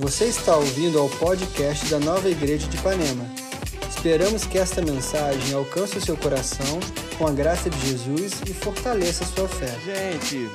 Você 0.00 0.24
está 0.24 0.56
ouvindo 0.56 0.98
ao 0.98 1.10
podcast 1.10 1.90
da 1.90 2.00
Nova 2.00 2.26
Igreja 2.26 2.66
de 2.66 2.74
Ipanema. 2.78 3.22
Esperamos 3.86 4.46
que 4.46 4.56
esta 4.56 4.80
mensagem 4.80 5.54
alcance 5.54 5.98
o 5.98 6.00
seu 6.00 6.16
coração 6.16 6.80
com 7.18 7.26
a 7.26 7.30
graça 7.30 7.68
de 7.68 7.78
Jesus 7.86 8.40
e 8.48 8.54
fortaleça 8.54 9.24
a 9.24 9.26
sua 9.26 9.46
fé. 9.46 9.68
Gente, 9.84 10.48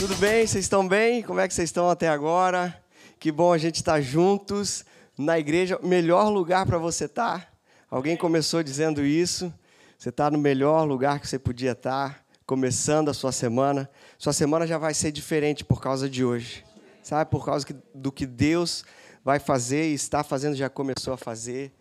tudo 0.00 0.16
bem? 0.16 0.44
Vocês 0.44 0.64
estão 0.64 0.86
bem? 0.86 1.22
Como 1.22 1.38
é 1.38 1.46
que 1.46 1.54
vocês 1.54 1.68
estão 1.68 1.88
até 1.88 2.08
agora? 2.08 2.76
Que 3.20 3.30
bom 3.30 3.52
a 3.52 3.58
gente 3.58 3.76
estar 3.76 4.00
juntos 4.00 4.84
na 5.16 5.38
igreja. 5.38 5.78
Melhor 5.80 6.28
lugar 6.28 6.66
para 6.66 6.76
você 6.76 7.04
estar. 7.04 7.52
Alguém 7.88 8.16
começou 8.16 8.64
dizendo 8.64 9.06
isso. 9.06 9.54
Você 9.96 10.08
está 10.08 10.28
no 10.28 10.38
melhor 10.38 10.82
lugar 10.82 11.20
que 11.20 11.28
você 11.28 11.38
podia 11.38 11.70
estar, 11.70 12.24
começando 12.44 13.10
a 13.10 13.14
sua 13.14 13.30
semana. 13.30 13.88
Sua 14.18 14.32
semana 14.32 14.66
já 14.66 14.76
vai 14.76 14.92
ser 14.92 15.12
diferente 15.12 15.64
por 15.64 15.80
causa 15.80 16.10
de 16.10 16.24
hoje 16.24 16.68
sabe? 17.02 17.30
Por 17.30 17.44
causa 17.44 17.66
do 17.94 18.10
que 18.10 18.26
Deus 18.26 18.84
vai 19.24 19.38
fazer 19.38 19.90
e 19.90 19.94
está 19.94 20.22
fazendo, 20.22 20.54
já 20.56 20.68
começou 20.68 21.14
a 21.14 21.16
fazer. 21.16 21.72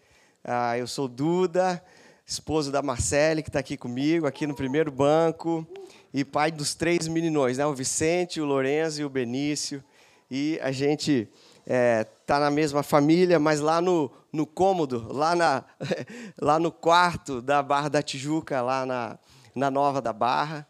Ah, 0.44 0.78
eu 0.78 0.88
sou 0.88 1.08
Duda, 1.08 1.84
esposo 2.26 2.72
da 2.72 2.82
Marcele, 2.82 3.42
que 3.42 3.50
está 3.50 3.60
aqui 3.60 3.76
comigo, 3.76 4.28
aqui 4.28 4.46
no 4.46 4.56
primeiro 4.56 4.92
banco, 4.92 5.68
e 6.14 6.24
pai 6.24 6.52
dos 6.52 6.76
três 6.76 7.08
meninões, 7.08 7.58
né? 7.58 7.66
o 7.66 7.74
Vicente, 7.74 8.40
o 8.40 8.46
Lourenço 8.46 9.02
e 9.02 9.06
o 9.06 9.10
Benício. 9.10 9.84
E 10.30 10.60
a 10.62 10.72
gente 10.72 11.28
está 11.60 11.74
é, 11.74 12.04
tá 12.26 12.40
na 12.40 12.52
mesma 12.52 12.84
família, 12.84 13.40
mas 13.40 13.60
lá 13.60 13.82
no, 13.82 14.12
no 14.32 14.46
cômodo, 14.46 15.12
lá, 15.12 15.36
na, 15.36 15.64
lá 16.40 16.60
no 16.60 16.72
quarto 16.72 17.42
da 17.42 17.64
Barra 17.64 17.90
da 17.90 18.02
Tijuca, 18.02 18.62
lá 18.62 18.86
na, 18.86 19.20
na 19.56 19.72
Nova 19.72 20.02
da 20.02 20.14
Barra. 20.14 20.68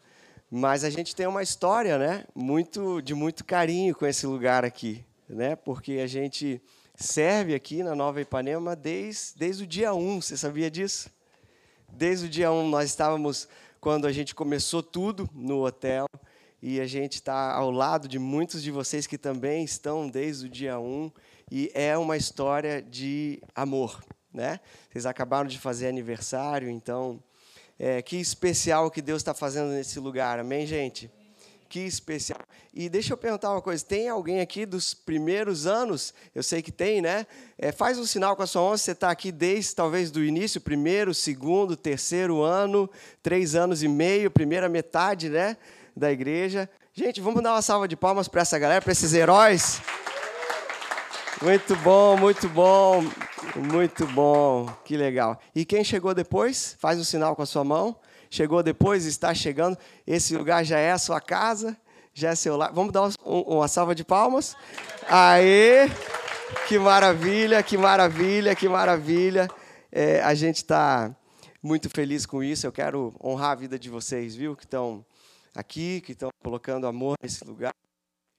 Mas 0.50 0.82
a 0.82 0.90
gente 0.90 1.14
tem 1.14 1.28
uma 1.28 1.44
história, 1.44 1.96
né, 1.96 2.24
muito 2.34 3.00
de 3.00 3.14
muito 3.14 3.44
carinho 3.44 3.94
com 3.94 4.04
esse 4.04 4.26
lugar 4.26 4.64
aqui, 4.64 5.04
né? 5.28 5.54
Porque 5.54 6.00
a 6.02 6.08
gente 6.08 6.60
serve 6.96 7.54
aqui 7.54 7.84
na 7.84 7.94
Nova 7.94 8.20
Ipanema 8.20 8.74
desde, 8.74 9.38
desde 9.38 9.62
o 9.62 9.66
dia 9.66 9.94
1, 9.94 10.20
você 10.20 10.36
sabia 10.36 10.68
disso? 10.68 11.08
Desde 11.88 12.26
o 12.26 12.28
dia 12.28 12.50
1 12.50 12.68
nós 12.68 12.90
estávamos 12.90 13.46
quando 13.80 14.08
a 14.08 14.12
gente 14.12 14.34
começou 14.34 14.82
tudo 14.82 15.30
no 15.32 15.64
hotel 15.64 16.06
e 16.60 16.80
a 16.80 16.86
gente 16.86 17.14
está 17.14 17.54
ao 17.54 17.70
lado 17.70 18.08
de 18.08 18.18
muitos 18.18 18.60
de 18.60 18.72
vocês 18.72 19.06
que 19.06 19.16
também 19.16 19.62
estão 19.62 20.08
desde 20.08 20.46
o 20.46 20.48
dia 20.48 20.80
1 20.80 21.12
e 21.48 21.70
é 21.74 21.96
uma 21.96 22.16
história 22.16 22.82
de 22.82 23.40
amor, 23.54 24.02
né? 24.34 24.58
Vocês 24.90 25.06
acabaram 25.06 25.48
de 25.48 25.60
fazer 25.60 25.86
aniversário, 25.86 26.68
então 26.68 27.22
é, 27.82 28.02
que 28.02 28.18
especial 28.18 28.90
que 28.90 29.00
Deus 29.00 29.22
está 29.22 29.32
fazendo 29.32 29.70
nesse 29.70 29.98
lugar, 29.98 30.38
amém, 30.38 30.66
gente? 30.66 31.10
Que 31.66 31.80
especial. 31.80 32.40
E 32.74 32.90
deixa 32.90 33.14
eu 33.14 33.16
perguntar 33.16 33.52
uma 33.52 33.62
coisa: 33.62 33.82
tem 33.82 34.06
alguém 34.06 34.42
aqui 34.42 34.66
dos 34.66 34.92
primeiros 34.92 35.66
anos? 35.66 36.12
Eu 36.34 36.42
sei 36.42 36.60
que 36.60 36.70
tem, 36.70 37.00
né? 37.00 37.26
É, 37.56 37.72
faz 37.72 37.98
um 37.98 38.04
sinal 38.04 38.36
com 38.36 38.42
a 38.42 38.46
sua 38.46 38.60
mão. 38.60 38.76
Você 38.76 38.90
está 38.90 39.10
aqui 39.10 39.32
desde 39.32 39.74
talvez 39.74 40.10
do 40.10 40.22
início, 40.22 40.60
primeiro, 40.60 41.14
segundo, 41.14 41.74
terceiro 41.74 42.42
ano, 42.42 42.90
três 43.22 43.54
anos 43.54 43.82
e 43.82 43.88
meio, 43.88 44.30
primeira 44.30 44.68
metade, 44.68 45.30
né? 45.30 45.56
Da 45.96 46.12
igreja. 46.12 46.68
Gente, 46.92 47.18
vamos 47.20 47.42
dar 47.42 47.52
uma 47.54 47.62
salva 47.62 47.88
de 47.88 47.96
palmas 47.96 48.28
para 48.28 48.42
essa 48.42 48.58
galera, 48.58 48.82
para 48.82 48.92
esses 48.92 49.14
heróis. 49.14 49.80
Muito 51.42 51.74
bom, 51.76 52.18
muito 52.18 52.48
bom. 52.50 53.02
Muito 53.56 54.06
bom, 54.06 54.66
que 54.84 54.96
legal. 54.96 55.40
E 55.54 55.64
quem 55.64 55.82
chegou 55.82 56.14
depois, 56.14 56.76
faz 56.78 56.98
um 56.98 57.04
sinal 57.04 57.34
com 57.34 57.42
a 57.42 57.46
sua 57.46 57.64
mão. 57.64 57.96
Chegou 58.28 58.62
depois, 58.62 59.06
está 59.06 59.34
chegando. 59.34 59.76
Esse 60.06 60.36
lugar 60.36 60.64
já 60.64 60.78
é 60.78 60.92
a 60.92 60.98
sua 60.98 61.20
casa, 61.20 61.76
já 62.12 62.30
é 62.30 62.34
seu 62.34 62.56
lar. 62.56 62.72
Vamos 62.72 62.92
dar 62.92 63.08
uma 63.24 63.68
salva 63.68 63.94
de 63.94 64.04
palmas. 64.04 64.54
Aê! 65.08 65.88
Que 66.68 66.78
maravilha, 66.78 67.62
que 67.62 67.76
maravilha, 67.76 68.54
que 68.54 68.68
maravilha. 68.68 69.48
É, 69.90 70.20
a 70.20 70.34
gente 70.34 70.56
está 70.56 71.14
muito 71.62 71.88
feliz 71.88 72.26
com 72.26 72.42
isso. 72.42 72.66
Eu 72.66 72.72
quero 72.72 73.14
honrar 73.22 73.52
a 73.52 73.54
vida 73.54 73.78
de 73.78 73.88
vocês, 73.88 74.36
viu? 74.36 74.54
Que 74.54 74.64
estão 74.64 75.04
aqui, 75.54 76.02
que 76.02 76.12
estão 76.12 76.28
colocando 76.42 76.86
amor 76.86 77.14
nesse 77.22 77.44
lugar, 77.44 77.72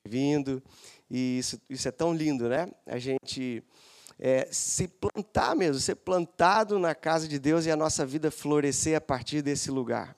vindo. 0.07 0.61
E 1.13 1.39
isso, 1.39 1.61
isso 1.69 1.85
é 1.89 1.91
tão 1.91 2.13
lindo, 2.13 2.47
né? 2.47 2.71
A 2.87 2.97
gente 2.97 3.61
é, 4.17 4.47
se 4.49 4.87
plantar 4.87 5.53
mesmo, 5.57 5.77
ser 5.81 5.95
plantado 5.95 6.79
na 6.79 6.95
casa 6.95 7.27
de 7.27 7.37
Deus 7.37 7.65
e 7.65 7.71
a 7.71 7.75
nossa 7.75 8.05
vida 8.05 8.31
florescer 8.31 8.95
a 8.95 9.01
partir 9.01 9.41
desse 9.41 9.69
lugar. 9.69 10.15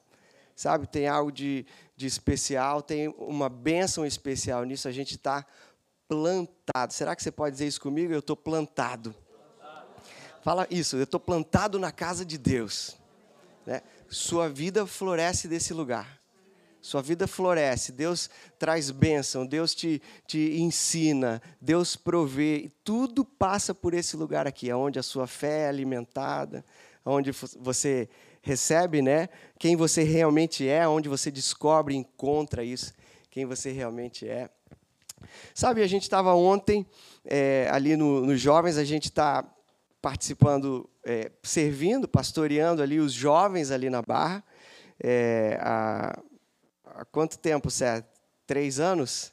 Sabe, 0.55 0.85
tem 0.85 1.07
algo 1.07 1.31
de, 1.31 1.65
de 1.97 2.05
especial, 2.05 2.83
tem 2.83 3.07
uma 3.17 3.49
bênção 3.49 4.05
especial 4.05 4.63
nisso, 4.65 4.87
a 4.87 4.91
gente 4.91 5.15
está 5.15 5.43
plantado. 6.07 6.93
Será 6.93 7.15
que 7.15 7.23
você 7.23 7.31
pode 7.31 7.53
dizer 7.53 7.65
isso 7.65 7.81
comigo? 7.81 8.13
Eu 8.13 8.19
estou 8.19 8.37
plantado. 8.37 9.15
Fala 10.43 10.67
isso, 10.69 10.95
eu 10.95 11.05
estou 11.05 11.19
plantado 11.19 11.79
na 11.79 11.91
casa 11.91 12.23
de 12.23 12.37
Deus. 12.37 12.95
Né? 13.65 13.81
Sua 14.07 14.47
vida 14.47 14.85
floresce 14.85 15.47
desse 15.47 15.73
lugar 15.73 16.22
sua 16.83 17.01
vida 17.01 17.25
floresce, 17.27 17.93
Deus 17.93 18.29
traz 18.59 18.91
bênção, 18.91 19.45
Deus 19.45 19.73
te, 19.73 20.01
te 20.27 20.59
ensina, 20.59 21.41
Deus 21.61 21.95
provê, 21.95 22.69
tudo 22.83 23.23
passa 23.23 23.73
por 23.73 23.93
esse 23.93 24.17
lugar 24.17 24.45
aqui, 24.45 24.69
onde 24.73 24.99
a 24.99 25.03
sua 25.03 25.25
fé 25.25 25.61
é 25.61 25.69
alimentada, 25.69 26.65
onde 27.05 27.31
você 27.57 28.09
recebe 28.41 29.01
né, 29.01 29.29
quem 29.57 29.77
você 29.77 30.03
realmente 30.03 30.67
é, 30.67 30.85
onde 30.85 31.07
você 31.07 31.31
descobre 31.31 31.95
encontra 31.95 32.65
isso, 32.65 32.93
quem 33.31 33.45
você 33.45 33.71
realmente 33.71 34.27
é. 34.27 34.49
Sabe, 35.55 35.81
a 35.81 35.87
gente 35.87 36.03
estava 36.03 36.33
ontem 36.33 36.85
é, 37.23 37.65
ali 37.71 37.95
nos 37.95 38.27
no 38.27 38.35
Jovens, 38.35 38.77
a 38.77 38.83
gente 38.83 39.05
está 39.05 39.49
participando, 40.01 40.89
é, 41.05 41.31
servindo, 41.41 42.09
pastoreando 42.09 42.83
ali 42.83 42.99
os 42.99 43.13
jovens 43.13 43.71
ali 43.71 43.89
na 43.89 44.01
Barra. 44.01 44.43
É, 45.01 45.57
a, 45.61 46.21
há 46.95 47.05
quanto 47.05 47.37
tempo, 47.37 47.69
Sé? 47.69 48.03
Três 48.45 48.79
anos? 48.79 49.31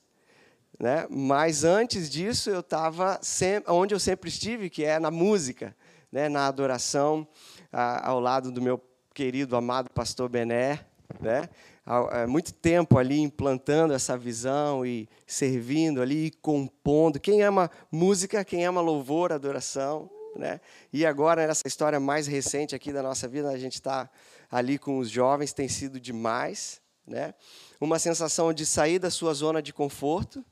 Né? 0.79 1.07
Mas 1.11 1.65
antes 1.65 2.09
disso, 2.09 2.49
eu 2.49 2.61
estava 2.61 3.21
onde 3.67 3.95
eu 3.95 4.01
sempre 4.01 4.31
estive, 4.31 4.71
que 4.71 4.85
é 4.85 4.99
na 4.99 5.11
música, 5.11 5.77
né? 6.11 6.29
na 6.29 6.47
adoração, 6.47 7.27
ao 7.71 8.19
lado 8.19 8.51
do 8.51 8.63
meu 8.63 8.81
querido, 9.13 9.57
amado 9.57 9.91
pastor 9.91 10.29
Bené. 10.29 10.81
Né? 11.21 11.49
Há 11.85 12.27
muito 12.27 12.55
tempo 12.55 12.97
ali 12.99 13.21
implantando 13.21 13.93
essa 13.93 14.17
visão 14.17 14.87
e 14.87 15.09
servindo 15.27 16.01
ali, 16.01 16.27
e 16.27 16.31
compondo. 16.31 17.21
Quem 17.21 17.43
ama 17.43 17.71
música, 17.91 18.45
quem 18.45 18.65
ama 18.65 18.81
louvor, 18.81 19.33
adoração. 19.33 20.09
Né? 20.37 20.61
E 20.93 21.05
agora, 21.05 21.47
nessa 21.47 21.67
história 21.67 22.01
mais 22.01 22.27
recente 22.27 22.75
aqui 22.75 22.93
da 22.93 23.03
nossa 23.03 23.29
vida, 23.29 23.51
a 23.51 23.59
gente 23.59 23.75
está 23.75 24.09
ali 24.51 24.79
com 24.79 24.99
os 24.99 25.11
jovens, 25.11 25.53
tem 25.53 25.69
sido 25.69 26.01
demais 26.01 26.81
né? 27.11 27.35
uma 27.81 27.99
sensação 27.99 28.53
de 28.53 28.65
sair 28.65 28.99
da 28.99 29.11
sua 29.11 29.35
zona 29.35 29.61
de 29.61 29.73
conforto, 29.73 30.45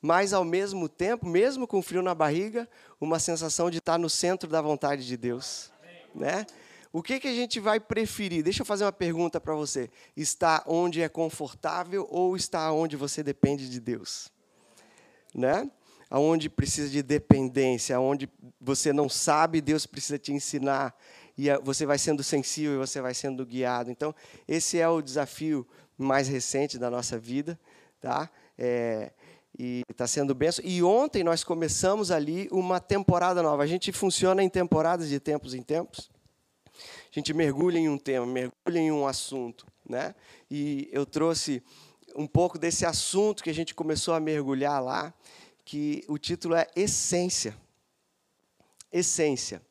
mas 0.00 0.32
ao 0.32 0.44
mesmo 0.44 0.88
tempo, 0.88 1.26
mesmo 1.26 1.66
com 1.66 1.82
frio 1.82 2.02
na 2.02 2.14
barriga, 2.14 2.68
uma 3.00 3.18
sensação 3.18 3.70
de 3.70 3.78
estar 3.78 3.98
no 3.98 4.08
centro 4.08 4.48
da 4.48 4.62
vontade 4.62 5.04
de 5.06 5.16
Deus. 5.16 5.72
Né? 6.14 6.46
O 6.92 7.02
que, 7.02 7.18
que 7.18 7.26
a 7.26 7.34
gente 7.34 7.58
vai 7.58 7.80
preferir? 7.80 8.44
Deixa 8.44 8.62
eu 8.62 8.66
fazer 8.66 8.84
uma 8.84 8.92
pergunta 8.92 9.40
para 9.40 9.54
você. 9.54 9.90
Está 10.16 10.62
onde 10.66 11.02
é 11.02 11.08
confortável 11.08 12.06
ou 12.10 12.36
está 12.36 12.70
onde 12.70 12.96
você 12.96 13.22
depende 13.22 13.68
de 13.68 13.80
Deus? 13.80 14.30
Né? 15.34 15.68
Aonde 16.08 16.48
precisa 16.48 16.88
de 16.88 17.02
dependência, 17.02 17.96
aonde 17.96 18.28
você 18.60 18.92
não 18.92 19.08
sabe, 19.08 19.60
Deus 19.60 19.86
precisa 19.86 20.18
te 20.18 20.32
ensinar 20.32 20.94
e 21.36 21.48
você 21.58 21.84
vai 21.84 21.98
sendo 21.98 22.22
sensível 22.22 22.78
você 22.78 23.00
vai 23.00 23.14
sendo 23.14 23.44
guiado. 23.44 23.90
Então, 23.90 24.14
esse 24.46 24.78
é 24.78 24.88
o 24.88 25.02
desafio 25.02 25.66
mais 25.98 26.28
recente 26.28 26.78
da 26.78 26.90
nossa 26.90 27.18
vida, 27.18 27.58
tá? 28.00 28.30
É, 28.56 29.12
e 29.58 29.82
está 29.88 30.06
sendo 30.06 30.34
benção. 30.34 30.64
E 30.64 30.82
ontem 30.82 31.22
nós 31.22 31.44
começamos 31.44 32.10
ali 32.10 32.48
uma 32.50 32.80
temporada 32.80 33.42
nova. 33.42 33.62
A 33.62 33.66
gente 33.66 33.92
funciona 33.92 34.42
em 34.42 34.48
temporadas 34.48 35.08
de 35.08 35.20
tempos 35.20 35.54
em 35.54 35.62
tempos. 35.62 36.10
A 36.74 37.14
gente 37.14 37.32
mergulha 37.32 37.78
em 37.78 37.88
um 37.88 37.96
tema, 37.96 38.26
mergulha 38.26 38.78
em 38.78 38.90
um 38.90 39.06
assunto, 39.06 39.66
né? 39.88 40.14
E 40.50 40.88
eu 40.92 41.06
trouxe 41.06 41.62
um 42.16 42.26
pouco 42.26 42.58
desse 42.58 42.84
assunto 42.84 43.42
que 43.42 43.50
a 43.50 43.54
gente 43.54 43.74
começou 43.74 44.14
a 44.14 44.20
mergulhar 44.20 44.82
lá, 44.82 45.14
que 45.64 46.04
o 46.08 46.18
título 46.18 46.54
é 46.56 46.66
Essência. 46.74 47.56
Essência. 48.92 49.62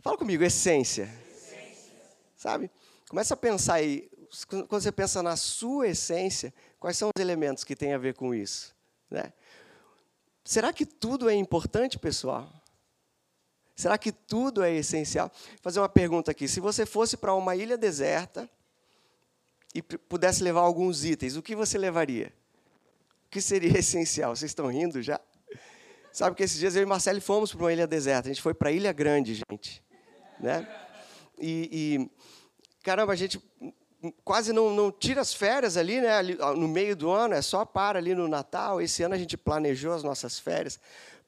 Fala 0.00 0.16
comigo, 0.16 0.42
essência. 0.42 1.12
essência. 1.30 1.92
Sabe? 2.36 2.70
Começa 3.08 3.34
a 3.34 3.36
pensar 3.36 3.74
aí, 3.74 4.10
quando 4.48 4.82
você 4.82 4.90
pensa 4.90 5.22
na 5.22 5.36
sua 5.36 5.88
essência, 5.88 6.54
quais 6.78 6.96
são 6.96 7.10
os 7.14 7.20
elementos 7.20 7.64
que 7.64 7.76
têm 7.76 7.92
a 7.92 7.98
ver 7.98 8.14
com 8.14 8.34
isso? 8.34 8.74
Né? 9.10 9.30
Será 10.42 10.72
que 10.72 10.86
tudo 10.86 11.28
é 11.28 11.34
importante, 11.34 11.98
pessoal? 11.98 12.50
Será 13.76 13.98
que 13.98 14.10
tudo 14.10 14.62
é 14.62 14.72
essencial? 14.72 15.28
Vou 15.28 15.58
fazer 15.62 15.80
uma 15.80 15.88
pergunta 15.88 16.30
aqui. 16.30 16.48
Se 16.48 16.60
você 16.60 16.86
fosse 16.86 17.16
para 17.16 17.34
uma 17.34 17.54
ilha 17.54 17.76
deserta 17.76 18.48
e 19.74 19.82
pudesse 19.82 20.42
levar 20.42 20.60
alguns 20.60 21.04
itens, 21.04 21.36
o 21.36 21.42
que 21.42 21.54
você 21.54 21.76
levaria? 21.76 22.32
O 23.26 23.30
que 23.30 23.40
seria 23.40 23.76
essencial? 23.78 24.34
Vocês 24.34 24.50
estão 24.50 24.66
rindo 24.66 25.02
já? 25.02 25.20
Sabe 26.10 26.36
que 26.36 26.42
esses 26.42 26.58
dias 26.58 26.74
eu 26.74 26.82
e 26.82 26.86
Marcelo 26.86 27.20
fomos 27.20 27.52
para 27.52 27.62
uma 27.62 27.72
ilha 27.72 27.86
deserta. 27.86 28.28
A 28.28 28.32
gente 28.32 28.42
foi 28.42 28.54
para 28.54 28.72
Ilha 28.72 28.92
Grande, 28.92 29.34
gente. 29.50 29.82
Né? 30.40 30.66
E, 31.38 31.68
e, 31.72 32.10
caramba, 32.82 33.12
a 33.12 33.16
gente 33.16 33.40
quase 34.24 34.52
não, 34.52 34.70
não 34.70 34.90
tira 34.90 35.20
as 35.20 35.34
férias 35.34 35.76
ali, 35.76 36.00
né? 36.00 36.22
No 36.56 36.66
meio 36.66 36.96
do 36.96 37.10
ano, 37.10 37.34
é 37.34 37.42
só 37.42 37.64
para 37.64 37.98
ali 37.98 38.14
no 38.14 38.26
Natal. 38.26 38.80
Esse 38.80 39.02
ano 39.02 39.14
a 39.14 39.18
gente 39.18 39.36
planejou 39.36 39.92
as 39.92 40.02
nossas 40.02 40.38
férias 40.38 40.80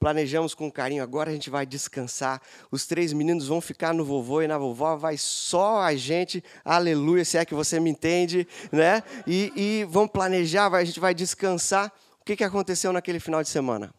planejamos 0.03 0.53
com 0.53 0.69
carinho, 0.69 1.01
agora 1.01 1.31
a 1.31 1.33
gente 1.33 1.49
vai 1.49 1.65
descansar. 1.65 2.43
Os 2.73 2.85
três 2.85 3.13
meninos 3.13 3.47
vão 3.47 3.61
ficar 3.61 3.95
no 3.95 4.05
vovô 4.05 4.43
e 4.43 4.49
na 4.49 4.59
vovó, 4.59 4.97
vai 4.97 5.17
só 5.17 5.81
a 5.81 5.95
gente, 5.95 6.43
aleluia, 6.65 7.25
se 7.25 7.39
é 7.39 7.45
que 7.45 7.55
você 7.55 7.79
me 7.79 7.91
entende, 7.91 8.45
né? 8.73 9.05
E, 9.25 9.53
e 9.55 9.85
vamos 9.85 10.11
planejar, 10.11 10.75
a 10.75 10.85
gente 10.85 10.99
vai 10.99 11.15
descansar. 11.15 11.93
O 12.21 12.25
que, 12.25 12.35
que 12.35 12.43
aconteceu 12.43 12.93
naquele 12.93 13.21
final 13.21 13.45
de 13.45 13.49
semana? 13.49 13.95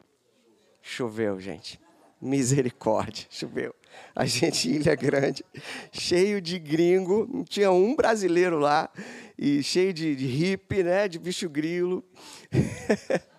Choveu, 0.81 1.39
gente. 1.39 1.79
Misericórdia, 2.21 3.25
choveu. 3.29 3.73
A 4.15 4.25
gente, 4.25 4.69
Ilha 4.69 4.95
Grande, 4.95 5.43
cheio 5.91 6.39
de 6.39 6.59
gringo, 6.59 7.27
não 7.31 7.43
tinha 7.43 7.71
um 7.71 7.95
brasileiro 7.95 8.59
lá, 8.59 8.89
e 9.37 9.63
cheio 9.63 9.91
de, 9.91 10.15
de 10.15 10.25
hippie, 10.27 10.83
né, 10.83 11.07
de 11.07 11.17
bicho 11.17 11.49
grilo. 11.49 12.03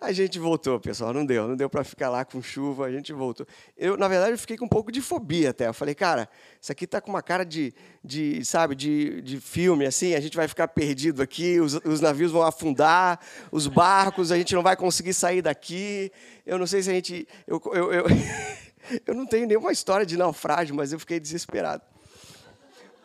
A 0.00 0.12
gente 0.12 0.38
voltou, 0.38 0.80
pessoal, 0.80 1.12
não 1.12 1.26
deu, 1.26 1.46
não 1.46 1.54
deu 1.54 1.68
para 1.68 1.84
ficar 1.84 2.08
lá 2.08 2.24
com 2.24 2.40
chuva, 2.40 2.86
a 2.86 2.90
gente 2.90 3.12
voltou. 3.12 3.46
Eu, 3.76 3.98
na 3.98 4.08
verdade, 4.08 4.32
eu 4.32 4.38
fiquei 4.38 4.56
com 4.56 4.64
um 4.64 4.68
pouco 4.68 4.90
de 4.90 5.02
fobia 5.02 5.50
até. 5.50 5.68
Eu 5.68 5.74
falei, 5.74 5.94
cara, 5.94 6.26
isso 6.58 6.72
aqui 6.72 6.86
tá 6.86 7.02
com 7.02 7.10
uma 7.10 7.20
cara 7.20 7.44
de, 7.44 7.74
de 8.02 8.42
sabe, 8.42 8.74
de, 8.74 9.20
de 9.20 9.38
filme, 9.38 9.84
assim, 9.84 10.14
a 10.14 10.20
gente 10.20 10.38
vai 10.38 10.48
ficar 10.48 10.68
perdido 10.68 11.20
aqui, 11.20 11.60
os, 11.60 11.74
os 11.84 12.00
navios 12.00 12.32
vão 12.32 12.40
afundar, 12.42 13.20
os 13.52 13.66
barcos, 13.66 14.32
a 14.32 14.38
gente 14.38 14.54
não 14.54 14.62
vai 14.62 14.74
conseguir 14.74 15.12
sair 15.12 15.42
daqui. 15.42 16.10
Eu 16.46 16.58
não 16.58 16.66
sei 16.66 16.82
se 16.82 16.88
a 16.88 16.94
gente. 16.94 17.28
Eu, 17.46 17.60
eu, 17.74 17.92
eu, 17.92 18.04
eu 19.06 19.14
não 19.14 19.26
tenho 19.26 19.46
nenhuma 19.46 19.72
história 19.72 20.06
de 20.06 20.16
naufrágio, 20.16 20.74
mas 20.74 20.92
eu 20.92 20.98
fiquei 20.98 21.20
desesperado. 21.20 21.82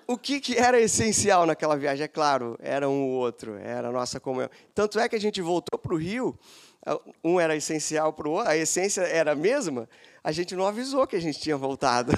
O 0.08 0.18
que, 0.18 0.40
que 0.40 0.56
era 0.56 0.80
essencial 0.80 1.46
naquela 1.46 1.76
viagem? 1.76 2.04
É 2.04 2.08
claro, 2.08 2.58
era 2.62 2.88
um 2.88 3.04
ou 3.04 3.12
outro, 3.12 3.58
era 3.58 3.88
a 3.88 3.92
nossa 3.92 4.20
comunhão. 4.20 4.50
Tanto 4.74 5.00
é 5.00 5.10
que 5.10 5.16
a 5.16 5.20
gente 5.20 5.42
voltou 5.42 5.80
para 5.80 5.94
o 5.94 5.98
Rio 5.98 6.38
um 7.24 7.40
era 7.40 7.56
essencial 7.56 8.14
para 8.14 8.28
o 8.28 8.32
outro, 8.32 8.50
a 8.50 8.56
essência 8.56 9.02
era 9.02 9.32
a 9.32 9.36
mesma, 9.36 9.90
a 10.24 10.32
gente 10.32 10.56
não 10.56 10.68
avisou 10.68 11.08
que 11.08 11.16
a 11.16 11.20
gente 11.20 11.40
tinha 11.40 11.58
voltado. 11.58 12.14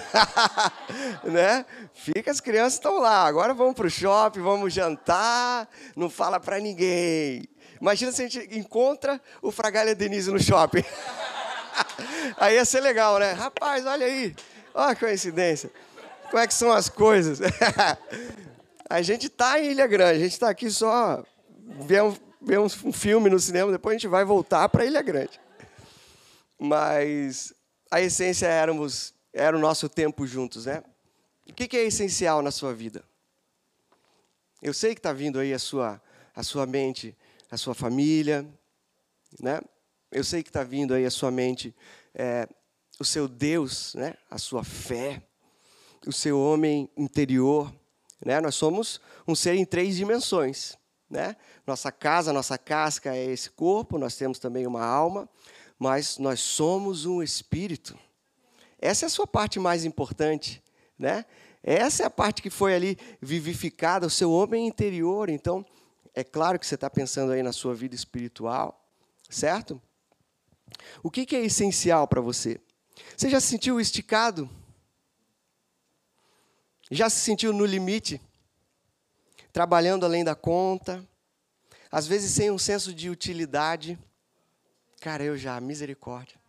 né? 1.24 1.66
Fica, 1.94 2.32
as 2.32 2.42
crianças 2.42 2.74
estão 2.74 3.00
lá, 3.00 3.26
agora 3.26 3.54
vamos 3.54 3.76
para 3.76 3.88
o 3.88 3.90
shopping, 3.90 4.42
vamos 4.42 4.74
jantar, 4.74 5.70
não 5.96 6.10
fala 6.10 6.40
para 6.40 6.60
ninguém. 6.60 7.48
Imagina 7.80 8.12
se 8.12 8.24
a 8.24 8.28
gente 8.28 8.58
encontra 8.58 9.22
o 9.42 9.52
Fragalha 9.52 9.96
Denise 9.96 10.32
no 10.32 10.40
shopping. 10.40 10.84
aí 12.38 12.56
ia 12.56 12.66
ser 12.66 12.82
legal, 12.82 13.20
né? 13.20 13.32
Rapaz, 13.32 13.86
olha 13.86 14.06
aí, 14.06 14.36
olha 14.74 14.96
que 14.96 15.06
coincidência. 15.06 15.72
Como 16.30 16.42
é 16.42 16.48
que 16.48 16.54
são 16.54 16.72
as 16.72 16.90
coisas? 16.90 17.40
a 18.90 19.02
gente 19.02 19.28
está 19.28 19.60
em 19.60 19.72
Ilha 19.72 19.88
Grande, 19.88 20.20
a 20.20 20.24
gente 20.24 20.34
está 20.34 20.50
aqui 20.50 20.70
só 20.70 21.24
vendo 21.80 22.18
ver 22.42 22.60
um 22.60 22.70
filme 22.70 23.30
no 23.30 23.40
cinema, 23.40 23.72
depois 23.72 23.96
a 23.96 23.98
gente 23.98 24.08
vai 24.08 24.24
voltar 24.24 24.70
para 24.70 24.86
Ilha 24.86 25.02
Grande. 25.02 25.40
Mas 26.60 27.54
a 27.92 28.02
essência 28.02 28.48
éramos, 28.48 29.14
era 29.34 29.56
o 29.56 29.60
nosso 29.60 29.88
tempo 29.88 30.26
juntos, 30.26 30.66
né? 30.66 30.84
O 31.50 31.54
que 31.54 31.78
é 31.78 31.84
essencial 31.84 32.42
na 32.42 32.52
sua 32.52 32.74
vida? 32.74 33.04
Eu 34.62 34.74
sei 34.74 34.94
que 34.94 35.00
está 35.00 35.14
vindo 35.14 35.40
aí 35.40 35.54
a 35.54 35.60
sua, 35.60 36.02
a 36.36 36.44
sua 36.44 36.66
mente, 36.66 37.16
a 37.50 37.58
sua 37.58 37.74
família, 37.74 38.46
né? 39.40 39.62
Eu 40.12 40.24
sei 40.24 40.42
que 40.42 40.50
está 40.50 40.64
vindo 40.64 40.94
aí 40.94 41.06
a 41.06 41.12
sua 41.12 41.30
mente 41.32 41.76
é, 42.14 42.48
o 43.00 43.06
seu 43.06 43.28
Deus, 43.28 43.94
né? 43.96 44.16
A 44.30 44.38
sua 44.38 44.64
fé, 44.64 45.22
o 46.06 46.12
seu 46.12 46.40
homem 46.40 46.90
interior, 46.98 47.74
né? 48.26 48.40
Nós 48.42 48.56
somos 48.56 49.00
um 49.28 49.36
ser 49.36 49.56
em 49.56 49.66
três 49.66 49.96
dimensões. 49.96 50.78
Né? 51.10 51.38
Nossa 51.66 51.90
casa, 51.90 52.34
nossa 52.34 52.58
casca 52.58 53.16
é 53.16 53.26
esse 53.26 53.50
corpo, 53.50 53.98
nós 53.98 54.18
temos 54.18 54.40
também 54.40 54.68
uma 54.68 54.84
alma, 54.84 55.30
mas 55.80 56.18
nós 56.18 56.42
somos 56.42 57.06
um 57.06 57.24
espírito. 57.24 57.98
Essa 58.78 59.06
é 59.06 59.08
a 59.08 59.10
sua 59.10 59.26
parte 59.26 59.58
mais 59.58 59.86
importante, 59.86 60.62
né? 61.00 61.26
Essa 61.64 62.04
é 62.04 62.06
a 62.06 62.10
parte 62.10 62.42
que 62.42 62.50
foi 62.50 62.76
ali 62.76 62.98
vivificada, 63.22 64.06
o 64.06 64.10
seu 64.10 64.32
homem 64.32 64.68
interior. 64.68 65.30
Então, 65.30 65.66
é 66.14 66.24
claro 66.24 66.60
que 66.60 66.66
você 66.66 66.76
está 66.76 66.90
pensando 66.90 67.32
aí 67.32 67.42
na 67.42 67.52
sua 67.52 67.74
vida 67.74 67.96
espiritual, 67.96 68.86
certo? 69.30 69.82
O 71.04 71.12
que, 71.12 71.26
que 71.26 71.36
é 71.36 71.46
essencial 71.46 72.08
para 72.08 72.22
você? 72.22 72.60
Você 73.16 73.30
já 73.30 73.40
se 73.40 73.48
sentiu 73.48 73.80
esticado? 73.80 74.50
Já 76.90 77.10
se 77.10 77.20
sentiu 77.20 77.52
no 77.54 77.66
limite? 77.66 78.22
trabalhando 79.58 80.06
além 80.06 80.24
da 80.24 80.36
conta, 80.36 81.04
às 81.90 82.06
vezes 82.06 82.32
sem 82.32 82.52
um 82.52 82.60
senso 82.60 82.94
de 82.94 83.10
utilidade. 83.10 83.98
Cara, 85.02 85.24
eu 85.24 85.36
já, 85.36 85.60
misericórdia. 85.60 86.40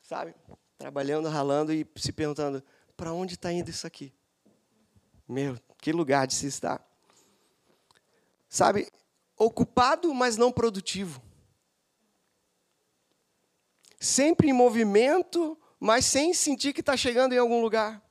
Sabe? 0.00 0.32
Trabalhando, 0.78 1.28
ralando 1.28 1.72
e 1.72 1.84
se 1.96 2.12
perguntando: 2.12 2.62
para 2.96 3.12
onde 3.12 3.34
está 3.34 3.52
indo 3.52 3.70
isso 3.70 3.88
aqui? 3.88 4.14
Meu, 5.28 5.58
que 5.78 5.90
lugar 5.90 6.28
de 6.28 6.34
se 6.34 6.46
estar. 6.46 6.80
Sabe? 8.48 8.88
Ocupado, 9.36 10.14
mas 10.14 10.36
não 10.36 10.52
produtivo. 10.52 11.20
Sempre 14.00 14.48
em 14.48 14.52
movimento, 14.52 15.56
mas 15.78 16.06
sem 16.06 16.32
sentir 16.32 16.72
que 16.72 16.80
está 16.80 16.96
chegando 16.96 17.34
em 17.34 17.38
algum 17.38 17.60
lugar. 17.60 18.02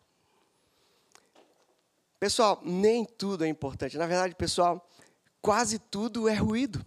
Pessoal, 2.20 2.62
nem 2.64 3.04
tudo 3.04 3.44
é 3.44 3.48
importante. 3.48 3.98
Na 3.98 4.06
verdade, 4.06 4.36
pessoal, 4.36 4.88
quase 5.42 5.80
tudo 5.80 6.30
é 6.30 6.36
ruído. 6.36 6.86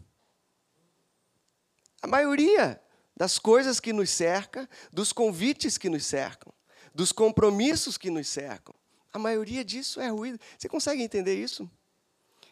A 2.00 2.06
maioria 2.06 2.80
das 3.16 3.38
coisas 3.38 3.80
que 3.80 3.92
nos 3.92 4.10
cerca, 4.10 4.68
dos 4.92 5.12
convites 5.12 5.76
que 5.76 5.88
nos 5.88 6.06
cercam, 6.06 6.52
dos 6.94 7.10
compromissos 7.10 7.98
que 7.98 8.10
nos 8.10 8.28
cercam, 8.28 8.74
a 9.12 9.18
maioria 9.18 9.64
disso 9.64 10.00
é 10.00 10.08
ruído. 10.08 10.38
Você 10.56 10.68
consegue 10.68 11.02
entender 11.02 11.34
isso? 11.34 11.70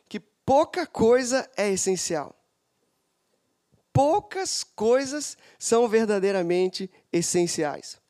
Que 0.09 0.19
pouca 0.19 0.87
coisa 0.87 1.49
é 1.57 1.71
essencial. 1.71 2.35
Poucas 4.03 4.65
coisas 4.65 5.37
são 5.59 5.87
verdadeiramente 5.87 6.91
essenciais. 7.13 8.01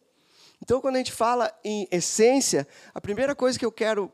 Então, 0.62 0.80
quando 0.80 0.94
a 0.94 0.98
gente 0.98 1.10
fala 1.10 1.52
em 1.64 1.88
essência, 1.90 2.64
a 2.94 3.00
primeira 3.00 3.34
coisa 3.34 3.58
que 3.58 3.66
eu 3.66 3.72
quero 3.72 4.08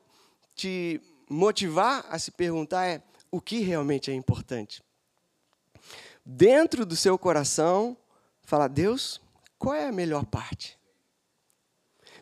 te 0.54 0.99
motivar 1.28 2.06
a 2.09 2.18
se 2.18 2.30
perguntar 2.30 2.87
é 2.87 3.02
o 3.30 3.42
que 3.42 3.59
realmente 3.59 4.11
é 4.11 4.14
importante. 4.14 4.83
Dentro 6.25 6.87
do 6.87 6.97
seu 6.97 7.18
coração, 7.18 7.95
falar, 8.42 8.68
Deus, 8.68 9.21
qual 9.59 9.75
é 9.75 9.87
a 9.87 9.92
melhor 9.92 10.25
parte? 10.25 10.78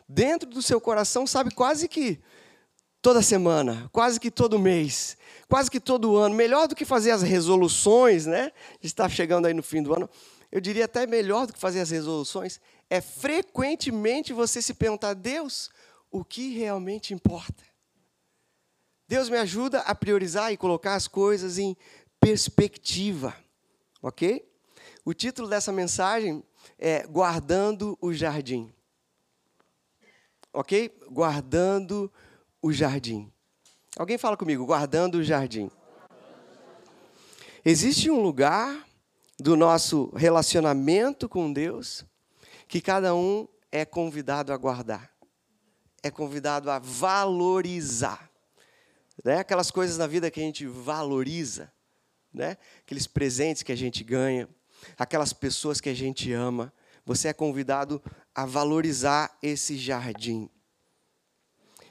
Dentro 0.05 0.49
do 0.49 0.61
seu 0.61 0.81
coração, 0.81 1.25
sabe, 1.25 1.55
quase 1.55 1.87
que 1.87 2.21
toda 3.01 3.21
semana, 3.21 3.89
quase 3.93 4.19
que 4.19 4.29
todo 4.29 4.59
mês, 4.59 5.15
quase 5.47 5.69
que 5.69 5.79
todo 5.79 6.17
ano, 6.17 6.35
melhor 6.35 6.67
do 6.67 6.75
que 6.75 6.85
fazer 6.85 7.11
as 7.11 7.21
resoluções, 7.21 8.25
né? 8.25 8.51
Está 8.81 9.07
chegando 9.07 9.45
aí 9.45 9.53
no 9.53 9.63
fim 9.63 9.81
do 9.81 9.93
ano. 9.93 10.09
Eu 10.51 10.61
diria 10.61 10.85
até 10.85 11.05
melhor 11.05 11.47
do 11.47 11.53
que 11.53 11.59
fazer 11.59 11.79
as 11.81 11.89
resoluções, 11.89 12.59
é 12.89 13.01
frequentemente 13.01 14.31
você 14.31 14.61
se 14.61 14.73
perguntar, 14.73 15.13
Deus, 15.13 15.69
o 16.11 16.23
que 16.23 16.53
realmente 16.53 17.13
importa? 17.13 17.63
Deus 19.07 19.29
me 19.29 19.37
ajuda 19.37 19.81
a 19.81 19.93
priorizar 19.93 20.51
e 20.51 20.57
colocar 20.57 20.95
as 20.95 21.07
coisas 21.07 21.57
em 21.57 21.75
perspectiva, 22.19 23.35
ok? 24.01 24.47
O 25.03 25.13
título 25.13 25.47
dessa 25.47 25.71
mensagem 25.71 26.43
é 26.79 27.05
Guardando 27.05 27.97
o 28.01 28.11
Jardim. 28.13 28.73
Ok? 30.51 30.97
Guardando 31.09 32.11
o 32.61 32.71
Jardim. 32.71 33.31
Alguém 33.97 34.17
fala 34.17 34.35
comigo, 34.35 34.65
guardando 34.65 35.15
o 35.15 35.23
jardim. 35.23 35.71
Existe 37.63 38.09
um 38.09 38.21
lugar 38.21 38.85
do 39.39 39.55
nosso 39.55 40.11
relacionamento 40.15 41.27
com 41.27 41.51
Deus 41.51 42.05
que 42.67 42.81
cada 42.81 43.15
um 43.15 43.47
é 43.71 43.85
convidado 43.85 44.51
a 44.51 44.57
guardar, 44.57 45.11
é 46.03 46.11
convidado 46.11 46.69
a 46.69 46.79
valorizar 46.79 48.29
né? 49.23 49.39
aquelas 49.39 49.71
coisas 49.71 49.97
na 49.97 50.07
vida 50.07 50.29
que 50.29 50.39
a 50.39 50.43
gente 50.43 50.65
valoriza, 50.65 51.71
né? 52.33 52.57
aqueles 52.79 53.07
presentes 53.07 53.63
que 53.63 53.71
a 53.71 53.77
gente 53.77 54.03
ganha, 54.03 54.49
aquelas 54.97 55.31
pessoas 55.31 55.79
que 55.79 55.89
a 55.89 55.93
gente 55.93 56.31
ama. 56.33 56.73
Você 57.05 57.27
é 57.27 57.33
convidado 57.33 58.01
a 58.33 58.45
valorizar 58.45 59.37
esse 59.41 59.77
jardim. 59.77 60.49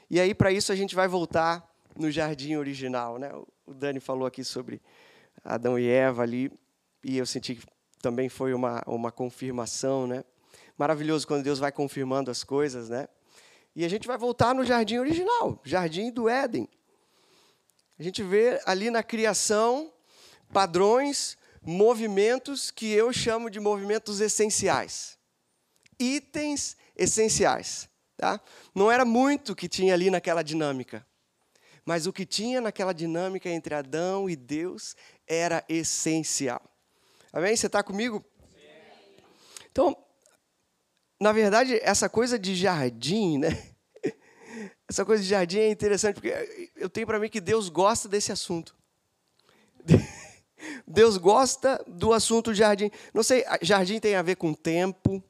E 0.09 0.19
aí, 0.19 0.35
para 0.35 0.51
isso, 0.51 0.71
a 0.71 0.75
gente 0.75 0.93
vai 0.93 1.07
voltar 1.07 1.74
no 1.97 2.11
jardim 2.11 2.55
original. 2.55 3.17
Né? 3.17 3.31
O 3.65 3.73
Dani 3.73 3.99
falou 3.99 4.25
aqui 4.25 4.43
sobre 4.43 4.81
Adão 5.43 5.77
e 5.77 5.87
Eva 5.87 6.23
ali, 6.23 6.51
e 7.03 7.17
eu 7.17 7.25
senti 7.25 7.55
que 7.55 7.65
também 8.01 8.29
foi 8.29 8.53
uma, 8.53 8.83
uma 8.85 9.11
confirmação, 9.11 10.05
né? 10.05 10.23
Maravilhoso 10.77 11.25
quando 11.25 11.43
Deus 11.43 11.59
vai 11.59 11.71
confirmando 11.71 12.29
as 12.29 12.43
coisas, 12.43 12.89
né? 12.89 13.07
E 13.75 13.83
a 13.83 13.89
gente 13.89 14.07
vai 14.07 14.17
voltar 14.17 14.53
no 14.53 14.65
jardim 14.65 14.97
original, 14.97 15.59
jardim 15.63 16.11
do 16.11 16.29
Éden. 16.29 16.67
A 17.97 18.03
gente 18.03 18.21
vê 18.23 18.61
ali 18.65 18.89
na 18.89 19.03
criação 19.03 19.91
padrões, 20.51 21.37
movimentos 21.61 22.71
que 22.71 22.91
eu 22.91 23.11
chamo 23.11 23.49
de 23.49 23.59
movimentos 23.59 24.21
essenciais. 24.21 25.17
Itens 25.99 26.75
essenciais. 26.95 27.89
Tá? 28.17 28.39
Não 28.73 28.91
era 28.91 29.03
muito 29.03 29.55
que 29.55 29.67
tinha 29.67 29.93
ali 29.93 30.09
naquela 30.09 30.41
dinâmica. 30.41 31.05
Mas 31.85 32.07
o 32.07 32.13
que 32.13 32.25
tinha 32.25 32.59
naquela 32.59 32.93
dinâmica 32.93 33.47
entre 33.47 33.75
Adão 33.75 34.27
e 34.27 34.35
Deus 34.35 34.95
era 35.27 35.63
essencial. 35.69 36.61
Amém? 37.31 37.55
Você 37.55 37.67
está 37.67 37.83
comigo? 37.83 38.25
Então, 39.71 39.95
na 41.19 41.31
verdade, 41.31 41.79
essa 41.83 42.09
coisa 42.09 42.39
de 42.39 42.55
jardim, 42.55 43.37
né? 43.37 43.49
Essa 44.87 45.03
coisa 45.03 45.21
de 45.21 45.29
jardim 45.29 45.57
é 45.57 45.69
interessante 45.69 46.15
porque 46.15 46.71
eu 46.75 46.87
tenho 46.87 47.07
para 47.07 47.19
mim 47.19 47.27
que 47.27 47.41
Deus 47.41 47.69
gosta 47.69 48.07
desse 48.07 48.31
assunto. 48.31 48.75
Deus 50.87 51.17
gosta 51.17 51.83
do 51.87 52.13
assunto 52.13 52.53
jardim. 52.53 52.91
Não 53.13 53.23
sei, 53.23 53.43
jardim 53.61 53.99
tem 53.99 54.15
a 54.15 54.21
ver 54.21 54.35
com 54.35 54.53
tempo, 54.53 55.23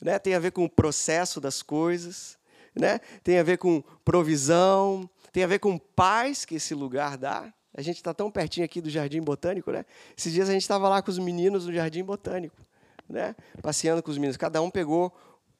né? 0.00 0.18
tem 0.18 0.34
a 0.34 0.38
ver 0.38 0.52
com 0.52 0.64
o 0.64 0.70
processo 0.70 1.40
das 1.40 1.62
coisas, 1.62 2.38
né? 2.74 3.00
tem 3.22 3.38
a 3.38 3.42
ver 3.42 3.58
com 3.58 3.82
provisão, 4.04 5.08
tem 5.34 5.42
a 5.42 5.48
ver 5.48 5.58
com 5.58 5.76
paz 5.76 6.44
que 6.44 6.54
esse 6.54 6.76
lugar 6.76 7.18
dá. 7.18 7.52
A 7.76 7.82
gente 7.82 7.96
está 7.96 8.14
tão 8.14 8.30
pertinho 8.30 8.64
aqui 8.64 8.80
do 8.80 8.88
Jardim 8.88 9.20
Botânico, 9.20 9.72
né? 9.72 9.84
Esses 10.16 10.32
dias 10.32 10.48
a 10.48 10.52
gente 10.52 10.62
estava 10.62 10.88
lá 10.88 11.02
com 11.02 11.10
os 11.10 11.18
meninos 11.18 11.66
no 11.66 11.72
Jardim 11.72 12.04
Botânico, 12.04 12.54
né? 13.08 13.34
Passeando 13.60 14.00
com 14.00 14.12
os 14.12 14.16
meninos. 14.16 14.36
Cada 14.36 14.62
um 14.62 14.70
pegou 14.70 15.12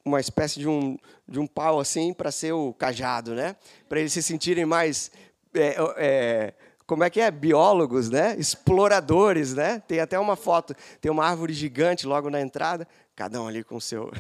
uma 0.05 0.21
espécie 0.21 0.61
de 0.61 0.69
um, 0.69 0.97
de 1.27 1.41
um 1.41 1.47
pau 1.49 1.81
assim 1.81 2.15
para 2.15 2.31
ser 2.31 2.53
o 2.53 2.73
cajado, 2.73 3.35
né? 3.35 3.57
Para 3.89 3.99
eles 3.99 4.13
se 4.13 4.23
sentirem 4.23 4.65
mais 4.65 5.11
é, 5.53 5.75
é, 5.97 6.55
como 6.87 7.03
é 7.03 7.11
que 7.11 7.21
é? 7.21 7.29
Biólogos, 7.29 8.09
né? 8.09 8.37
Exploradores, 8.39 9.55
né? 9.55 9.83
Tem 9.89 9.99
até 9.99 10.17
uma 10.21 10.37
foto, 10.37 10.73
tem 11.01 11.11
uma 11.11 11.27
árvore 11.27 11.53
gigante 11.53 12.07
logo 12.07 12.31
na 12.31 12.41
entrada, 12.41 12.87
cada 13.17 13.43
um 13.43 13.49
ali 13.49 13.65
com 13.65 13.75
o 13.75 13.81
seu. 13.81 14.13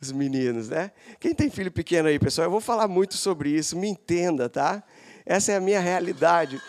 Os 0.00 0.12
meninos, 0.12 0.68
né? 0.68 0.90
Quem 1.18 1.34
tem 1.34 1.50
filho 1.50 1.72
pequeno 1.72 2.08
aí, 2.08 2.18
pessoal? 2.18 2.46
Eu 2.46 2.50
vou 2.50 2.60
falar 2.60 2.88
muito 2.88 3.16
sobre 3.16 3.50
isso, 3.50 3.76
me 3.76 3.88
entenda, 3.88 4.48
tá? 4.48 4.82
Essa 5.24 5.52
é 5.52 5.56
a 5.56 5.60
minha 5.60 5.80
realidade. 5.80 6.60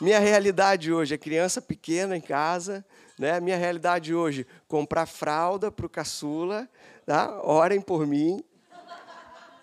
Minha 0.00 0.18
realidade 0.18 0.92
hoje 0.92 1.14
é 1.14 1.18
criança 1.18 1.60
pequena 1.60 2.16
em 2.16 2.20
casa, 2.20 2.84
né? 3.18 3.38
Minha 3.38 3.56
realidade 3.56 4.14
hoje, 4.14 4.46
comprar 4.66 5.06
fralda 5.06 5.70
para 5.70 5.84
o 5.84 5.88
caçula, 5.88 6.68
tá? 7.04 7.40
Orem 7.42 7.80
por 7.80 8.06
mim, 8.06 8.42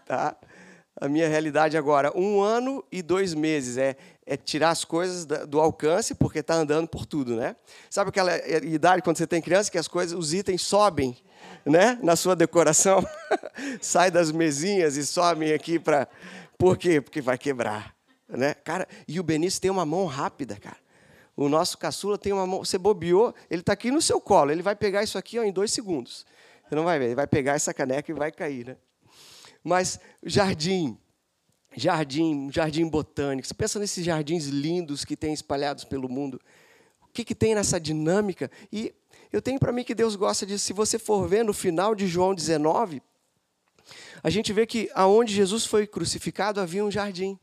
tá? 0.05 0.36
A 1.01 1.07
minha 1.07 1.27
realidade 1.27 1.77
agora, 1.77 2.12
um 2.15 2.41
ano 2.41 2.83
e 2.91 3.01
dois 3.01 3.33
meses, 3.33 3.77
é, 3.77 3.95
é 4.25 4.36
tirar 4.36 4.69
as 4.69 4.83
coisas 4.83 5.25
do 5.25 5.59
alcance, 5.59 6.13
porque 6.13 6.39
está 6.39 6.55
andando 6.55 6.88
por 6.88 7.05
tudo, 7.05 7.36
né? 7.36 7.55
Sabe 7.89 8.09
aquela 8.09 8.38
idade 8.65 9.01
quando 9.01 9.17
você 9.17 9.25
tem 9.25 9.41
criança 9.41 9.71
que 9.71 9.77
as 9.77 9.88
coisas, 9.88 10.17
os 10.17 10.33
itens 10.33 10.62
sobem, 10.62 11.17
né? 11.65 11.98
Na 12.01 12.15
sua 12.15 12.36
decoração, 12.36 13.05
sai 13.81 14.12
das 14.12 14.31
mesinhas 14.31 14.98
e 14.98 15.05
sobem 15.05 15.53
aqui 15.53 15.79
para, 15.79 16.08
por 16.58 16.77
quê? 16.77 17.01
Porque 17.01 17.22
vai 17.22 17.38
quebrar, 17.38 17.96
né? 18.27 18.53
Cara, 18.53 18.88
e 19.08 19.19
o 19.19 19.24
Benício 19.24 19.62
tem 19.62 19.72
uma 19.72 19.86
mão 19.86 20.05
rápida, 20.05 20.55
cara. 20.58 20.77
O 21.36 21.48
nosso 21.48 21.77
caçula 21.77 22.17
tem 22.17 22.34
uma 22.34 22.46
mão, 22.46 22.65
você 22.65 22.77
bobeou, 22.77 23.34
ele 23.50 23.62
está 23.62 23.74
aqui 23.74 23.91
no 23.91 24.01
seu 24.01 24.19
colo, 24.19 24.51
ele 24.51 24.62
vai 24.62 24.75
pegar 24.75 25.03
isso 25.03 25.17
aqui 25.17 25.39
ó, 25.39 25.43
em 25.43 25.53
dois 25.53 25.72
segundos. 25.72 26.25
Você 26.67 26.75
não 26.75 26.84
vai 26.84 27.00
ver, 27.00 27.05
ele 27.05 27.15
vai 27.15 27.27
pegar 27.27 27.53
essa 27.53 27.74
caneca 27.74 28.12
e 28.12 28.13
vai 28.13 28.31
cair, 28.31 28.67
né? 28.67 28.77
Mas 29.63 30.00
jardim, 30.24 30.98
jardim, 31.75 32.51
jardim 32.51 32.88
botânico. 32.88 33.48
Você 33.48 33.53
pensa 33.53 33.79
nesses 33.79 34.03
jardins 34.03 34.48
lindos 34.48 35.05
que 35.05 35.15
tem 35.15 35.34
espalhados 35.34 35.84
pelo 35.84 36.10
mundo. 36.10 36.41
O 37.01 37.08
que, 37.12 37.24
que 37.24 37.34
tem 37.34 37.55
nessa 37.55 37.79
dinâmica? 37.79 38.51
E 38.72 38.93
eu 39.31 39.41
tenho 39.41 39.59
para 39.59 39.71
mim 39.71 39.83
que 39.83 39.93
Deus 39.93 40.15
gosta 40.15 40.45
disso. 40.45 40.65
Se 40.65 40.74
você 40.74 40.98
for 40.98 41.27
ver 41.27 41.43
no 41.43 41.53
final 41.53 41.93
de 41.93 42.07
João 42.07 42.33
19, 42.33 43.01
a 44.24 44.29
gente 44.29 44.51
vê 44.51 44.65
que 44.65 44.89
aonde 44.93 45.33
Jesus 45.33 45.65
foi 45.65 45.86
crucificado 45.86 46.59
havia 46.59 46.83
um 46.83 46.91
jardim. 46.91 47.39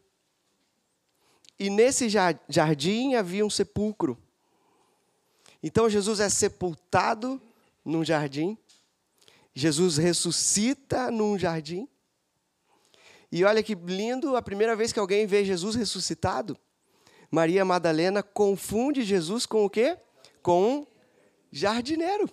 E 1.58 1.70
nesse 1.70 2.08
jardim 2.08 3.14
havia 3.14 3.46
um 3.46 3.50
sepulcro. 3.50 4.18
Então 5.62 5.88
Jesus 5.88 6.20
é 6.20 6.28
sepultado 6.28 7.40
num 7.84 8.04
jardim. 8.04 8.58
Jesus 9.54 9.96
ressuscita 9.96 11.10
num 11.10 11.38
jardim. 11.38 11.88
E 13.32 13.44
olha 13.44 13.62
que 13.62 13.74
lindo, 13.74 14.36
a 14.36 14.42
primeira 14.42 14.76
vez 14.76 14.92
que 14.92 14.98
alguém 14.98 15.26
vê 15.26 15.44
Jesus 15.44 15.74
ressuscitado, 15.74 16.58
Maria 17.30 17.64
Madalena 17.64 18.22
confunde 18.22 19.02
Jesus 19.02 19.46
com 19.46 19.64
o 19.64 19.70
quê? 19.70 19.96
Com 20.42 20.62
um 20.62 20.86
jardineiro. 21.56 22.28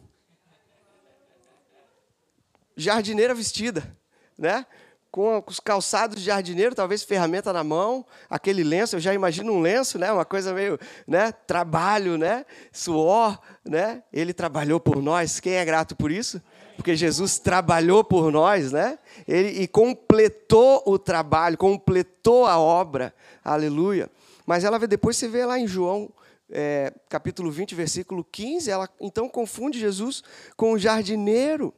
Jardineira 2.75 3.33
vestida, 3.33 3.95
né? 4.37 4.65
Com 5.11 5.43
os 5.45 5.59
calçados 5.59 6.17
de 6.17 6.23
jardineiro, 6.23 6.73
talvez 6.73 7.03
ferramenta 7.03 7.53
na 7.53 7.63
mão, 7.63 8.03
aquele 8.27 8.63
lenço, 8.63 8.95
eu 8.95 8.99
já 8.99 9.13
imagino 9.13 9.53
um 9.53 9.61
lenço, 9.61 9.99
né? 9.99 10.11
Uma 10.11 10.25
coisa 10.25 10.53
meio, 10.53 10.79
né? 11.07 11.31
Trabalho, 11.31 12.17
né? 12.17 12.45
Suor, 12.71 13.39
né? 13.63 14.03
Ele 14.11 14.33
trabalhou 14.33 14.79
por 14.79 15.01
nós. 15.01 15.39
Quem 15.39 15.53
é 15.53 15.63
grato 15.63 15.95
por 15.95 16.11
isso? 16.11 16.41
porque 16.75 16.95
Jesus 16.95 17.37
trabalhou 17.37 18.03
por 18.03 18.31
nós, 18.31 18.71
né? 18.71 18.97
Ele 19.27 19.61
e 19.61 19.67
completou 19.67 20.81
o 20.87 20.97
trabalho, 20.97 21.55
completou 21.55 22.47
a 22.47 22.57
obra, 22.57 23.13
aleluia. 23.45 24.09
Mas 24.43 24.63
ela 24.63 24.79
depois 24.79 25.15
você 25.15 25.27
vê 25.27 25.45
lá 25.45 25.59
em 25.59 25.67
João 25.67 26.11
é, 26.49 26.93
capítulo 27.09 27.51
20, 27.51 27.75
versículo 27.75 28.23
15, 28.23 28.69
ela 28.69 28.89
então 28.99 29.27
confunde 29.29 29.79
Jesus 29.79 30.23
com 30.55 30.73
o 30.73 30.77
jardineiro. 30.77 31.73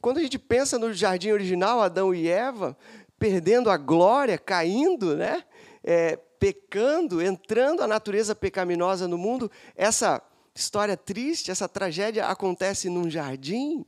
Quando 0.00 0.18
a 0.18 0.22
gente 0.22 0.38
pensa 0.38 0.78
no 0.78 0.92
jardim 0.92 1.30
original, 1.30 1.80
Adão 1.80 2.14
e 2.14 2.28
Eva, 2.28 2.76
perdendo 3.18 3.70
a 3.70 3.76
glória, 3.76 4.36
caindo, 4.36 5.16
né? 5.16 5.44
É, 5.84 6.16
pecando, 6.38 7.22
entrando 7.22 7.82
a 7.82 7.86
natureza 7.86 8.34
pecaminosa 8.34 9.06
no 9.06 9.16
mundo, 9.16 9.48
essa 9.76 10.20
história 10.54 10.96
triste, 10.96 11.52
essa 11.52 11.68
tragédia 11.68 12.26
acontece 12.26 12.88
num 12.88 13.08
jardim, 13.08 13.86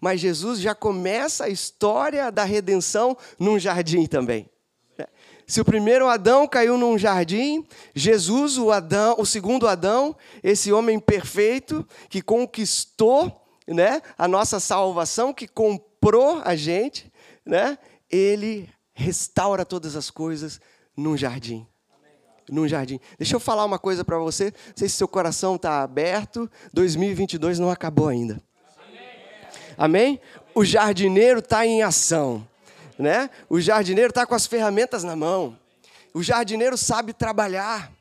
mas 0.00 0.20
Jesus 0.20 0.60
já 0.60 0.74
começa 0.74 1.44
a 1.44 1.48
história 1.48 2.30
da 2.30 2.44
redenção 2.44 3.16
num 3.38 3.58
jardim 3.58 4.06
também. 4.06 4.48
Se 5.46 5.60
o 5.60 5.64
primeiro 5.64 6.08
Adão 6.08 6.46
caiu 6.46 6.76
num 6.76 6.98
jardim, 6.98 7.64
Jesus, 7.94 8.58
o 8.58 8.72
Adão, 8.72 9.14
o 9.18 9.24
segundo 9.24 9.68
Adão, 9.68 10.16
esse 10.42 10.72
homem 10.72 10.98
perfeito 10.98 11.86
que 12.08 12.20
conquistou, 12.20 13.46
né, 13.68 14.02
a 14.18 14.26
nossa 14.26 14.58
salvação, 14.58 15.32
que 15.32 15.46
comprou 15.46 16.40
a 16.44 16.56
gente, 16.56 17.12
né, 17.44 17.78
ele 18.10 18.68
restaura 18.92 19.64
todas 19.64 19.94
as 19.94 20.10
coisas 20.10 20.60
num 20.96 21.16
jardim 21.16 21.66
num 22.50 22.68
jardim. 22.68 23.00
Deixa 23.18 23.34
eu 23.34 23.40
falar 23.40 23.64
uma 23.64 23.78
coisa 23.78 24.04
para 24.04 24.18
você. 24.18 24.44
Não 24.44 24.76
sei 24.76 24.88
se 24.88 24.94
seu 24.96 25.08
coração 25.08 25.56
está 25.56 25.82
aberto. 25.82 26.50
2022 26.72 27.58
não 27.58 27.70
acabou 27.70 28.08
ainda. 28.08 28.40
Amém? 29.76 30.20
O 30.54 30.64
jardineiro 30.64 31.40
está 31.40 31.66
em 31.66 31.82
ação. 31.82 32.46
Né? 32.98 33.30
O 33.48 33.60
jardineiro 33.60 34.10
está 34.10 34.26
com 34.26 34.34
as 34.34 34.46
ferramentas 34.46 35.04
na 35.04 35.14
mão. 35.14 35.58
O 36.14 36.22
jardineiro 36.22 36.76
sabe 36.76 37.12
trabalhar. 37.12 37.92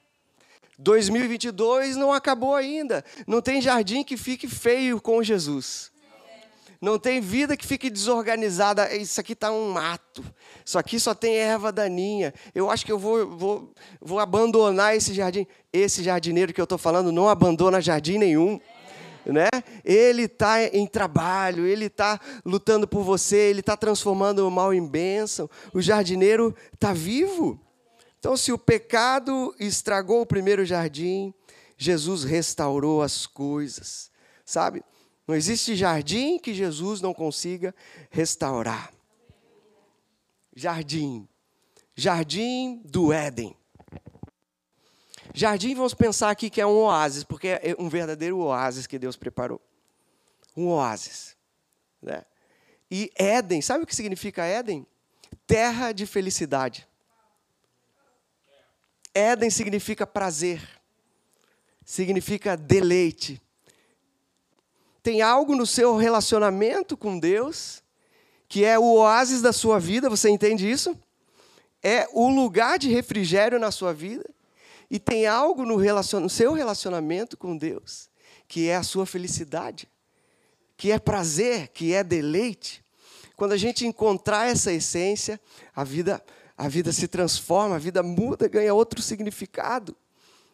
2022 0.77 1.95
não 1.95 2.13
acabou 2.13 2.55
ainda. 2.55 3.03
Não 3.27 3.41
tem 3.41 3.61
jardim 3.61 4.03
que 4.03 4.17
fique 4.17 4.47
feio 4.47 5.01
com 5.01 5.21
Jesus. 5.23 5.91
Não 6.81 6.99
tem 6.99 7.21
vida 7.21 7.55
que 7.57 7.65
fique 7.65 7.89
desorganizada. 7.89 8.93
Isso 8.95 9.19
aqui 9.19 9.33
está 9.33 9.51
um 9.51 9.71
mato. 9.71 10.23
Isso 10.63 10.77
aqui 10.77 10.99
só 10.99 11.13
tem 11.13 11.35
erva 11.35 11.71
daninha. 11.71 12.33
Eu 12.53 12.69
acho 12.69 12.85
que 12.85 12.91
eu 12.91 12.99
vou, 12.99 13.27
vou, 13.27 13.73
vou 14.01 14.19
abandonar 14.19 14.95
esse 14.95 15.13
jardim. 15.13 15.47
Esse 15.71 16.03
jardineiro 16.03 16.53
que 16.53 16.61
eu 16.61 16.65
estou 16.65 16.77
falando 16.77 17.11
não 17.11 17.29
abandona 17.29 17.81
jardim 17.81 18.17
nenhum. 18.17 18.59
Né? 19.25 19.47
Ele 19.83 20.23
está 20.23 20.63
em 20.63 20.85
trabalho, 20.85 21.65
ele 21.65 21.85
está 21.85 22.19
lutando 22.45 22.87
por 22.87 23.03
você, 23.03 23.37
ele 23.37 23.61
está 23.61 23.75
transformando 23.75 24.47
o 24.47 24.51
mal 24.51 24.73
em 24.73 24.85
bênção. 24.85 25.49
O 25.73 25.81
jardineiro 25.81 26.55
está 26.73 26.93
vivo. 26.93 27.59
Então, 28.19 28.37
se 28.37 28.51
o 28.51 28.57
pecado 28.57 29.53
estragou 29.59 30.21
o 30.21 30.25
primeiro 30.25 30.65
jardim, 30.65 31.33
Jesus 31.77 32.23
restaurou 32.23 33.01
as 33.01 33.27
coisas, 33.27 34.11
sabe? 34.45 34.83
Não 35.27 35.35
existe 35.35 35.75
jardim 35.75 36.37
que 36.37 36.53
Jesus 36.53 37.01
não 37.01 37.13
consiga 37.13 37.73
restaurar. 38.09 38.93
Jardim. 40.55 41.27
Jardim 41.95 42.81
do 42.85 43.11
Éden. 43.11 43.55
Jardim, 45.37 45.75
vamos 45.75 45.93
pensar 45.93 46.29
aqui 46.29 46.49
que 46.49 46.61
é 46.61 46.65
um 46.65 46.77
oásis, 46.77 47.25
porque 47.25 47.49
é 47.49 47.75
um 47.77 47.89
verdadeiro 47.89 48.37
oásis 48.37 48.87
que 48.87 48.97
Deus 48.97 49.17
preparou. 49.17 49.59
Um 50.55 50.67
oásis. 50.67 51.35
Né? 52.01 52.23
E 52.89 53.11
Éden, 53.15 53.61
sabe 53.61 53.83
o 53.83 53.87
que 53.87 53.93
significa 53.93 54.45
Éden? 54.45 54.87
Terra 55.45 55.91
de 55.91 56.05
felicidade. 56.05 56.87
Éden 59.13 59.49
significa 59.49 60.07
prazer, 60.07 60.61
significa 61.83 62.55
deleite. 62.55 63.41
Tem 65.03 65.21
algo 65.21 65.53
no 65.53 65.65
seu 65.65 65.97
relacionamento 65.97 66.95
com 66.95 67.19
Deus 67.19 67.83
que 68.47 68.63
é 68.63 68.79
o 68.79 68.93
oásis 68.93 69.41
da 69.41 69.51
sua 69.51 69.79
vida, 69.79 70.09
você 70.09 70.29
entende 70.29 70.69
isso? 70.69 70.97
É 71.83 72.07
o 72.13 72.29
lugar 72.29 72.79
de 72.79 72.89
refrigério 72.89 73.59
na 73.59 73.69
sua 73.71 73.91
vida. 73.93 74.23
E 74.89 74.99
tem 74.99 75.25
algo 75.25 75.65
no, 75.65 75.75
relacion... 75.75 76.19
no 76.19 76.29
seu 76.29 76.53
relacionamento 76.53 77.37
com 77.37 77.57
Deus 77.57 78.09
que 78.47 78.69
é 78.69 78.75
a 78.75 78.83
sua 78.83 79.05
felicidade, 79.05 79.89
que 80.77 80.91
é 80.91 80.99
prazer, 80.99 81.69
que 81.69 81.93
é 81.93 82.03
deleite. 82.03 82.83
Quando 83.35 83.53
a 83.53 83.57
gente 83.57 83.85
encontrar 83.85 84.47
essa 84.47 84.71
essência, 84.71 85.39
a 85.75 85.83
vida, 85.83 86.23
a 86.57 86.67
vida 86.67 86.91
se 86.91 87.07
transforma, 87.07 87.75
a 87.75 87.79
vida 87.79 88.01
muda, 88.03 88.47
ganha 88.47 88.73
outro 88.73 89.01
significado. 89.01 89.95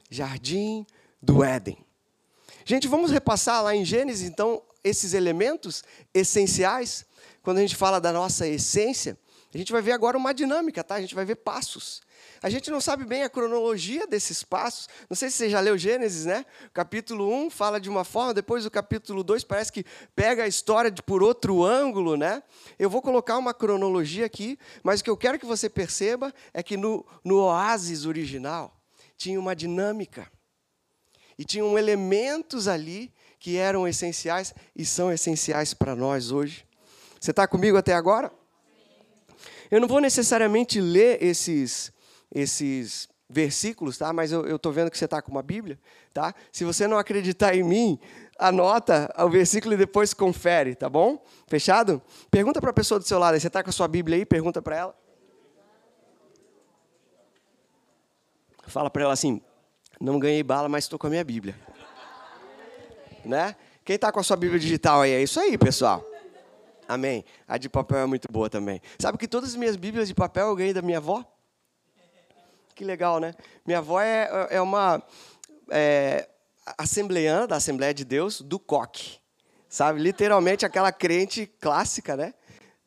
Jardim 0.09 0.85
do 1.21 1.43
Éden. 1.43 1.77
Gente, 2.65 2.87
vamos 2.87 3.11
repassar 3.11 3.63
lá 3.63 3.75
em 3.75 3.85
Gênesis, 3.85 4.27
então, 4.27 4.61
esses 4.83 5.13
elementos 5.13 5.83
essenciais. 6.13 7.05
Quando 7.41 7.57
a 7.57 7.61
gente 7.61 7.75
fala 7.75 7.99
da 7.99 8.11
nossa 8.11 8.47
essência, 8.47 9.17
a 9.53 9.57
gente 9.57 9.71
vai 9.71 9.81
ver 9.81 9.93
agora 9.93 10.17
uma 10.17 10.33
dinâmica, 10.33 10.83
tá? 10.83 10.95
A 10.95 11.01
gente 11.01 11.15
vai 11.15 11.25
ver 11.25 11.35
passos. 11.35 12.01
A 12.43 12.49
gente 12.49 12.71
não 12.71 12.81
sabe 12.81 13.05
bem 13.05 13.21
a 13.21 13.29
cronologia 13.29 14.07
desses 14.07 14.41
passos. 14.41 14.89
Não 15.07 15.15
sei 15.15 15.29
se 15.29 15.37
você 15.37 15.49
já 15.49 15.59
leu 15.59 15.77
Gênesis, 15.77 16.25
né? 16.25 16.43
O 16.69 16.71
capítulo 16.71 17.31
1 17.31 17.51
fala 17.51 17.79
de 17.79 17.87
uma 17.87 18.03
forma, 18.03 18.33
depois 18.33 18.65
o 18.65 18.71
capítulo 18.71 19.23
2 19.23 19.43
parece 19.43 19.71
que 19.71 19.85
pega 20.15 20.43
a 20.43 20.47
história 20.47 20.89
de, 20.89 21.03
por 21.03 21.21
outro 21.21 21.63
ângulo, 21.63 22.17
né? 22.17 22.41
Eu 22.79 22.89
vou 22.89 22.99
colocar 22.99 23.37
uma 23.37 23.53
cronologia 23.53 24.25
aqui, 24.25 24.57
mas 24.81 25.01
o 25.01 25.03
que 25.03 25.09
eu 25.11 25.17
quero 25.17 25.37
que 25.37 25.45
você 25.45 25.69
perceba 25.69 26.33
é 26.51 26.63
que 26.63 26.75
no, 26.75 27.05
no 27.23 27.43
oásis 27.43 28.07
original 28.07 28.75
tinha 29.15 29.39
uma 29.39 29.55
dinâmica. 29.55 30.27
E 31.37 31.45
tinham 31.45 31.77
elementos 31.77 32.67
ali 32.67 33.13
que 33.39 33.55
eram 33.55 33.87
essenciais 33.87 34.51
e 34.75 34.83
são 34.83 35.11
essenciais 35.11 35.75
para 35.75 35.95
nós 35.95 36.31
hoje. 36.31 36.65
Você 37.19 37.29
está 37.29 37.47
comigo 37.47 37.77
até 37.77 37.93
agora? 37.93 38.31
Eu 39.69 39.79
não 39.79 39.87
vou 39.87 40.01
necessariamente 40.01 40.81
ler 40.81 41.21
esses 41.23 41.91
esses 42.33 43.09
versículos, 43.29 43.97
tá? 43.97 44.11
Mas 44.11 44.31
eu 44.31 44.55
estou 44.55 44.71
vendo 44.71 44.91
que 44.91 44.97
você 44.97 45.05
está 45.05 45.21
com 45.21 45.31
uma 45.31 45.41
Bíblia, 45.41 45.79
tá? 46.13 46.33
Se 46.51 46.65
você 46.65 46.87
não 46.87 46.97
acreditar 46.97 47.55
em 47.55 47.63
mim, 47.63 47.99
anota 48.37 49.13
o 49.17 49.29
versículo 49.29 49.73
e 49.73 49.77
depois 49.77 50.13
confere, 50.13 50.75
tá 50.75 50.89
bom? 50.89 51.23
Fechado? 51.47 52.01
Pergunta 52.29 52.59
para 52.59 52.71
a 52.71 52.73
pessoa 52.73 52.99
do 52.99 53.07
seu 53.07 53.17
lado, 53.17 53.39
você 53.39 53.47
está 53.47 53.63
com 53.63 53.69
a 53.69 53.73
sua 53.73 53.87
Bíblia 53.87 54.17
aí? 54.17 54.25
Pergunta 54.25 54.61
para 54.61 54.75
ela. 54.75 54.95
Fala 58.67 58.89
para 58.89 59.03
ela 59.03 59.13
assim: 59.13 59.41
não 59.99 60.19
ganhei 60.19 60.43
bala, 60.43 60.67
mas 60.67 60.85
estou 60.85 60.99
com 60.99 61.07
a 61.07 61.09
minha 61.09 61.23
Bíblia. 61.23 61.55
né? 63.23 63.55
Quem 63.83 63.95
está 63.95 64.11
com 64.11 64.19
a 64.19 64.23
sua 64.23 64.37
Bíblia 64.37 64.59
digital 64.59 65.01
aí? 65.01 65.11
É 65.11 65.21
isso 65.21 65.39
aí, 65.39 65.57
pessoal. 65.57 66.05
Amém. 66.87 67.23
A 67.47 67.57
de 67.57 67.69
papel 67.69 67.99
é 67.99 68.05
muito 68.05 68.27
boa 68.31 68.49
também. 68.49 68.81
Sabe 68.99 69.17
que 69.17 69.27
todas 69.27 69.51
as 69.51 69.55
minhas 69.55 69.75
Bíblias 69.75 70.07
de 70.07 70.13
papel 70.13 70.47
eu 70.47 70.55
ganhei 70.55 70.73
da 70.73 70.81
minha 70.81 70.97
avó? 70.97 71.25
Que 72.81 72.85
legal, 72.85 73.19
né? 73.19 73.35
Minha 73.63 73.77
avó 73.77 74.01
é, 74.01 74.47
é 74.49 74.59
uma 74.59 75.03
é, 75.69 76.27
assembleiana 76.79 77.45
da 77.45 77.57
Assembleia 77.57 77.93
de 77.93 78.03
Deus 78.03 78.41
do 78.41 78.57
coque. 78.57 79.19
Sabe? 79.69 79.99
Literalmente 80.01 80.65
aquela 80.65 80.91
crente 80.91 81.45
clássica, 81.45 82.17
né? 82.17 82.33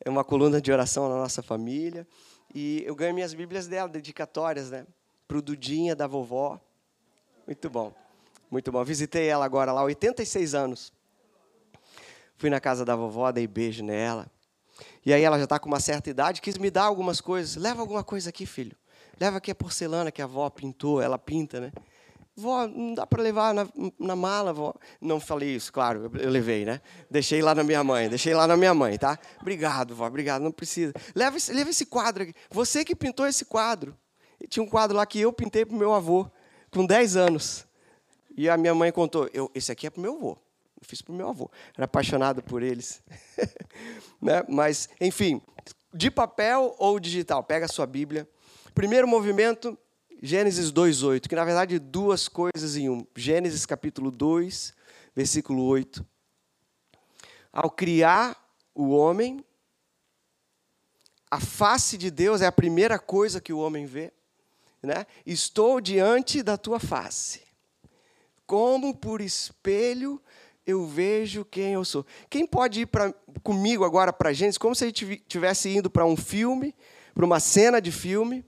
É 0.03 0.09
uma 0.09 0.21
coluna 0.21 0.59
de 0.59 0.69
oração 0.69 1.07
na 1.07 1.15
nossa 1.15 1.41
família. 1.41 2.05
E 2.53 2.83
eu 2.85 2.93
ganho 2.93 3.13
minhas 3.13 3.33
Bíblias 3.33 3.67
dela, 3.67 3.87
dedicatórias, 3.87 4.69
né? 4.69 4.85
Pro 5.29 5.41
Dudinha, 5.41 5.95
da 5.95 6.07
vovó. 6.07 6.59
Muito 7.47 7.69
bom. 7.69 7.93
Muito 8.51 8.73
bom. 8.73 8.83
Visitei 8.83 9.29
ela 9.29 9.45
agora 9.45 9.71
lá, 9.71 9.81
86 9.81 10.53
anos. 10.53 10.91
Fui 12.35 12.49
na 12.49 12.59
casa 12.59 12.83
da 12.83 12.97
vovó, 12.97 13.31
dei 13.31 13.47
beijo 13.47 13.81
nela. 13.81 14.29
E 15.05 15.13
aí 15.13 15.23
ela 15.23 15.37
já 15.37 15.45
está 15.45 15.57
com 15.57 15.69
uma 15.69 15.79
certa 15.79 16.09
idade, 16.09 16.41
quis 16.41 16.57
me 16.57 16.69
dar 16.69 16.83
algumas 16.83 17.21
coisas. 17.21 17.55
Leva 17.55 17.79
alguma 17.79 18.03
coisa 18.03 18.29
aqui, 18.29 18.45
filho. 18.45 18.75
Leva 19.19 19.37
aqui 19.37 19.51
a 19.51 19.55
porcelana 19.55 20.11
que 20.11 20.21
a 20.21 20.25
avó 20.25 20.49
pintou, 20.49 21.01
ela 21.01 21.17
pinta, 21.17 21.59
né? 21.59 21.71
Vó, 22.37 22.67
não 22.67 22.93
dá 22.93 23.07
para 23.07 23.23
levar 23.23 23.53
na, 23.53 23.65
na, 23.97 24.15
mala, 24.15 24.51
vó. 24.51 24.73
Não 24.99 25.21
falei 25.21 25.55
isso, 25.55 25.71
claro, 25.71 26.11
eu, 26.19 26.29
levei, 26.29 26.65
né? 26.65 26.81
Deixei 27.09 27.41
lá 27.41 27.55
na 27.55 27.63
minha 27.63 27.81
mãe, 27.81 28.09
deixei 28.09 28.33
lá 28.33 28.45
na 28.45 28.57
minha 28.57 28.73
mãe, 28.73 28.97
tá? 28.97 29.17
Obrigado, 29.39 29.95
vó, 29.95 30.05
obrigado, 30.05 30.41
não 30.41 30.51
precisa. 30.51 30.91
Leva 31.15 31.37
esse, 31.37 31.53
leva 31.53 31.69
esse 31.69 31.85
quadro 31.85 32.23
aqui. 32.23 32.33
Você 32.51 32.83
que 32.83 32.93
pintou 32.93 33.25
esse 33.25 33.45
quadro. 33.45 33.97
Tinha 34.49 34.61
um 34.61 34.67
quadro 34.67 34.97
lá 34.97 35.05
que 35.05 35.19
eu 35.21 35.31
pintei 35.31 35.65
para 35.65 35.75
o 35.75 35.79
meu 35.79 35.93
avô, 35.93 36.29
com 36.69 36.85
10 36.85 37.15
anos. 37.15 37.65
E 38.35 38.49
a 38.49 38.57
minha 38.57 38.75
mãe 38.75 38.91
contou, 38.91 39.29
eu, 39.33 39.49
esse 39.55 39.71
aqui 39.71 39.87
é 39.87 39.89
para 39.89 39.99
o 39.99 40.01
meu 40.01 40.15
avô. 40.17 40.37
Eu 40.77 40.85
fiz 40.85 41.01
para 41.01 41.13
o 41.13 41.15
meu 41.15 41.29
avô. 41.29 41.49
Era 41.73 41.85
apaixonado 41.85 42.43
por 42.43 42.61
eles. 42.61 43.01
né? 44.21 44.43
Mas, 44.49 44.89
enfim, 44.99 45.41
de 45.93 46.11
papel 46.11 46.75
ou 46.77 46.99
digital, 46.99 47.41
pega 47.41 47.65
a 47.65 47.69
sua 47.69 47.85
Bíblia 47.85 48.27
Primeiro 48.75 49.07
movimento, 49.07 49.77
Gênesis 50.21 50.69
2:8, 50.69 51.29
que 51.29 51.35
na 51.35 51.45
verdade 51.45 51.79
duas 51.79 52.27
coisas 52.27 52.75
em 52.75 52.89
um. 52.89 53.07
Gênesis 53.15 53.65
capítulo 53.65 54.11
2, 54.11 54.73
versículo 55.15 55.63
8. 55.63 56.05
Ao 57.53 57.71
criar 57.71 58.37
o 58.75 58.89
homem, 58.89 59.41
a 61.31 61.39
face 61.39 61.97
de 61.97 62.11
Deus 62.11 62.41
é 62.41 62.47
a 62.47 62.51
primeira 62.51 62.99
coisa 62.99 63.39
que 63.39 63.53
o 63.53 63.59
homem 63.59 63.85
vê, 63.85 64.11
né? 64.83 65.07
Estou 65.25 65.79
diante 65.79 66.43
da 66.43 66.57
tua 66.57 66.77
face. 66.77 67.43
Como 68.45 68.93
por 68.93 69.21
espelho 69.21 70.21
eu 70.67 70.85
vejo 70.85 71.45
quem 71.45 71.71
eu 71.71 71.85
sou. 71.85 72.05
Quem 72.29 72.45
pode 72.45 72.81
ir 72.81 72.87
pra, 72.87 73.13
comigo 73.41 73.85
agora 73.85 74.11
para 74.11 74.33
Gênesis, 74.33 74.57
como 74.57 74.75
se 74.75 74.83
a 74.83 74.87
gente 74.87 75.13
estivesse 75.13 75.69
indo 75.69 75.89
para 75.89 76.05
um 76.05 76.17
filme, 76.17 76.75
para 77.13 77.23
uma 77.23 77.39
cena 77.39 77.79
de 77.79 77.89
filme, 77.89 78.43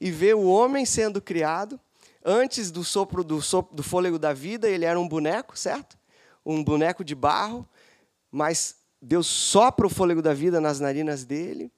e 0.00 0.10
vê 0.10 0.32
o 0.32 0.46
homem 0.46 0.86
sendo 0.86 1.20
criado. 1.20 1.78
Antes 2.24 2.70
do 2.70 2.82
sopro 2.82 3.22
do, 3.22 3.42
sopro 3.42 3.76
do 3.76 3.82
fôlego 3.82 4.18
da 4.18 4.32
vida, 4.32 4.68
ele 4.68 4.84
era 4.84 4.98
um 4.98 5.06
boneco, 5.06 5.58
certo? 5.58 5.98
Um 6.44 6.64
boneco 6.64 7.04
de 7.04 7.14
barro, 7.14 7.68
mas 8.30 8.76
Deus 9.00 9.26
sopra 9.26 9.86
o 9.86 9.90
fôlego 9.90 10.22
da 10.22 10.32
vida 10.32 10.60
nas 10.60 10.80
narinas 10.80 11.24
dele. 11.24 11.70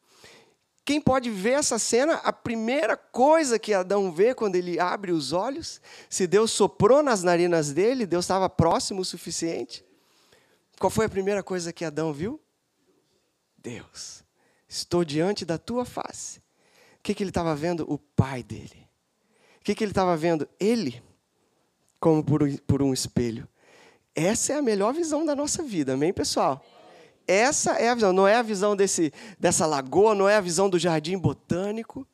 Quem 0.84 1.00
pode 1.00 1.30
ver 1.30 1.52
essa 1.52 1.78
cena, 1.78 2.14
a 2.14 2.32
primeira 2.32 2.96
coisa 2.96 3.58
que 3.58 3.72
Adão 3.72 4.10
vê 4.10 4.34
quando 4.34 4.56
ele 4.56 4.80
abre 4.80 5.12
os 5.12 5.32
olhos, 5.32 5.80
se 6.10 6.26
Deus 6.26 6.50
soprou 6.50 7.02
nas 7.02 7.22
narinas 7.22 7.72
dele, 7.72 8.04
Deus 8.04 8.24
estava 8.24 8.48
próximo 8.48 9.00
o 9.02 9.04
suficiente. 9.04 9.84
Qual 10.80 10.90
foi 10.90 11.06
a 11.06 11.08
primeira 11.08 11.42
coisa 11.42 11.72
que 11.72 11.84
Adão 11.84 12.12
viu? 12.12 12.40
Deus. 13.56 14.24
Estou 14.68 15.04
diante 15.04 15.44
da 15.44 15.56
tua 15.56 15.84
face 15.84 16.41
o 17.02 17.04
que, 17.04 17.14
que 17.14 17.22
ele 17.24 17.30
estava 17.30 17.52
vendo? 17.52 17.84
O 17.92 17.98
pai 17.98 18.44
dele. 18.44 18.88
O 19.60 19.64
que, 19.64 19.74
que 19.74 19.82
ele 19.82 19.90
estava 19.90 20.16
vendo? 20.16 20.48
Ele, 20.60 21.02
como 21.98 22.22
por, 22.22 22.48
por 22.60 22.80
um 22.80 22.92
espelho. 22.92 23.48
Essa 24.14 24.52
é 24.52 24.58
a 24.58 24.62
melhor 24.62 24.94
visão 24.94 25.26
da 25.26 25.34
nossa 25.34 25.64
vida, 25.64 25.94
amém, 25.94 26.12
pessoal? 26.12 26.64
Essa 27.26 27.72
é 27.72 27.88
a 27.88 27.94
visão, 27.96 28.12
não 28.12 28.28
é 28.28 28.36
a 28.36 28.42
visão 28.42 28.76
desse, 28.76 29.12
dessa 29.36 29.66
lagoa, 29.66 30.14
não 30.14 30.28
é 30.28 30.36
a 30.36 30.40
visão 30.40 30.70
do 30.70 30.78
jardim 30.78 31.18
botânico, 31.18 32.06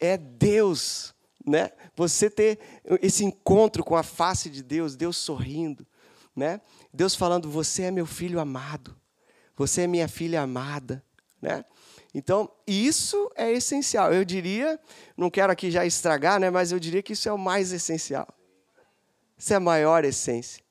é 0.00 0.16
Deus, 0.16 1.14
né? 1.46 1.70
Você 1.94 2.28
ter 2.28 2.58
esse 3.00 3.24
encontro 3.24 3.84
com 3.84 3.94
a 3.94 4.02
face 4.02 4.50
de 4.50 4.64
Deus, 4.64 4.96
Deus 4.96 5.16
sorrindo, 5.16 5.86
né? 6.34 6.60
Deus 6.92 7.14
falando: 7.14 7.48
"Você 7.48 7.82
é 7.82 7.90
meu 7.92 8.06
filho 8.06 8.40
amado. 8.40 8.96
Você 9.56 9.82
é 9.82 9.86
minha 9.86 10.08
filha 10.08 10.42
amada", 10.42 11.04
né? 11.40 11.64
Então, 12.14 12.48
isso 12.64 13.30
é 13.34 13.50
essencial. 13.50 14.14
Eu 14.14 14.24
diria, 14.24 14.78
não 15.16 15.28
quero 15.28 15.52
aqui 15.52 15.70
já 15.70 15.84
estragar, 15.84 16.38
né, 16.38 16.48
mas 16.48 16.70
eu 16.70 16.78
diria 16.78 17.02
que 17.02 17.12
isso 17.12 17.28
é 17.28 17.32
o 17.32 17.38
mais 17.38 17.72
essencial. 17.72 18.28
Isso 19.36 19.52
é 19.52 19.56
a 19.56 19.60
maior 19.60 20.04
essência. 20.04 20.62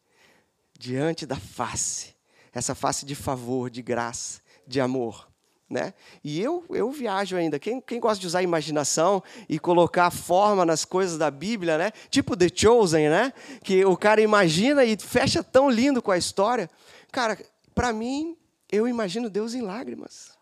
Diante 0.80 1.26
da 1.26 1.36
face, 1.36 2.16
essa 2.54 2.74
face 2.74 3.06
de 3.06 3.14
favor, 3.14 3.70
de 3.70 3.82
graça, 3.82 4.42
de 4.66 4.80
amor. 4.80 5.28
Né? 5.70 5.94
E 6.24 6.40
eu, 6.42 6.64
eu 6.70 6.92
viajo 6.92 7.36
ainda. 7.36 7.60
Quem, 7.60 7.82
quem 7.82 8.00
gosta 8.00 8.22
de 8.22 8.28
usar 8.28 8.40
a 8.40 8.44
imaginação 8.44 9.22
e 9.50 9.60
colocar 9.60 10.12
forma 10.12 10.66
nas 10.66 10.86
coisas 10.86 11.18
da 11.18 11.32
Bíblia, 11.32 11.78
né? 11.78 11.92
tipo 12.10 12.38
The 12.38 12.48
Chosen, 12.54 13.10
né? 13.10 13.34
que 13.64 13.84
o 13.84 13.98
cara 13.98 14.22
imagina 14.22 14.86
e 14.86 14.96
fecha 14.98 15.44
tão 15.44 15.70
lindo 15.70 16.02
com 16.02 16.12
a 16.12 16.18
história. 16.18 16.70
Cara, 17.12 17.38
para 17.74 17.92
mim, 17.92 18.38
eu 18.72 18.88
imagino 18.88 19.30
Deus 19.30 19.54
em 19.54 19.62
lágrimas. 19.62 20.38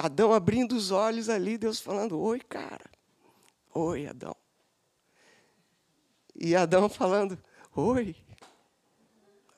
Adão 0.00 0.32
abrindo 0.32 0.72
os 0.72 0.90
olhos 0.90 1.28
ali, 1.28 1.58
Deus 1.58 1.80
falando: 1.80 2.18
Oi, 2.18 2.40
cara, 2.40 2.90
Oi, 3.74 4.06
Adão. 4.06 4.34
E 6.34 6.56
Adão 6.56 6.88
falando: 6.88 7.38
Oi. 7.74 8.16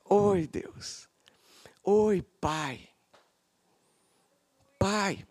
Oi, 0.05 0.47
Deus. 0.47 1.09
Oi, 1.83 2.23
Pai. 2.41 2.89
Pai, 4.79 5.25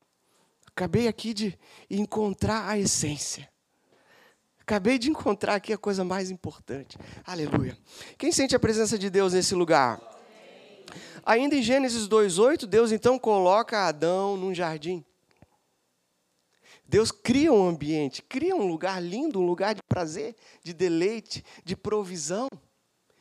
acabei 0.68 1.08
aqui 1.08 1.34
de 1.34 1.60
encontrar 1.90 2.68
a 2.68 2.78
essência. 2.78 3.50
Acabei 4.60 4.98
de 4.98 5.10
encontrar 5.10 5.56
aqui 5.56 5.74
a 5.74 5.78
coisa 5.78 6.04
mais 6.06 6.32
importante. 6.32 6.98
Aleluia. 7.26 7.78
Quem 8.18 8.32
sente 8.32 8.56
a 8.56 8.60
presença 8.60 8.98
de 8.98 9.10
Deus 9.10 9.34
nesse 9.34 9.54
lugar? 9.54 10.00
Ainda 11.24 11.56
em 11.56 11.62
Gênesis 11.62 12.08
2:8, 12.08 12.66
Deus 12.66 12.92
então 12.92 13.20
coloca 13.20 13.88
Adão 13.88 14.36
num 14.36 14.54
jardim. 14.54 15.06
Deus 16.86 17.12
cria 17.12 17.54
um 17.54 17.68
ambiente, 17.68 18.22
cria 18.22 18.56
um 18.56 18.68
lugar 18.68 19.02
lindo, 19.02 19.40
um 19.40 19.46
lugar 19.46 19.74
de 19.74 19.82
prazer, 19.88 20.36
de 20.62 20.74
deleite, 20.74 21.44
de 21.64 21.76
provisão, 21.76 22.50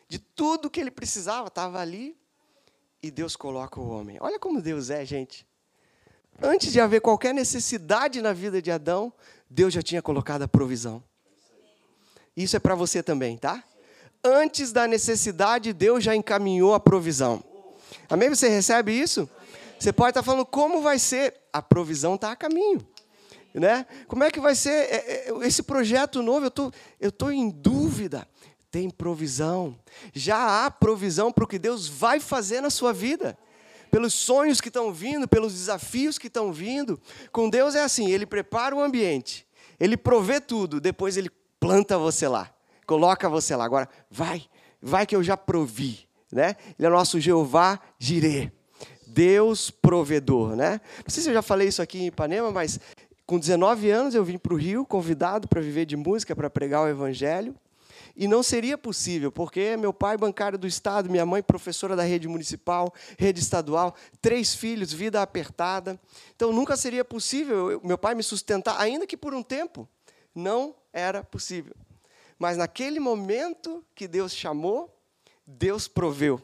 de 0.09 0.19
tudo 0.19 0.69
que 0.69 0.81
ele 0.81 0.91
precisava 0.91 1.47
estava 1.47 1.79
ali. 1.79 2.17
E 3.03 3.11
Deus 3.11 3.37
coloca 3.37 3.81
o 3.81 3.89
homem. 3.89 4.19
Olha 4.21 4.39
como 4.39 4.61
Deus 4.61 4.91
é, 4.91 5.05
gente. 5.05 5.47
Antes 6.43 6.73
de 6.73 6.81
haver 6.81 7.01
qualquer 7.01 7.33
necessidade 7.33 8.21
na 8.21 8.33
vida 8.33 8.61
de 8.61 8.71
Adão, 8.71 9.13
Deus 9.49 9.73
já 9.73 9.83
tinha 9.83 10.03
colocado 10.03 10.43
a 10.43 10.49
provisão. 10.49 11.03
Isso 12.37 12.57
é 12.57 12.59
para 12.59 12.75
você 12.75 13.03
também, 13.03 13.37
tá? 13.37 13.63
Antes 14.25 14.73
da 14.73 14.87
necessidade, 14.87 15.73
Deus 15.73 16.03
já 16.03 16.15
encaminhou 16.15 16.75
a 16.75 16.81
provisão. 16.81 17.43
Amém? 18.09 18.29
Você 18.29 18.49
recebe 18.49 18.93
isso? 18.93 19.29
Você 19.79 19.93
pode 19.93 20.11
estar 20.11 20.23
falando 20.23 20.45
como 20.45 20.83
vai 20.83 20.99
ser. 20.99 21.35
A 21.53 21.63
provisão 21.63 22.15
está 22.15 22.33
a 22.33 22.37
caminho. 22.37 22.87
Né? 23.55 23.87
Como 24.07 24.23
é 24.23 24.31
que 24.31 24.39
vai 24.39 24.55
ser 24.55 24.71
é, 24.71 25.29
é, 25.29 25.33
esse 25.43 25.63
projeto 25.63 26.23
novo? 26.23 26.47
Eu 26.47 26.51
tô, 26.51 26.73
estou 27.01 27.33
em 27.33 27.49
dúvida. 27.49 28.29
Tem 28.71 28.89
provisão. 28.91 29.77
Já 30.13 30.67
há 30.67 30.71
provisão 30.71 31.33
para 31.33 31.45
o 31.45 31.47
que 31.47 31.59
Deus 31.59 31.89
vai 31.89 32.21
fazer 32.21 32.61
na 32.61 32.71
sua 32.71 32.93
vida. 32.93 33.37
Pelos 33.91 34.15
sonhos 34.15 34.61
que 34.61 34.69
estão 34.69 34.93
vindo, 34.93 35.27
pelos 35.27 35.55
desafios 35.55 36.19
que 36.19 36.29
estão 36.29 36.53
vindo. 36.53 37.01
Com 37.33 37.51
Deus 37.51 37.75
é 37.75 37.83
assim: 37.83 38.09
Ele 38.11 38.25
prepara 38.25 38.77
o 38.77 38.81
ambiente, 38.81 39.45
Ele 39.81 39.97
provê 39.97 40.41
tudo, 40.41 40.81
depois 40.81 41.17
Ele 41.17 41.29
planta 41.59 41.99
você 41.99 42.29
lá, 42.29 42.49
coloca 42.87 43.29
você 43.29 43.57
lá. 43.57 43.65
Agora, 43.65 43.89
vai, 44.09 44.45
vai 44.81 45.05
que 45.07 45.17
eu 45.17 45.23
já 45.25 45.37
provi. 45.37 46.10
Né? 46.33 46.57
Ele 46.79 46.87
é 46.87 46.91
nosso 46.91 47.21
Jeová 47.21 47.81
Jireh. 47.99 48.53
Deus 49.07 49.71
provedor, 49.71 50.55
né? 50.55 50.81
Não 51.05 51.11
sei 51.11 51.23
se 51.23 51.31
eu 51.31 51.35
já 51.35 51.43
falei 51.43 51.69
isso 51.69 51.83
aqui 51.83 51.99
em 51.99 52.07
Ipanema, 52.07 52.51
mas 52.53 52.79
com 53.27 53.39
19 53.39 53.91
anos 53.91 54.15
eu 54.15 54.25
vim 54.25 54.39
para 54.39 54.55
o 54.55 54.57
Rio, 54.57 54.87
convidado 54.87 55.49
para 55.49 55.61
viver 55.61 55.85
de 55.85 55.97
música, 55.97 56.35
para 56.35 56.49
pregar 56.49 56.83
o 56.83 56.89
Evangelho. 56.89 57.55
E 58.17 58.27
não 58.29 58.43
seria 58.43 58.77
possível, 58.77 59.31
porque 59.31 59.77
meu 59.77 59.93
pai 59.93 60.17
bancário 60.17 60.59
do 60.59 60.67
Estado, 60.67 61.09
minha 61.09 61.25
mãe 61.25 61.43
professora 61.43 61.97
da 61.97 62.03
rede 62.03 62.29
municipal, 62.29 62.93
rede 63.19 63.41
estadual, 63.41 63.95
três 64.21 64.55
filhos, 64.55 64.93
vida 64.93 65.23
apertada. 65.23 65.99
Então 66.35 66.53
nunca 66.53 66.77
seria 66.77 67.05
possível 67.05 67.81
meu 67.83 67.97
pai 67.97 68.15
me 68.15 68.23
sustentar, 68.23 68.81
ainda 68.81 69.07
que 69.07 69.17
por 69.17 69.35
um 69.35 69.43
tempo. 69.43 69.89
Não 70.35 70.75
era 70.93 71.25
possível. 71.25 71.75
Mas 72.39 72.57
naquele 72.57 73.01
momento 73.01 73.85
que 73.95 74.09
Deus 74.09 74.35
chamou, 74.35 74.95
Deus 75.51 75.89
proveu. 75.89 76.41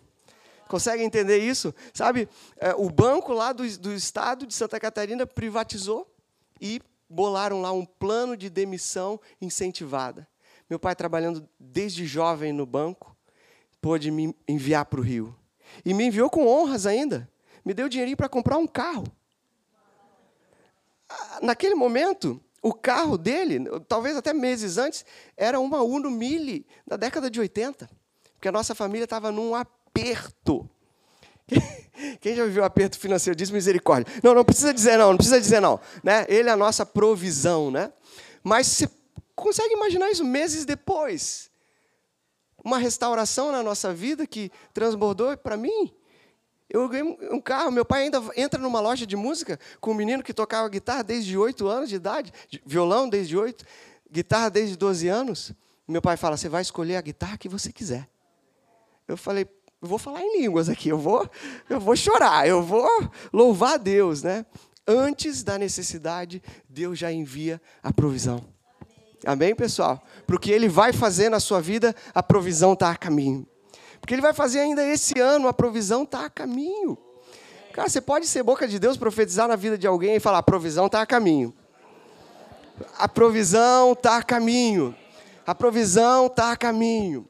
Consegue 0.68 1.02
entender 1.02 1.38
isso? 1.38 1.74
Sabe, 1.94 2.28
é, 2.56 2.74
o 2.74 2.90
banco 2.90 3.32
lá 3.32 3.52
do, 3.52 3.62
do 3.78 3.92
estado 3.92 4.46
de 4.46 4.54
Santa 4.54 4.80
Catarina 4.80 5.26
privatizou 5.26 6.12
e 6.60 6.80
bolaram 7.08 7.60
lá 7.60 7.70
um 7.70 7.84
plano 7.84 8.36
de 8.36 8.50
demissão 8.50 9.20
incentivada. 9.40 10.26
Meu 10.68 10.78
pai, 10.78 10.96
trabalhando 10.96 11.48
desde 11.58 12.04
jovem 12.04 12.52
no 12.52 12.66
banco, 12.66 13.16
pôde 13.80 14.10
me 14.10 14.34
enviar 14.48 14.84
para 14.86 14.98
o 14.98 15.02
Rio. 15.02 15.36
E 15.84 15.94
me 15.94 16.04
enviou 16.04 16.28
com 16.28 16.48
honras 16.48 16.86
ainda. 16.86 17.30
Me 17.64 17.72
deu 17.72 17.88
dinheirinho 17.88 18.16
para 18.16 18.28
comprar 18.28 18.58
um 18.58 18.66
carro. 18.66 19.04
Ah, 21.08 21.38
naquele 21.42 21.76
momento, 21.76 22.40
o 22.60 22.72
carro 22.72 23.16
dele, 23.16 23.60
talvez 23.86 24.16
até 24.16 24.32
meses 24.32 24.76
antes, 24.76 25.04
era 25.36 25.60
uma 25.60 25.82
Uno 25.82 26.10
Mille 26.10 26.66
da 26.84 26.96
década 26.96 27.30
de 27.30 27.38
80. 27.38 27.88
Porque 28.46 28.50
a 28.50 28.61
nossa 28.61 28.76
família 28.76 29.02
estava 29.02 29.32
num 29.32 29.56
aperto. 29.56 30.70
Quem 32.20 32.37
já 32.37 32.44
viveu 32.44 32.62
aperto 32.62 32.96
financeiro 32.96 33.37
diz 33.37 33.50
misericórdia. 33.50 34.06
Não, 34.22 34.37
não 34.37 34.44
precisa 34.44 34.72
dizer 34.72 34.96
não, 34.96 35.09
não 35.11 35.16
precisa 35.16 35.40
dizer 35.40 35.59
não. 35.59 35.80
Né? 36.00 36.24
Ele 36.28 36.48
é 36.48 36.52
a 36.52 36.56
nossa 36.56 36.87
provisão. 36.87 37.72
Né? 37.72 37.92
Mas 38.44 38.68
você 38.68 38.88
consegue 39.35 39.74
imaginar 39.74 40.12
isso 40.12 40.24
meses 40.24 40.64
depois? 40.64 41.50
Uma 42.62 42.78
restauração 42.78 43.50
na 43.50 43.64
nossa 43.64 43.92
vida 43.92 44.24
que 44.28 44.52
transbordou 44.72 45.37
para 45.37 45.56
mim. 45.56 45.92
Eu 46.70 46.88
ganhei 46.88 47.18
um 47.32 47.40
carro, 47.40 47.72
meu 47.72 47.85
pai 47.85 48.04
ainda 48.04 48.22
entra 48.37 48.61
numa 48.61 48.78
loja 48.78 49.04
de 49.04 49.16
música 49.16 49.59
com 49.80 49.90
um 49.90 49.94
menino 49.94 50.22
que 50.22 50.32
tocava 50.32 50.68
guitarra 50.68 51.02
desde 51.02 51.37
8 51.37 51.66
anos 51.66 51.88
de 51.88 51.96
idade, 51.96 52.32
violão 52.64 53.09
desde 53.09 53.37
8, 53.37 53.64
guitarra 54.09 54.50
desde 54.50 54.76
12 54.76 55.09
anos. 55.09 55.52
Meu 55.88 56.00
pai 56.00 56.16
fala: 56.16 56.37
Você 56.37 56.48
vai 56.48 56.62
escolher 56.62 56.94
a 56.94 57.00
guitarra 57.00 57.37
que 57.37 57.48
você 57.48 57.72
quiser. 57.72 58.09
Eu 59.08 59.16
falei: 59.16 59.48
eu 59.80 59.88
vou 59.88 59.98
falar 59.98 60.22
em 60.22 60.40
línguas 60.40 60.68
aqui, 60.68 60.88
eu 60.88 60.98
vou, 60.98 61.28
eu 61.68 61.78
vou 61.78 61.94
chorar, 61.94 62.48
eu 62.48 62.62
vou 62.62 62.88
louvar 63.32 63.74
a 63.74 63.76
Deus, 63.76 64.22
né? 64.22 64.44
Antes 64.86 65.42
da 65.42 65.58
necessidade, 65.58 66.42
Deus 66.68 66.98
já 66.98 67.12
envia 67.12 67.60
a 67.82 67.92
provisão. 67.92 68.44
Amém, 69.24 69.54
pessoal? 69.54 70.02
Para 70.26 70.36
o 70.36 70.38
que 70.38 70.50
Ele 70.50 70.68
vai 70.68 70.92
fazer 70.92 71.28
na 71.28 71.40
sua 71.40 71.60
vida, 71.60 71.94
a 72.14 72.22
provisão 72.22 72.72
está 72.72 72.90
a 72.90 72.96
caminho. 72.96 73.46
Porque 74.00 74.14
Ele 74.14 74.22
vai 74.22 74.32
fazer 74.32 74.60
ainda 74.60 74.84
esse 74.84 75.18
ano, 75.18 75.48
a 75.48 75.52
provisão 75.52 76.04
está 76.04 76.24
a 76.26 76.30
caminho. 76.30 76.96
Cara, 77.72 77.88
você 77.88 78.00
pode 78.00 78.26
ser 78.26 78.42
boca 78.42 78.66
de 78.66 78.78
Deus, 78.78 78.96
profetizar 78.96 79.48
na 79.48 79.56
vida 79.56 79.76
de 79.76 79.86
alguém 79.86 80.16
e 80.16 80.20
falar: 80.20 80.38
a 80.38 80.42
provisão 80.42 80.86
está 80.86 81.02
a 81.02 81.06
caminho. 81.06 81.52
A 82.98 83.08
provisão 83.08 83.92
está 83.92 84.16
a 84.16 84.22
caminho. 84.22 84.94
A 85.46 85.54
provisão 85.54 86.26
está 86.26 86.52
a 86.52 86.56
caminho. 86.56 87.28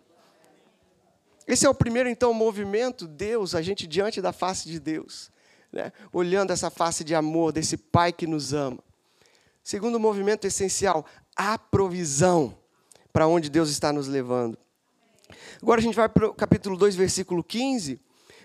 Esse 1.46 1.64
é 1.64 1.70
o 1.70 1.74
primeiro, 1.74 2.08
então, 2.08 2.34
movimento, 2.34 3.06
Deus, 3.06 3.54
a 3.54 3.62
gente 3.62 3.86
diante 3.86 4.20
da 4.20 4.32
face 4.32 4.68
de 4.68 4.80
Deus, 4.80 5.30
né? 5.72 5.92
olhando 6.12 6.52
essa 6.52 6.70
face 6.70 7.04
de 7.04 7.14
amor 7.14 7.52
desse 7.52 7.76
Pai 7.76 8.12
que 8.12 8.26
nos 8.26 8.52
ama. 8.52 8.82
Segundo 9.62 10.00
movimento 10.00 10.44
essencial, 10.46 11.06
a 11.36 11.56
provisão 11.56 12.58
para 13.12 13.28
onde 13.28 13.48
Deus 13.48 13.70
está 13.70 13.92
nos 13.92 14.08
levando. 14.08 14.58
Agora 15.62 15.80
a 15.80 15.82
gente 15.82 15.94
vai 15.94 16.08
para 16.08 16.26
o 16.26 16.34
capítulo 16.34 16.76
2, 16.76 16.96
versículo 16.96 17.42
15. 17.42 18.00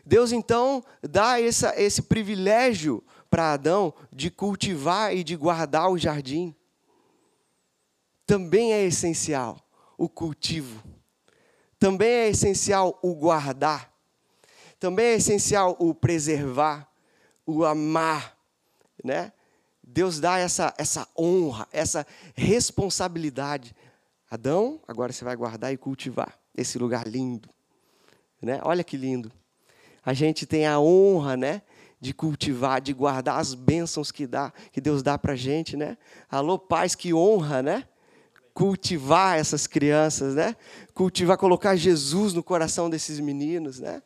Deus 0.05 0.31
então 0.31 0.83
dá 1.01 1.41
essa, 1.41 1.79
esse 1.79 2.03
privilégio 2.03 3.03
para 3.29 3.53
Adão 3.53 3.93
de 4.11 4.29
cultivar 4.29 5.15
e 5.15 5.23
de 5.23 5.35
guardar 5.35 5.89
o 5.89 5.97
jardim. 5.97 6.55
Também 8.25 8.73
é 8.73 8.83
essencial 8.83 9.59
o 9.97 10.07
cultivo 10.07 10.90
também 11.81 12.07
é 12.07 12.29
essencial 12.29 12.99
o 13.01 13.15
guardar. 13.15 13.91
Também 14.79 15.07
é 15.07 15.13
essencial 15.15 15.75
o 15.79 15.95
preservar, 15.95 16.87
o 17.43 17.65
amar, 17.65 18.37
né? 19.03 19.33
Deus 19.83 20.19
dá 20.19 20.37
essa, 20.37 20.71
essa 20.77 21.07
honra, 21.17 21.67
essa 21.73 22.05
responsabilidade. 22.35 23.75
Adão, 24.29 24.79
agora 24.87 25.11
você 25.11 25.25
vai 25.25 25.35
guardar 25.35 25.73
e 25.73 25.77
cultivar 25.77 26.37
esse 26.55 26.77
lugar 26.77 27.07
lindo. 27.07 27.49
Né? 28.39 28.61
Olha 28.63 28.83
que 28.83 28.95
lindo. 28.95 29.31
A 30.05 30.13
gente 30.13 30.45
tem 30.45 30.67
a 30.67 30.79
honra, 30.79 31.35
né? 31.35 31.63
De 31.99 32.13
cultivar, 32.13 32.79
de 32.79 32.93
guardar 32.93 33.39
as 33.39 33.55
bênçãos 33.55 34.11
que 34.11 34.27
dá, 34.27 34.53
que 34.71 34.79
Deus 34.79 35.01
dá 35.01 35.17
para 35.17 35.35
gente, 35.35 35.75
né? 35.75 35.97
Alô, 36.29 36.59
pais, 36.59 36.93
que 36.93 37.11
honra, 37.11 37.63
né? 37.63 37.87
Cultivar 38.53 39.39
essas 39.39 39.67
crianças, 39.67 40.35
né? 40.35 40.55
Cultivar, 40.93 41.37
colocar 41.37 41.75
Jesus 41.75 42.33
no 42.33 42.43
coração 42.43 42.89
desses 42.89 43.19
meninos, 43.19 43.79
né? 43.79 44.01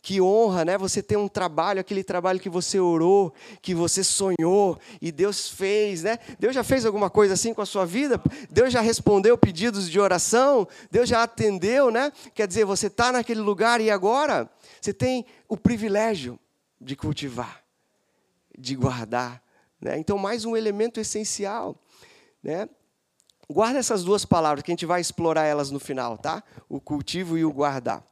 Que 0.00 0.20
honra, 0.20 0.64
né? 0.64 0.76
Você 0.78 1.00
ter 1.00 1.16
um 1.16 1.28
trabalho, 1.28 1.80
aquele 1.80 2.02
trabalho 2.02 2.40
que 2.40 2.48
você 2.48 2.80
orou, 2.80 3.32
que 3.60 3.72
você 3.72 4.02
sonhou 4.02 4.76
e 5.00 5.12
Deus 5.12 5.48
fez, 5.48 6.02
né? 6.02 6.18
Deus 6.40 6.54
já 6.54 6.64
fez 6.64 6.84
alguma 6.84 7.08
coisa 7.08 7.34
assim 7.34 7.54
com 7.54 7.62
a 7.62 7.66
sua 7.66 7.86
vida? 7.86 8.20
Deus 8.50 8.72
já 8.72 8.80
respondeu 8.80 9.38
pedidos 9.38 9.88
de 9.88 10.00
oração? 10.00 10.66
Deus 10.90 11.08
já 11.08 11.22
atendeu, 11.22 11.90
né? 11.90 12.12
Quer 12.34 12.48
dizer, 12.48 12.64
você 12.64 12.88
está 12.88 13.12
naquele 13.12 13.40
lugar 13.40 13.80
e 13.80 13.90
agora 13.90 14.50
você 14.80 14.92
tem 14.92 15.24
o 15.48 15.56
privilégio 15.56 16.36
de 16.80 16.96
cultivar, 16.96 17.62
de 18.58 18.74
guardar, 18.74 19.40
né? 19.80 19.98
Então, 19.98 20.18
mais 20.18 20.44
um 20.44 20.56
elemento 20.56 20.98
essencial, 20.98 21.80
né? 22.42 22.68
Guarda 23.52 23.78
essas 23.78 24.02
duas 24.02 24.24
palavras, 24.24 24.62
que 24.62 24.70
a 24.70 24.74
gente 24.74 24.86
vai 24.86 25.00
explorar 25.00 25.44
elas 25.44 25.70
no 25.70 25.78
final, 25.78 26.16
tá? 26.16 26.42
O 26.68 26.80
cultivo 26.80 27.36
e 27.36 27.44
o 27.44 27.52
guardar. 27.52 28.02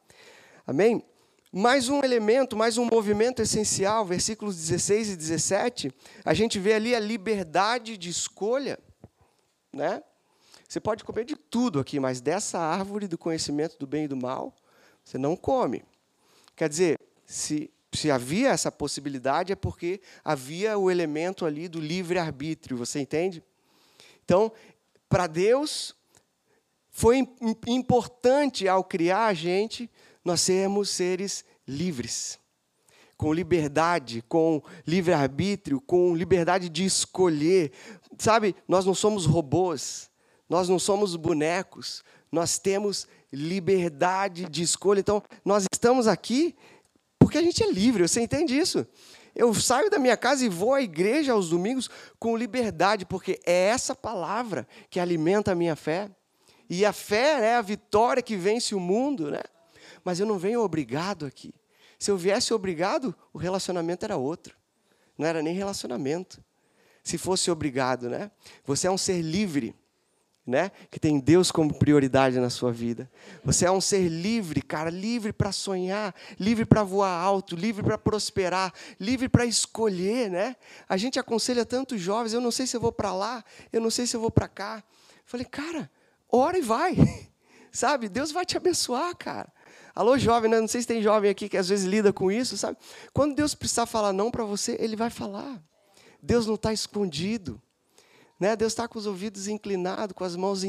Amém? 0.67 1.03
Mais 1.51 1.89
um 1.89 2.01
elemento, 2.05 2.57
mais 2.57 2.77
um 2.77 2.85
movimento 2.85 3.41
essencial, 3.41 4.05
versículos 4.05 4.55
16 4.55 5.11
e 5.11 5.17
17, 5.17 5.95
a 6.25 6.35
gente 6.35 6.59
vê 6.59 6.75
ali 6.75 6.95
a 6.95 7.01
liberdade 7.01 7.97
de 7.97 8.09
escolha, 8.09 8.79
né? 9.73 10.03
você 10.69 10.79
pode 10.79 11.03
comer 11.03 11.25
de 11.25 11.35
tudo 11.35 11.81
aqui, 11.81 11.99
mas 11.99 12.21
dessa 12.21 12.61
árvore 12.61 13.09
do 13.09 13.19
conhecimento 13.19 13.77
do 13.77 13.87
bem 13.87 14.05
e 14.05 14.09
do 14.09 14.17
mal, 14.17 14.55
você 15.05 15.19
não 15.19 15.35
come. 15.35 15.83
Quer 16.55 16.69
dizer, 16.69 17.01
se, 17.27 17.69
se 17.93 18.09
havia 18.09 18.51
essa 18.51 18.71
possibilidade, 18.71 19.53
é 19.53 19.57
porque 19.57 20.01
havia 20.23 20.79
o 20.79 20.89
elemento 20.89 21.45
ali 21.45 21.67
do 21.67 21.81
livre-arbítrio, 21.81 22.77
você 22.77 23.01
entende? 23.01 23.43
Então, 24.25 24.53
para 25.11 25.27
Deus, 25.27 25.95
foi 26.89 27.29
importante 27.67 28.67
ao 28.67 28.83
criar 28.83 29.27
a 29.27 29.35
gente, 29.35 29.91
nós 30.25 30.41
sermos 30.41 30.89
seres 30.89 31.45
livres 31.69 32.41
com 33.21 33.35
liberdade, 33.35 34.25
com 34.27 34.63
livre-arbítrio, 34.87 35.79
com 35.79 36.17
liberdade 36.17 36.71
de 36.71 36.87
escolher. 36.87 37.71
Sabe, 38.17 38.57
nós 38.67 38.87
não 38.87 38.95
somos 38.95 39.27
robôs, 39.27 40.11
nós 40.49 40.71
não 40.71 40.79
somos 40.79 41.15
bonecos, 41.17 42.03
nós 42.33 42.59
temos 42.59 43.07
liberdade 43.31 44.49
de 44.49 44.63
escolha. 44.63 45.01
Então, 45.01 45.23
nós 45.45 45.67
estamos 45.71 46.07
aqui 46.07 46.57
porque 47.19 47.37
a 47.37 47.43
gente 47.43 47.63
é 47.63 47.71
livre, 47.71 48.09
você 48.09 48.23
entende 48.23 48.59
isso? 48.59 48.87
Eu 49.41 49.55
saio 49.55 49.89
da 49.89 49.99
minha 49.99 50.19
casa 50.19 50.45
e 50.45 50.51
vou 50.51 50.75
à 50.75 50.83
igreja 50.83 51.33
aos 51.33 51.49
domingos 51.49 51.89
com 52.19 52.37
liberdade, 52.37 53.07
porque 53.07 53.41
é 53.47 53.69
essa 53.69 53.95
palavra 53.95 54.69
que 54.91 55.01
alimenta 55.01 55.53
a 55.53 55.55
minha 55.55 55.75
fé. 55.75 56.11
E 56.69 56.85
a 56.85 56.93
fé 56.93 57.47
é 57.47 57.57
a 57.57 57.63
vitória 57.63 58.23
que 58.23 58.37
vence 58.37 58.75
o 58.75 58.79
mundo, 58.79 59.31
né? 59.31 59.41
Mas 60.05 60.21
eu 60.21 60.27
não 60.27 60.39
venho 60.39 60.61
obrigado 60.61 61.25
aqui. 61.25 61.55
Se 61.99 62.11
eu 62.11 62.19
viesse 62.19 62.53
obrigado, 62.53 63.15
o 63.33 63.39
relacionamento 63.39 64.05
era 64.05 64.19
outro. 64.19 64.55
Não 65.17 65.27
era 65.27 65.41
nem 65.43 65.55
relacionamento. 65.55 66.45
Se 67.03 67.17
fosse 67.17 67.51
obrigado, 67.51 68.11
né? 68.11 68.31
Você 68.67 68.89
é 68.89 68.91
um 68.91 68.99
ser 68.99 69.23
livre, 69.23 69.75
né? 70.47 70.71
Que 70.91 70.99
tem 70.99 71.19
Deus 71.19 71.51
como 71.51 71.75
prioridade 71.75 72.39
na 72.39 72.51
sua 72.51 72.73
vida. 72.73 73.11
Você 73.45 73.67
é 73.67 73.71
um 73.71 73.81
ser 73.81 74.09
livre, 74.09 74.63
cara, 74.63 74.91
livre 74.91 75.33
para 75.33 75.53
sonhar, 75.53 76.15
livre 76.39 76.65
para 76.65 76.83
voar 76.83 77.11
alto, 77.11 77.55
livre 77.55 77.83
para 77.83 77.99
prosperar, 77.99 78.73
livre 78.99 79.29
para 79.29 79.45
escolher, 79.45 80.31
né? 80.31 80.57
A 80.89 80.97
gente 80.97 81.19
aconselha 81.19 81.65
tantos 81.65 82.01
jovens, 82.01 82.33
eu 82.33 82.41
não 82.41 82.51
sei 82.51 82.67
se 82.67 82.77
eu 82.77 82.81
vou 82.81 82.93
para 82.93 83.13
lá, 83.13 83.45
eu 83.73 83.81
não 83.81 83.91
sei 83.91 84.07
se 84.07 84.17
eu 84.17 84.21
vou 84.21 84.31
para 84.31 84.49
cá. 84.49 84.83
Falei, 85.25 85.47
cara, 85.47 85.91
ora 86.31 86.59
e 86.59 86.63
vai. 86.63 86.97
Sabe? 87.71 88.09
Deus 88.09 88.33
vai 88.33 88.45
te 88.45 88.57
abençoar, 88.57 89.15
cara. 89.17 89.53
Alô, 89.95 90.17
jovem, 90.19 90.51
né? 90.51 90.61
não 90.61 90.69
sei 90.69 90.81
se 90.81 90.87
tem 90.87 91.03
jovem 91.03 91.31
aqui 91.31 91.49
que 91.49 91.57
às 91.57 91.69
vezes 91.69 91.85
lida 91.85 92.13
com 92.13 92.31
isso, 92.31 92.57
sabe? 92.57 92.79
Quando 93.13 93.35
Deus 93.35 93.55
precisar 93.55 93.87
falar 93.87 94.13
não 94.13 94.31
para 94.31 94.45
você, 94.45 94.77
Ele 94.81 94.97
vai 94.97 95.11
falar. 95.11 95.63
Deus 96.23 96.47
não 96.47 96.55
está 96.55 96.73
escondido. 96.73 97.61
Né? 98.41 98.57
Deus 98.57 98.73
está 98.73 98.89
com 98.89 98.99
os 98.99 99.05
ouvidos 99.05 99.47
inclinados, 99.47 100.17
com 100.17 100.25
as 100.25 100.35
mãos 100.35 100.65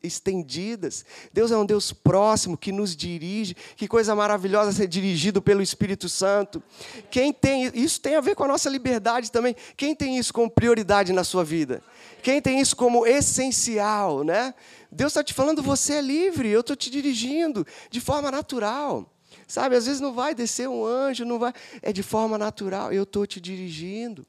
estendidas. 0.00 1.04
Deus 1.32 1.50
é 1.50 1.56
um 1.56 1.66
Deus 1.66 1.92
próximo 1.92 2.56
que 2.56 2.70
nos 2.70 2.94
dirige. 2.94 3.56
Que 3.76 3.88
coisa 3.88 4.14
maravilhosa 4.14 4.70
ser 4.70 4.86
dirigido 4.86 5.42
pelo 5.42 5.60
Espírito 5.60 6.08
Santo. 6.08 6.62
Quem 7.10 7.32
tem 7.32 7.72
isso 7.74 8.00
tem 8.00 8.14
a 8.14 8.20
ver 8.20 8.36
com 8.36 8.44
a 8.44 8.48
nossa 8.48 8.70
liberdade 8.70 9.32
também. 9.32 9.56
Quem 9.76 9.96
tem 9.96 10.16
isso 10.16 10.32
como 10.32 10.48
prioridade 10.48 11.12
na 11.12 11.24
sua 11.24 11.42
vida? 11.42 11.82
Quem 12.22 12.40
tem 12.40 12.60
isso 12.60 12.76
como 12.76 13.04
essencial, 13.04 14.22
né? 14.22 14.54
Deus 14.90 15.10
está 15.10 15.24
te 15.24 15.34
falando, 15.34 15.60
você 15.60 15.94
é 15.94 16.00
livre, 16.00 16.48
eu 16.48 16.60
estou 16.60 16.76
te 16.76 16.88
dirigindo 16.88 17.66
de 17.90 18.00
forma 18.00 18.30
natural. 18.30 19.12
Sabe, 19.48 19.74
às 19.74 19.86
vezes 19.86 20.00
não 20.00 20.12
vai 20.12 20.34
descer 20.34 20.68
um 20.68 20.84
anjo, 20.84 21.24
não 21.24 21.38
vai. 21.38 21.52
É 21.82 21.92
de 21.92 22.02
forma 22.02 22.38
natural, 22.38 22.92
eu 22.92 23.02
estou 23.02 23.26
te 23.26 23.40
dirigindo. 23.40 24.24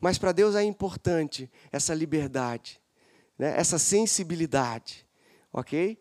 Mas 0.00 0.18
para 0.18 0.32
Deus 0.32 0.54
é 0.54 0.62
importante 0.62 1.50
essa 1.72 1.94
liberdade, 1.94 2.80
né? 3.38 3.54
essa 3.58 3.78
sensibilidade, 3.78 5.06
ok? 5.52 5.98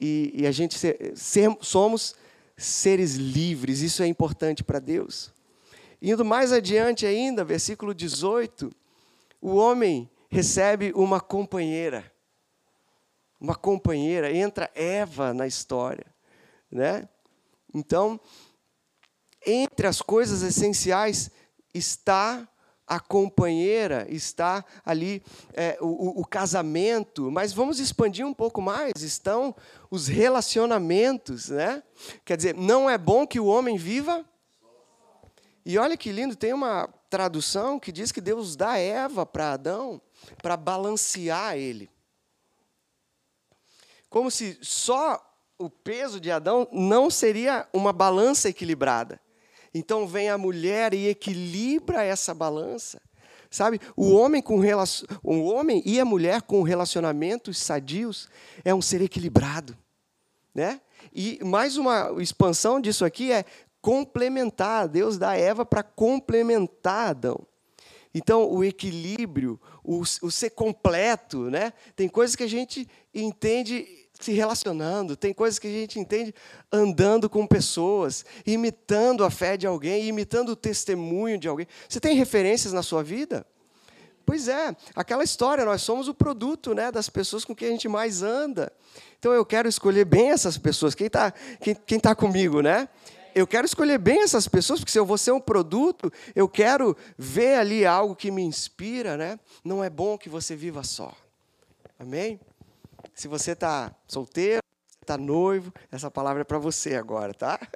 E, 0.00 0.32
e 0.34 0.46
a 0.46 0.52
gente 0.52 0.76
ser, 0.78 1.12
ser, 1.16 1.56
somos 1.60 2.14
seres 2.56 3.14
livres, 3.14 3.80
isso 3.80 4.02
é 4.02 4.06
importante 4.06 4.64
para 4.64 4.78
Deus. 4.78 5.32
Indo 6.02 6.24
mais 6.24 6.52
adiante 6.52 7.06
ainda, 7.06 7.44
versículo 7.44 7.94
18, 7.94 8.70
o 9.40 9.54
homem 9.54 10.10
recebe 10.28 10.92
uma 10.94 11.20
companheira 11.20 12.12
uma 13.40 13.54
companheira, 13.54 14.32
entra 14.32 14.70
Eva 14.74 15.34
na 15.34 15.46
história, 15.46 16.06
né? 16.70 17.08
Então, 17.74 18.18
entre 19.46 19.86
as 19.86 20.00
coisas 20.00 20.42
essenciais 20.42 21.30
está 21.72 22.48
a 22.86 23.00
companheira, 23.00 24.06
está 24.08 24.64
ali 24.84 25.22
é, 25.52 25.76
o, 25.80 26.20
o, 26.20 26.24
casamento, 26.24 27.30
mas 27.30 27.52
vamos 27.52 27.80
expandir 27.80 28.24
um 28.24 28.34
pouco 28.34 28.62
mais, 28.62 28.92
estão 29.02 29.54
os 29.90 30.06
relacionamentos, 30.06 31.48
né? 31.48 31.82
Quer 32.24 32.36
dizer, 32.36 32.54
não 32.54 32.88
é 32.88 32.96
bom 32.96 33.26
que 33.26 33.40
o 33.40 33.46
homem 33.46 33.76
viva. 33.76 34.24
E 35.64 35.78
olha 35.78 35.96
que 35.96 36.12
lindo, 36.12 36.36
tem 36.36 36.52
uma 36.52 36.88
tradução 37.10 37.80
que 37.80 37.90
diz 37.90 38.12
que 38.12 38.20
Deus 38.20 38.54
dá 38.54 38.78
Eva 38.78 39.26
para 39.26 39.52
Adão 39.52 40.00
para 40.40 40.56
balancear 40.56 41.56
ele 41.56 41.90
como 44.16 44.30
se 44.30 44.58
só 44.62 45.22
o 45.58 45.68
peso 45.68 46.18
de 46.18 46.30
Adão 46.30 46.66
não 46.72 47.10
seria 47.10 47.68
uma 47.70 47.92
balança 47.92 48.48
equilibrada. 48.48 49.20
Então 49.76 50.06
vem 50.06 50.30
a 50.30 50.38
mulher 50.38 50.94
e 50.94 51.08
equilibra 51.08 52.02
essa 52.02 52.32
balança. 52.32 53.00
Sabe, 53.50 53.80
o 53.94 54.12
homem 54.12 54.42
com 54.42 54.58
o 55.22 55.44
homem 55.44 55.82
e 55.84 56.00
a 56.00 56.04
mulher 56.04 56.42
com 56.42 56.62
relacionamentos 56.62 57.58
sadios 57.58 58.28
é 58.64 58.74
um 58.74 58.82
ser 58.82 59.02
equilibrado, 59.02 59.76
né? 60.54 60.80
E 61.12 61.38
mais 61.44 61.76
uma 61.76 62.14
expansão 62.18 62.80
disso 62.80 63.04
aqui 63.04 63.30
é 63.30 63.44
complementar. 63.80 64.88
Deus 64.88 65.16
dá 65.16 65.36
Eva 65.36 65.64
para 65.64 65.82
complementar 65.82 67.10
Adão. 67.10 67.46
Então, 68.12 68.50
o 68.50 68.64
equilíbrio, 68.64 69.60
o, 69.84 70.00
o 70.00 70.30
ser 70.30 70.50
completo, 70.50 71.50
né? 71.50 71.72
Tem 71.94 72.08
coisas 72.08 72.34
que 72.34 72.42
a 72.42 72.48
gente 72.48 72.88
entende 73.14 74.05
se 74.18 74.32
relacionando, 74.32 75.16
tem 75.16 75.32
coisas 75.32 75.58
que 75.58 75.66
a 75.66 75.70
gente 75.70 75.98
entende 75.98 76.34
andando 76.72 77.28
com 77.28 77.46
pessoas, 77.46 78.24
imitando 78.46 79.24
a 79.24 79.30
fé 79.30 79.56
de 79.56 79.66
alguém, 79.66 80.06
imitando 80.06 80.50
o 80.50 80.56
testemunho 80.56 81.38
de 81.38 81.48
alguém. 81.48 81.66
Você 81.88 82.00
tem 82.00 82.16
referências 82.16 82.72
na 82.72 82.82
sua 82.82 83.02
vida? 83.02 83.46
Pois 84.24 84.48
é, 84.48 84.74
aquela 84.94 85.22
história, 85.22 85.64
nós 85.64 85.82
somos 85.82 86.08
o 86.08 86.14
produto 86.14 86.74
né, 86.74 86.90
das 86.90 87.08
pessoas 87.08 87.44
com 87.44 87.54
quem 87.54 87.68
a 87.68 87.70
gente 87.70 87.88
mais 87.88 88.22
anda. 88.22 88.72
Então 89.18 89.32
eu 89.32 89.46
quero 89.46 89.68
escolher 89.68 90.04
bem 90.04 90.30
essas 90.30 90.58
pessoas. 90.58 90.96
Quem 90.96 91.06
está 91.06 91.32
quem, 91.60 91.74
quem 91.74 92.00
tá 92.00 92.14
comigo, 92.14 92.60
né? 92.60 92.88
Eu 93.32 93.46
quero 93.46 93.66
escolher 93.66 93.98
bem 93.98 94.22
essas 94.22 94.48
pessoas, 94.48 94.80
porque 94.80 94.90
se 94.90 94.98
eu 94.98 95.04
vou 95.04 95.18
ser 95.18 95.30
um 95.30 95.40
produto, 95.40 96.10
eu 96.34 96.48
quero 96.48 96.96
ver 97.18 97.56
ali 97.58 97.84
algo 97.84 98.16
que 98.16 98.30
me 98.30 98.42
inspira, 98.42 99.16
né? 99.16 99.38
Não 99.62 99.84
é 99.84 99.90
bom 99.90 100.18
que 100.18 100.28
você 100.28 100.56
viva 100.56 100.82
só. 100.82 101.14
Amém? 101.98 102.40
Se 103.16 103.28
você 103.28 103.52
está 103.52 103.96
solteiro, 104.06 104.60
está 105.00 105.16
noivo, 105.16 105.72
essa 105.90 106.10
palavra 106.10 106.42
é 106.42 106.44
para 106.44 106.58
você 106.58 106.94
agora, 106.94 107.34
tá? 107.34 107.58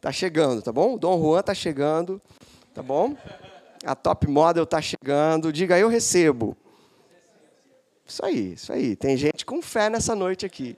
Tá 0.00 0.10
chegando, 0.10 0.62
tá 0.62 0.72
bom? 0.72 0.94
O 0.94 0.98
Dom 0.98 1.20
Juan 1.20 1.42
tá 1.42 1.52
chegando, 1.52 2.22
tá 2.72 2.82
bom? 2.82 3.14
A 3.84 3.94
Top 3.94 4.26
Model 4.26 4.64
tá 4.64 4.80
chegando. 4.80 5.52
Diga, 5.52 5.78
eu 5.78 5.90
recebo. 5.90 6.56
Isso 8.06 8.24
aí, 8.24 8.54
isso 8.54 8.72
aí. 8.72 8.96
Tem 8.96 9.14
gente 9.14 9.44
com 9.44 9.60
fé 9.60 9.90
nessa 9.90 10.14
noite 10.14 10.46
aqui. 10.46 10.74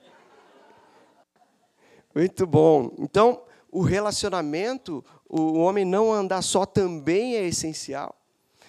Muito 2.12 2.48
bom. 2.48 2.92
Então, 2.98 3.44
o 3.70 3.80
relacionamento, 3.80 5.04
o 5.28 5.58
homem 5.58 5.84
não 5.84 6.12
andar 6.12 6.42
só 6.42 6.66
também 6.66 7.36
é 7.36 7.46
essencial. 7.46 8.16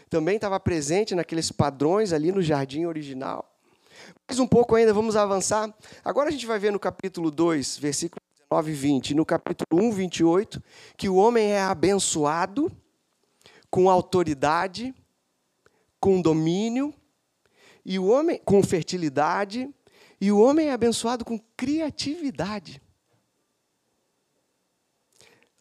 Também 0.08 0.36
estava 0.36 0.60
presente 0.60 1.16
naqueles 1.16 1.52
padrões 1.52 2.14
ali 2.14 2.32
no 2.32 2.44
jardim 2.44 2.86
original. 2.86 3.51
Mais 4.28 4.40
um 4.40 4.48
pouco 4.48 4.76
ainda, 4.76 4.94
vamos 4.94 5.16
avançar. 5.16 5.74
Agora 6.04 6.30
a 6.30 6.32
gente 6.32 6.46
vai 6.46 6.60
ver 6.60 6.72
no 6.72 6.80
capítulo 6.80 7.30
2, 7.30 7.78
versículo 7.78 8.22
19 8.50 8.72
e 8.72 8.76
20, 8.76 9.16
no 9.16 9.26
capítulo 9.26 9.84
1, 9.84 9.92
28, 9.92 10.64
que 10.98 11.08
o 11.08 11.16
homem 11.16 11.52
é 11.52 11.62
abençoado 11.62 12.72
com 13.70 13.90
autoridade, 13.90 14.94
com 16.00 16.22
domínio, 16.22 16.94
e 17.86 17.98
o 17.98 18.08
homem 18.08 18.40
com 18.44 18.62
fertilidade, 18.62 19.70
e 20.20 20.32
o 20.32 20.40
homem 20.40 20.68
é 20.68 20.74
abençoado 20.74 21.24
com 21.24 21.40
criatividade. 21.56 22.82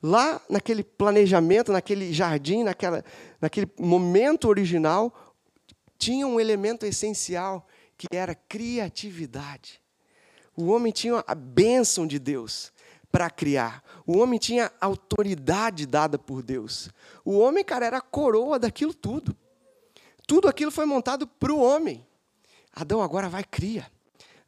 Lá 0.02 0.40
naquele 0.48 0.82
planejamento, 0.82 1.72
naquele 1.72 2.12
jardim, 2.12 2.62
naquela, 2.62 3.04
naquele 3.40 3.70
momento 3.78 4.48
original, 4.48 5.14
tinha 5.98 6.26
um 6.26 6.40
elemento 6.40 6.86
essencial 6.86 7.66
que 8.00 8.16
era 8.16 8.34
criatividade. 8.34 9.78
O 10.56 10.68
homem 10.68 10.90
tinha 10.90 11.22
a 11.26 11.34
bênção 11.34 12.06
de 12.06 12.18
Deus 12.18 12.72
para 13.12 13.28
criar. 13.28 13.84
O 14.06 14.16
homem 14.16 14.38
tinha 14.38 14.72
autoridade 14.80 15.84
dada 15.84 16.18
por 16.18 16.42
Deus. 16.42 16.88
O 17.22 17.38
homem, 17.38 17.62
cara, 17.62 17.84
era 17.84 17.98
a 17.98 18.00
coroa 18.00 18.58
daquilo 18.58 18.94
tudo. 18.94 19.36
Tudo 20.26 20.48
aquilo 20.48 20.70
foi 20.70 20.86
montado 20.86 21.26
para 21.26 21.52
o 21.52 21.60
homem. 21.60 22.06
Adão 22.72 23.02
agora 23.02 23.28
vai 23.28 23.44
cria. 23.44 23.86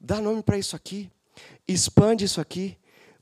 Dá 0.01 0.19
nome 0.19 0.43
para 0.43 0.57
isso 0.57 0.75
aqui. 0.75 1.11
Expande 1.69 2.25
isso 2.25 2.41
aqui. 2.41 2.79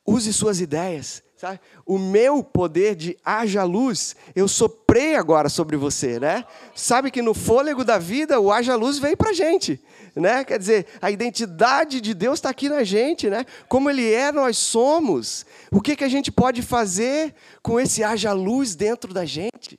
Use 0.07 0.33
suas 0.33 0.61
ideias. 0.61 1.25
Sabe? 1.41 1.59
O 1.87 1.99
meu 1.99 2.45
poder 2.45 2.95
de 2.95 3.19
haja 3.25 3.65
luz, 3.65 4.15
eu 4.37 4.47
soprei 4.47 5.17
agora 5.17 5.49
sobre 5.49 5.75
você, 5.75 6.21
né? 6.21 6.45
Sabe 6.77 7.11
que 7.11 7.23
no 7.23 7.33
fôlego 7.33 7.83
da 7.83 7.99
vida, 7.99 8.39
o 8.39 8.53
haja 8.53 8.77
luz 8.77 8.99
veio 8.99 9.17
para 9.17 9.33
gente, 9.33 9.83
né? 10.15 10.45
Quer 10.45 10.59
dizer, 10.59 10.87
a 11.01 11.11
identidade 11.11 12.01
de 12.01 12.15
Deus 12.15 12.39
está 12.39 12.51
aqui 12.51 12.69
na 12.69 12.85
gente, 12.85 13.29
né? 13.29 13.45
Como 13.69 13.91
Ele 13.91 14.13
é, 14.13 14.33
nós 14.33 14.59
somos. 14.59 15.47
O 15.71 15.81
que, 15.81 15.97
que 15.97 16.05
a 16.05 16.09
gente 16.09 16.33
pode 16.33 16.63
fazer 16.63 17.35
com 17.63 17.79
esse 17.79 18.03
haja 18.03 18.33
luz 18.33 18.75
dentro 18.75 19.13
da 19.13 19.25
gente? 19.25 19.79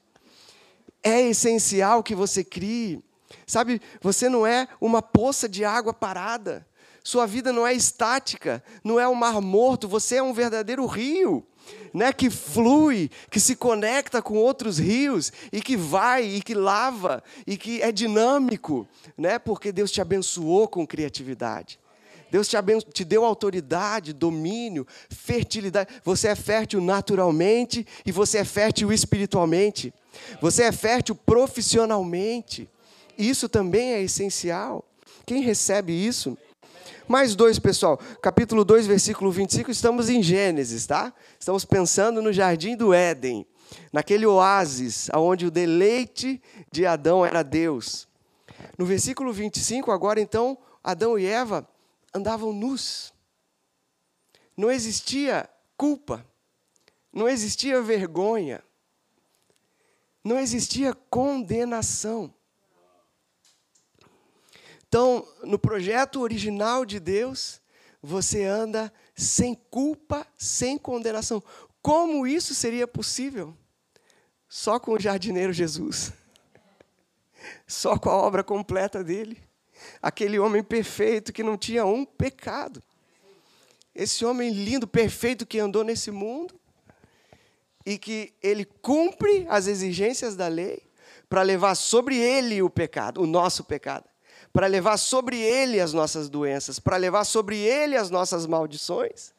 É 1.03 1.21
essencial 1.21 2.03
que 2.03 2.15
você 2.15 2.43
crie. 2.43 3.03
Sabe, 3.45 3.81
você 4.01 4.29
não 4.29 4.45
é 4.45 4.67
uma 4.79 5.01
poça 5.01 5.47
de 5.47 5.65
água 5.65 5.93
parada. 5.93 6.65
Sua 7.03 7.25
vida 7.25 7.51
não 7.51 7.65
é 7.65 7.73
estática, 7.73 8.63
não 8.83 8.99
é 8.99 9.07
um 9.07 9.15
mar 9.15 9.41
morto, 9.41 9.87
você 9.87 10.17
é 10.17 10.23
um 10.23 10.33
verdadeiro 10.33 10.85
rio 10.85 11.45
né, 11.93 12.13
que 12.13 12.29
flui, 12.29 13.09
que 13.29 13.39
se 13.39 13.55
conecta 13.55 14.21
com 14.21 14.35
outros 14.35 14.77
rios 14.77 15.31
e 15.51 15.61
que 15.61 15.75
vai 15.75 16.23
e 16.23 16.41
que 16.41 16.53
lava 16.53 17.23
e 17.45 17.57
que 17.57 17.81
é 17.81 17.91
dinâmico, 17.91 18.87
né, 19.17 19.37
porque 19.37 19.71
Deus 19.71 19.91
te 19.91 20.01
abençoou 20.01 20.67
com 20.67 20.85
criatividade. 20.85 21.79
Deus 22.31 22.47
te, 22.47 22.55
te 22.93 23.03
deu 23.03 23.25
autoridade, 23.25 24.13
domínio, 24.13 24.87
fertilidade. 25.09 25.89
Você 26.03 26.29
é 26.29 26.35
fértil 26.35 26.79
naturalmente 26.79 27.85
e 28.05 28.11
você 28.11 28.37
é 28.37 28.45
fértil 28.45 28.93
espiritualmente. 28.93 29.93
Você 30.39 30.63
é 30.63 30.71
fértil 30.71 31.13
profissionalmente. 31.13 32.69
Isso 33.17 33.49
também 33.49 33.91
é 33.91 34.01
essencial. 34.01 34.85
Quem 35.25 35.41
recebe 35.41 35.91
isso 35.91 36.37
mais 37.11 37.35
dois, 37.35 37.59
pessoal. 37.59 37.97
Capítulo 38.21 38.63
2, 38.63 38.87
versículo 38.87 39.29
25, 39.31 39.69
estamos 39.69 40.09
em 40.09 40.23
Gênesis, 40.23 40.87
tá? 40.87 41.13
Estamos 41.37 41.65
pensando 41.65 42.21
no 42.21 42.31
jardim 42.31 42.73
do 42.73 42.93
Éden, 42.93 43.45
naquele 43.91 44.25
oásis 44.25 45.09
onde 45.13 45.45
o 45.45 45.51
deleite 45.51 46.41
de 46.71 46.85
Adão 46.85 47.25
era 47.25 47.43
Deus. 47.43 48.07
No 48.77 48.85
versículo 48.85 49.33
25, 49.33 49.91
agora 49.91 50.21
então, 50.21 50.57
Adão 50.81 51.19
e 51.19 51.25
Eva 51.25 51.67
andavam 52.15 52.53
nus. 52.53 53.13
Não 54.55 54.71
existia 54.71 55.49
culpa, 55.75 56.25
não 57.11 57.27
existia 57.27 57.81
vergonha, 57.81 58.63
não 60.23 60.39
existia 60.39 60.93
condenação. 60.93 62.33
Então, 64.91 65.25
no 65.45 65.57
projeto 65.57 66.19
original 66.19 66.85
de 66.85 66.99
Deus, 66.99 67.61
você 68.03 68.43
anda 68.43 68.91
sem 69.15 69.55
culpa, 69.55 70.27
sem 70.37 70.77
condenação. 70.77 71.41
Como 71.81 72.27
isso 72.27 72.53
seria 72.53 72.85
possível? 72.85 73.55
Só 74.49 74.81
com 74.81 74.91
o 74.91 74.99
jardineiro 74.99 75.53
Jesus. 75.53 76.11
Só 77.65 77.97
com 77.97 78.09
a 78.09 78.17
obra 78.17 78.43
completa 78.43 79.01
dele. 79.01 79.41
Aquele 80.01 80.37
homem 80.37 80.61
perfeito 80.61 81.31
que 81.31 81.41
não 81.41 81.57
tinha 81.57 81.85
um 81.85 82.03
pecado. 82.03 82.83
Esse 83.95 84.25
homem 84.25 84.51
lindo, 84.51 84.85
perfeito 84.85 85.45
que 85.45 85.57
andou 85.57 85.85
nesse 85.85 86.11
mundo 86.11 86.53
e 87.85 87.97
que 87.97 88.33
ele 88.43 88.65
cumpre 88.65 89.45
as 89.47 89.67
exigências 89.67 90.35
da 90.35 90.49
lei 90.49 90.83
para 91.29 91.43
levar 91.43 91.75
sobre 91.75 92.17
ele 92.17 92.61
o 92.61 92.69
pecado, 92.69 93.21
o 93.21 93.25
nosso 93.25 93.63
pecado 93.63 94.10
para 94.53 94.67
levar 94.67 94.97
sobre 94.97 95.39
ele 95.39 95.79
as 95.79 95.93
nossas 95.93 96.29
doenças, 96.29 96.79
para 96.79 96.97
levar 96.97 97.23
sobre 97.23 97.57
ele 97.57 97.95
as 97.95 98.09
nossas 98.09 98.45
maldições. 98.45 99.33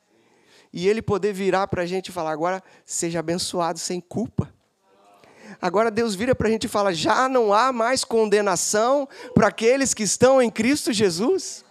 E 0.72 0.88
ele 0.88 1.02
poder 1.02 1.32
virar 1.34 1.66
para 1.66 1.82
a 1.82 1.86
gente 1.86 2.08
e 2.08 2.12
falar: 2.12 2.32
agora 2.32 2.62
seja 2.84 3.18
abençoado 3.18 3.78
sem 3.78 4.00
culpa. 4.00 4.52
Agora 5.60 5.90
Deus 5.90 6.14
vira 6.14 6.34
para 6.34 6.48
a 6.48 6.50
gente 6.50 6.64
e 6.64 6.68
fala: 6.68 6.94
já 6.94 7.28
não 7.28 7.52
há 7.52 7.72
mais 7.72 8.04
condenação 8.04 9.06
para 9.34 9.48
aqueles 9.48 9.92
que 9.92 10.02
estão 10.02 10.40
em 10.40 10.50
Cristo 10.50 10.92
Jesus. 10.92 11.64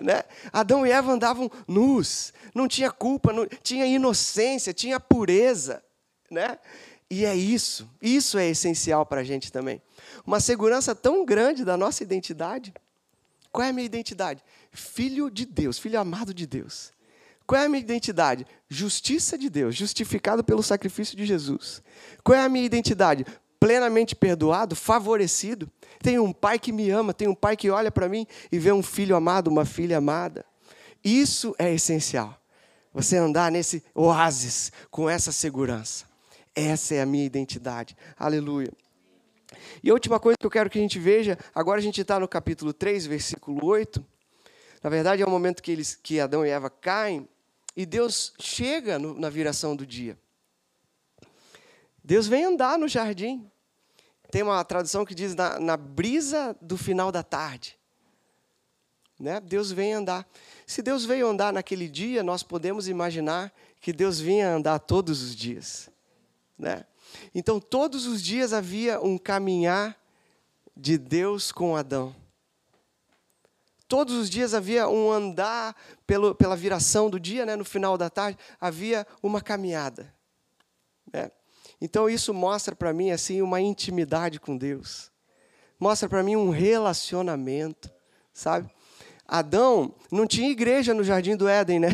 Né? 0.00 0.22
Adão 0.50 0.86
e 0.86 0.90
Eva 0.90 1.12
andavam 1.12 1.50
nus, 1.68 2.32
não 2.54 2.66
tinha 2.66 2.90
culpa, 2.90 3.32
não, 3.34 3.46
tinha 3.62 3.84
inocência, 3.84 4.72
tinha 4.72 4.98
pureza. 4.98 5.82
Né? 6.30 6.58
E 7.10 7.26
é 7.26 7.34
isso, 7.34 7.90
isso 8.00 8.38
é 8.38 8.48
essencial 8.48 9.04
para 9.04 9.20
a 9.20 9.24
gente 9.24 9.52
também 9.52 9.82
uma 10.30 10.38
segurança 10.38 10.94
tão 10.94 11.24
grande 11.24 11.64
da 11.64 11.76
nossa 11.76 12.04
identidade. 12.04 12.72
Qual 13.50 13.66
é 13.66 13.70
a 13.70 13.72
minha 13.72 13.84
identidade? 13.84 14.44
Filho 14.70 15.28
de 15.28 15.44
Deus, 15.44 15.76
filho 15.76 15.98
amado 15.98 16.32
de 16.32 16.46
Deus. 16.46 16.92
Qual 17.44 17.60
é 17.60 17.64
a 17.64 17.68
minha 17.68 17.80
identidade? 17.80 18.46
Justiça 18.68 19.36
de 19.36 19.50
Deus, 19.50 19.74
justificado 19.74 20.44
pelo 20.44 20.62
sacrifício 20.62 21.16
de 21.16 21.26
Jesus. 21.26 21.82
Qual 22.22 22.38
é 22.38 22.44
a 22.44 22.48
minha 22.48 22.64
identidade? 22.64 23.26
Plenamente 23.58 24.14
perdoado, 24.14 24.76
favorecido. 24.76 25.68
Tenho 26.00 26.22
um 26.22 26.32
pai 26.32 26.60
que 26.60 26.70
me 26.70 26.88
ama, 26.90 27.12
tenho 27.12 27.32
um 27.32 27.34
pai 27.34 27.56
que 27.56 27.68
olha 27.68 27.90
para 27.90 28.08
mim 28.08 28.24
e 28.52 28.58
vê 28.60 28.70
um 28.70 28.84
filho 28.84 29.16
amado, 29.16 29.48
uma 29.48 29.64
filha 29.64 29.98
amada. 29.98 30.44
Isso 31.02 31.56
é 31.58 31.74
essencial. 31.74 32.40
Você 32.94 33.16
andar 33.16 33.50
nesse 33.50 33.82
oásis 33.92 34.70
com 34.92 35.10
essa 35.10 35.32
segurança. 35.32 36.04
Essa 36.54 36.94
é 36.94 37.00
a 37.00 37.06
minha 37.06 37.26
identidade. 37.26 37.96
Aleluia. 38.16 38.70
E 39.82 39.90
a 39.90 39.92
última 39.92 40.20
coisa 40.20 40.36
que 40.38 40.46
eu 40.46 40.50
quero 40.50 40.70
que 40.70 40.78
a 40.78 40.82
gente 40.82 40.98
veja, 40.98 41.38
agora 41.54 41.80
a 41.80 41.82
gente 41.82 42.00
está 42.00 42.18
no 42.20 42.28
capítulo 42.28 42.72
3, 42.72 43.06
versículo 43.06 43.64
8. 43.66 44.04
Na 44.82 44.90
verdade, 44.90 45.22
é 45.22 45.26
o 45.26 45.30
momento 45.30 45.62
que, 45.62 45.70
eles, 45.70 45.94
que 45.94 46.20
Adão 46.20 46.44
e 46.44 46.50
Eva 46.50 46.70
caem 46.70 47.28
e 47.76 47.84
Deus 47.84 48.32
chega 48.38 48.98
no, 48.98 49.18
na 49.18 49.28
viração 49.28 49.76
do 49.76 49.86
dia. 49.86 50.18
Deus 52.02 52.26
vem 52.26 52.44
andar 52.44 52.78
no 52.78 52.88
jardim. 52.88 53.50
Tem 54.30 54.42
uma 54.42 54.64
tradução 54.64 55.04
que 55.04 55.14
diz 55.14 55.34
na, 55.34 55.58
na 55.58 55.76
brisa 55.76 56.56
do 56.60 56.76
final 56.78 57.10
da 57.12 57.22
tarde. 57.22 57.78
Né? 59.18 59.38
Deus 59.40 59.70
vem 59.70 59.92
andar. 59.92 60.26
Se 60.66 60.80
Deus 60.80 61.04
veio 61.04 61.28
andar 61.28 61.52
naquele 61.52 61.88
dia, 61.88 62.22
nós 62.22 62.42
podemos 62.42 62.88
imaginar 62.88 63.52
que 63.80 63.92
Deus 63.92 64.18
vinha 64.18 64.50
andar 64.50 64.78
todos 64.78 65.22
os 65.22 65.36
dias. 65.36 65.90
Né? 66.58 66.84
Então, 67.34 67.60
todos 67.60 68.06
os 68.06 68.22
dias 68.22 68.52
havia 68.52 69.00
um 69.00 69.18
caminhar 69.18 69.96
de 70.76 70.96
Deus 70.96 71.52
com 71.52 71.76
Adão. 71.76 72.14
Todos 73.86 74.14
os 74.14 74.30
dias 74.30 74.54
havia 74.54 74.88
um 74.88 75.10
andar 75.10 75.74
pelo, 76.06 76.34
pela 76.34 76.56
viração 76.56 77.10
do 77.10 77.18
dia, 77.18 77.44
né, 77.44 77.56
no 77.56 77.64
final 77.64 77.98
da 77.98 78.08
tarde, 78.08 78.38
havia 78.60 79.06
uma 79.22 79.40
caminhada. 79.40 80.14
Né? 81.12 81.30
Então, 81.80 82.08
isso 82.08 82.32
mostra 82.32 82.74
para 82.76 82.92
mim 82.92 83.10
assim 83.10 83.42
uma 83.42 83.60
intimidade 83.60 84.38
com 84.38 84.56
Deus. 84.56 85.10
Mostra 85.78 86.08
para 86.08 86.22
mim 86.22 86.36
um 86.36 86.50
relacionamento, 86.50 87.90
sabe? 88.32 88.70
Adão 89.26 89.94
não 90.10 90.26
tinha 90.26 90.50
igreja 90.50 90.92
no 90.92 91.02
jardim 91.02 91.36
do 91.36 91.48
Éden, 91.48 91.80
né? 91.80 91.88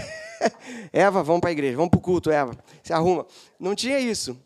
Eva, 0.92 1.22
vamos 1.22 1.40
para 1.40 1.50
a 1.50 1.52
igreja, 1.52 1.76
vamos 1.76 1.90
para 1.90 1.98
o 1.98 2.02
culto, 2.02 2.30
Eva, 2.30 2.56
se 2.82 2.92
arruma. 2.92 3.26
Não 3.58 3.74
tinha 3.74 3.98
isso. 3.98 4.38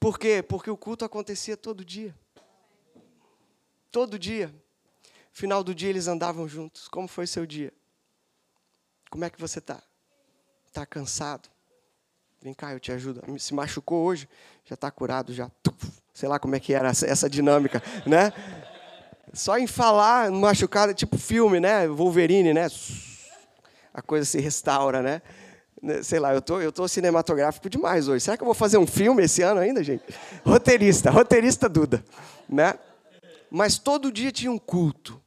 Por 0.00 0.18
quê? 0.18 0.42
Porque 0.42 0.70
o 0.70 0.76
culto 0.76 1.04
acontecia 1.04 1.56
todo 1.56 1.84
dia. 1.84 2.14
Todo 3.90 4.18
dia. 4.18 4.54
Final 5.32 5.62
do 5.64 5.74
dia 5.74 5.88
eles 5.88 6.06
andavam 6.06 6.48
juntos. 6.48 6.88
Como 6.88 7.08
foi 7.08 7.26
seu 7.26 7.46
dia? 7.46 7.72
Como 9.10 9.24
é 9.24 9.30
que 9.30 9.40
você 9.40 9.58
está? 9.58 9.82
Está 10.66 10.84
cansado? 10.84 11.48
Vem 12.40 12.54
cá, 12.54 12.72
eu 12.72 12.80
te 12.80 12.92
ajudo. 12.92 13.22
Se 13.38 13.52
machucou 13.52 14.04
hoje, 14.04 14.28
já 14.64 14.74
está 14.74 14.90
curado, 14.90 15.32
já. 15.32 15.50
Sei 16.14 16.28
lá 16.28 16.38
como 16.38 16.54
é 16.54 16.60
que 16.60 16.72
era 16.72 16.88
essa 16.88 17.28
dinâmica, 17.28 17.82
né? 18.06 18.32
Só 19.32 19.58
em 19.58 19.66
falar 19.66 20.30
machucado, 20.30 20.94
tipo 20.94 21.18
filme, 21.18 21.60
né? 21.60 21.86
Wolverine, 21.88 22.54
né? 22.54 22.66
A 23.92 24.02
coisa 24.02 24.24
se 24.24 24.40
restaura, 24.40 25.02
né? 25.02 25.22
Né, 25.80 26.02
sei 26.02 26.18
lá, 26.18 26.34
eu 26.34 26.42
tô, 26.42 26.60
eu 26.60 26.72
tô 26.72 26.88
cinematográfico 26.88 27.70
demais 27.70 28.08
hoje. 28.08 28.24
Será 28.24 28.36
que 28.36 28.42
eu 28.42 28.46
vou 28.46 28.54
fazer 28.54 28.78
um 28.78 28.86
filme 28.86 29.22
esse 29.22 29.42
ano 29.42 29.60
ainda, 29.60 29.82
gente? 29.82 30.02
Roteirista, 30.44 31.10
roteirista 31.10 31.68
Duda, 31.68 32.04
né? 32.48 32.78
Mas 33.50 33.78
todo 33.78 34.12
dia 34.12 34.32
tinha 34.32 34.50
um 34.50 34.58
culto, 34.58 35.20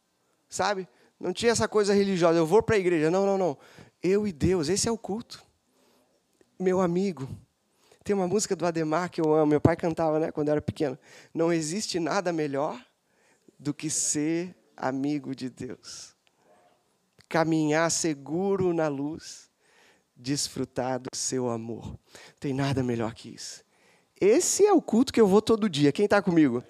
sabe? 0.50 0.88
Não 1.20 1.32
tinha 1.32 1.52
essa 1.52 1.68
coisa 1.68 1.94
religiosa. 1.94 2.38
Eu 2.38 2.46
vou 2.46 2.62
para 2.62 2.76
a 2.76 2.80
igreja. 2.80 3.10
Não, 3.10 3.26
não, 3.26 3.38
não. 3.38 3.58
Eu 4.02 4.28
e 4.28 4.32
Deus, 4.32 4.70
esse 4.70 4.88
é 4.88 4.92
o 4.92 4.98
culto. 4.98 5.44
Meu 6.60 6.82
amigo. 6.82 7.30
Tem 8.04 8.16
uma 8.16 8.28
música 8.28 8.56
do 8.56 8.66
Ademar 8.66 9.10
que 9.10 9.22
eu 9.22 9.34
amo. 9.34 9.52
Meu 9.52 9.62
pai 9.62 9.76
cantava, 9.76 10.20
né, 10.20 10.32
quando 10.32 10.50
era 10.50 10.62
pequeno. 10.62 10.98
Não 11.34 11.54
existe 11.54 12.00
nada 12.00 12.34
melhor 12.34 12.80
do 13.58 13.74
que 13.74 13.90
ser 13.90 14.56
amigo 14.76 15.36
de 15.36 15.50
Deus. 15.50 16.16
Caminhar 17.30 17.90
seguro 17.92 18.74
na 18.74 18.88
luz 18.88 19.51
desfrutar 20.22 21.00
do 21.00 21.10
seu 21.14 21.50
amor. 21.50 21.98
Tem 22.40 22.54
nada 22.54 22.84
melhor 22.84 23.14
que 23.14 23.30
isso. 23.30 23.64
Esse 24.20 24.66
é 24.66 24.72
o 24.72 24.82
culto 24.82 25.12
que 25.12 25.20
eu 25.20 25.28
vou 25.28 25.42
todo 25.42 25.68
dia. 25.68 25.92
Quem 25.92 26.06
está 26.06 26.22
comigo? 26.22 26.64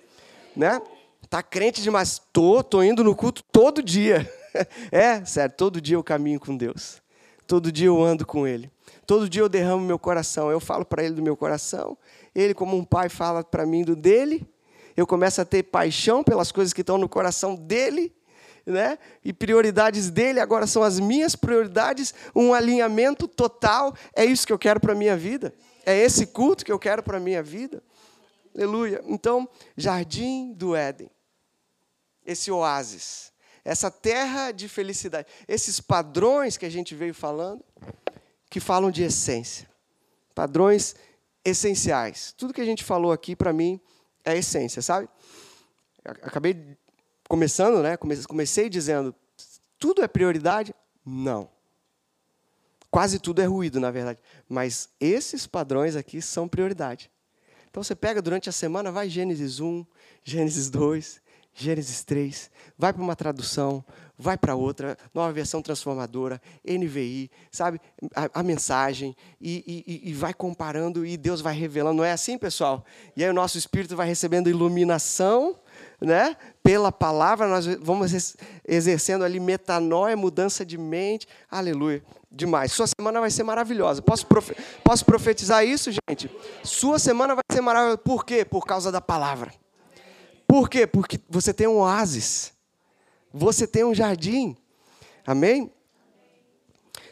Né? 0.55 0.81
Tá 1.29 1.43
crente 1.43 1.81
demais? 1.81 2.21
Tô, 2.31 2.63
tô 2.63 2.81
indo 2.81 3.03
no 3.03 3.15
culto 3.15 3.43
todo 3.51 3.83
dia. 3.83 4.31
é, 4.91 5.23
sério, 5.25 5.53
todo 5.55 5.81
dia 5.81 5.95
eu 5.95 6.03
caminho 6.03 6.39
com 6.39 6.55
Deus. 6.55 7.01
Todo 7.45 7.71
dia 7.71 7.87
eu 7.87 8.01
ando 8.01 8.25
com 8.25 8.47
Ele. 8.47 8.71
Todo 9.05 9.27
dia 9.27 9.41
eu 9.41 9.49
derramo 9.49 9.85
meu 9.85 9.99
coração. 9.99 10.49
Eu 10.49 10.61
falo 10.61 10.85
para 10.85 11.03
Ele 11.03 11.15
do 11.15 11.21
meu 11.21 11.35
coração. 11.35 11.97
Ele, 12.33 12.53
como 12.53 12.77
um 12.77 12.85
pai, 12.85 13.09
fala 13.09 13.43
para 13.43 13.65
mim 13.65 13.83
do 13.83 13.95
dele. 13.95 14.47
Eu 14.95 15.05
começo 15.05 15.41
a 15.41 15.45
ter 15.45 15.63
paixão 15.63 16.23
pelas 16.23 16.51
coisas 16.51 16.71
que 16.71 16.81
estão 16.81 16.97
no 16.97 17.09
coração 17.09 17.55
dele. 17.55 18.13
Né? 18.65 18.97
E 19.23 19.33
prioridades 19.33 20.09
dele 20.09 20.39
agora 20.39 20.67
são 20.67 20.83
as 20.83 20.99
minhas 20.99 21.35
prioridades, 21.35 22.13
um 22.35 22.53
alinhamento 22.53 23.27
total. 23.27 23.95
É 24.15 24.23
isso 24.23 24.45
que 24.45 24.53
eu 24.53 24.59
quero 24.59 24.79
para 24.79 24.93
a 24.93 24.95
minha 24.95 25.17
vida. 25.17 25.53
É 25.85 25.97
esse 25.97 26.27
culto 26.27 26.63
que 26.63 26.71
eu 26.71 26.79
quero 26.79 27.01
para 27.01 27.17
a 27.17 27.19
minha 27.19 27.41
vida. 27.41 27.83
Aleluia. 28.55 29.01
Então, 29.07 29.49
jardim 29.75 30.53
do 30.53 30.75
Éden. 30.75 31.09
Esse 32.25 32.51
oásis. 32.51 33.31
Essa 33.63 33.89
terra 33.89 34.51
de 34.51 34.67
felicidade. 34.67 35.27
Esses 35.47 35.79
padrões 35.79 36.57
que 36.57 36.65
a 36.65 36.69
gente 36.69 36.93
veio 36.93 37.13
falando, 37.13 37.63
que 38.49 38.59
falam 38.59 38.91
de 38.91 39.03
essência. 39.03 39.69
Padrões 40.35 40.95
essenciais. 41.43 42.33
Tudo 42.37 42.53
que 42.53 42.61
a 42.61 42.65
gente 42.65 42.83
falou 42.83 43.11
aqui, 43.11 43.35
para 43.35 43.53
mim, 43.53 43.79
é 44.23 44.37
essência, 44.37 44.81
sabe? 44.81 45.07
Acabei 46.03 46.77
começando, 47.31 47.81
né? 47.81 47.95
Comecei 48.27 48.69
dizendo, 48.69 49.15
tudo 49.79 50.03
é 50.03 50.07
prioridade? 50.09 50.75
Não. 51.05 51.49
Quase 52.89 53.19
tudo 53.19 53.41
é 53.41 53.45
ruído, 53.45 53.79
na 53.79 53.89
verdade. 53.89 54.19
Mas 54.49 54.89
esses 54.99 55.47
padrões 55.47 55.95
aqui 55.95 56.21
são 56.21 56.45
prioridade. 56.45 57.09
Então 57.69 57.81
você 57.81 57.95
pega 57.95 58.21
durante 58.21 58.49
a 58.49 58.51
semana, 58.51 58.91
vai 58.91 59.09
Gênesis 59.09 59.61
1, 59.61 59.85
Gênesis 60.25 60.69
2, 60.69 61.21
Gênesis 61.53 62.03
3, 62.03 62.51
vai 62.77 62.91
para 62.91 63.01
uma 63.01 63.15
tradução, 63.15 63.81
vai 64.17 64.37
para 64.37 64.53
outra, 64.53 64.97
nova 65.13 65.31
versão 65.31 65.61
transformadora, 65.61 66.41
NVI, 66.65 67.31
sabe? 67.49 67.79
A, 68.13 68.41
a 68.41 68.43
mensagem, 68.43 69.15
e, 69.39 69.85
e, 69.87 70.09
e, 70.09 70.13
vai 70.13 70.33
comparando, 70.33 71.05
e 71.05 71.15
Deus 71.15 71.39
vai 71.39 71.55
revelando. 71.55 71.95
Não 71.95 72.03
é 72.03 72.11
assim, 72.11 72.37
pessoal? 72.37 72.83
E 73.15 73.23
aí 73.23 73.29
o 73.29 73.33
nosso 73.33 73.57
espírito 73.57 73.95
vai 73.95 74.05
recebendo 74.05 74.49
iluminação, 74.49 75.57
né? 76.01 76.35
Pela 76.63 76.91
palavra, 76.91 77.47
nós 77.47 77.65
vamos 77.79 78.35
exercendo 78.67 79.23
ali 79.23 79.39
metanoia, 79.39 80.17
mudança 80.17 80.65
de 80.65 80.77
mente. 80.77 81.27
Aleluia 81.49 82.03
demais. 82.31 82.71
Sua 82.71 82.87
semana 82.87 83.19
vai 83.19 83.29
ser 83.29 83.43
maravilhosa. 83.43 84.01
Posso, 84.01 84.25
profe 84.25 84.55
posso 84.83 85.05
profetizar 85.05 85.65
isso, 85.65 85.91
gente? 85.91 86.31
Sua 86.63 86.97
semana 86.97 87.35
vai 87.35 87.43
ser 87.51 87.61
maravilhosa. 87.61 87.97
Por 87.97 88.25
quê? 88.25 88.45
Por 88.45 88.65
causa 88.65 88.91
da 88.91 89.01
palavra. 89.01 89.53
Por 90.47 90.69
quê? 90.69 90.87
Porque 90.87 91.19
você 91.29 91.53
tem 91.53 91.67
um 91.67 91.77
oásis. 91.79 92.53
Você 93.33 93.67
tem 93.67 93.83
um 93.83 93.93
jardim. 93.93 94.55
Amém? 95.25 95.71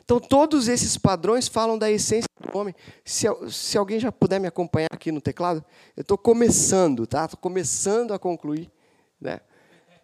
Então, 0.03 0.19
todos 0.19 0.67
esses 0.67 0.97
padrões 0.97 1.47
falam 1.47 1.77
da 1.77 1.91
essência 1.91 2.27
do 2.39 2.57
homem. 2.57 2.73
Se, 3.05 3.27
se 3.49 3.77
alguém 3.77 3.99
já 3.99 4.11
puder 4.11 4.39
me 4.39 4.47
acompanhar 4.47 4.89
aqui 4.91 5.11
no 5.11 5.21
teclado, 5.21 5.63
eu 5.95 6.01
estou 6.01 6.17
começando, 6.17 7.05
tá? 7.05 7.25
Estou 7.25 7.39
começando 7.39 8.13
a 8.13 8.17
concluir. 8.17 8.71
Né? 9.19 9.39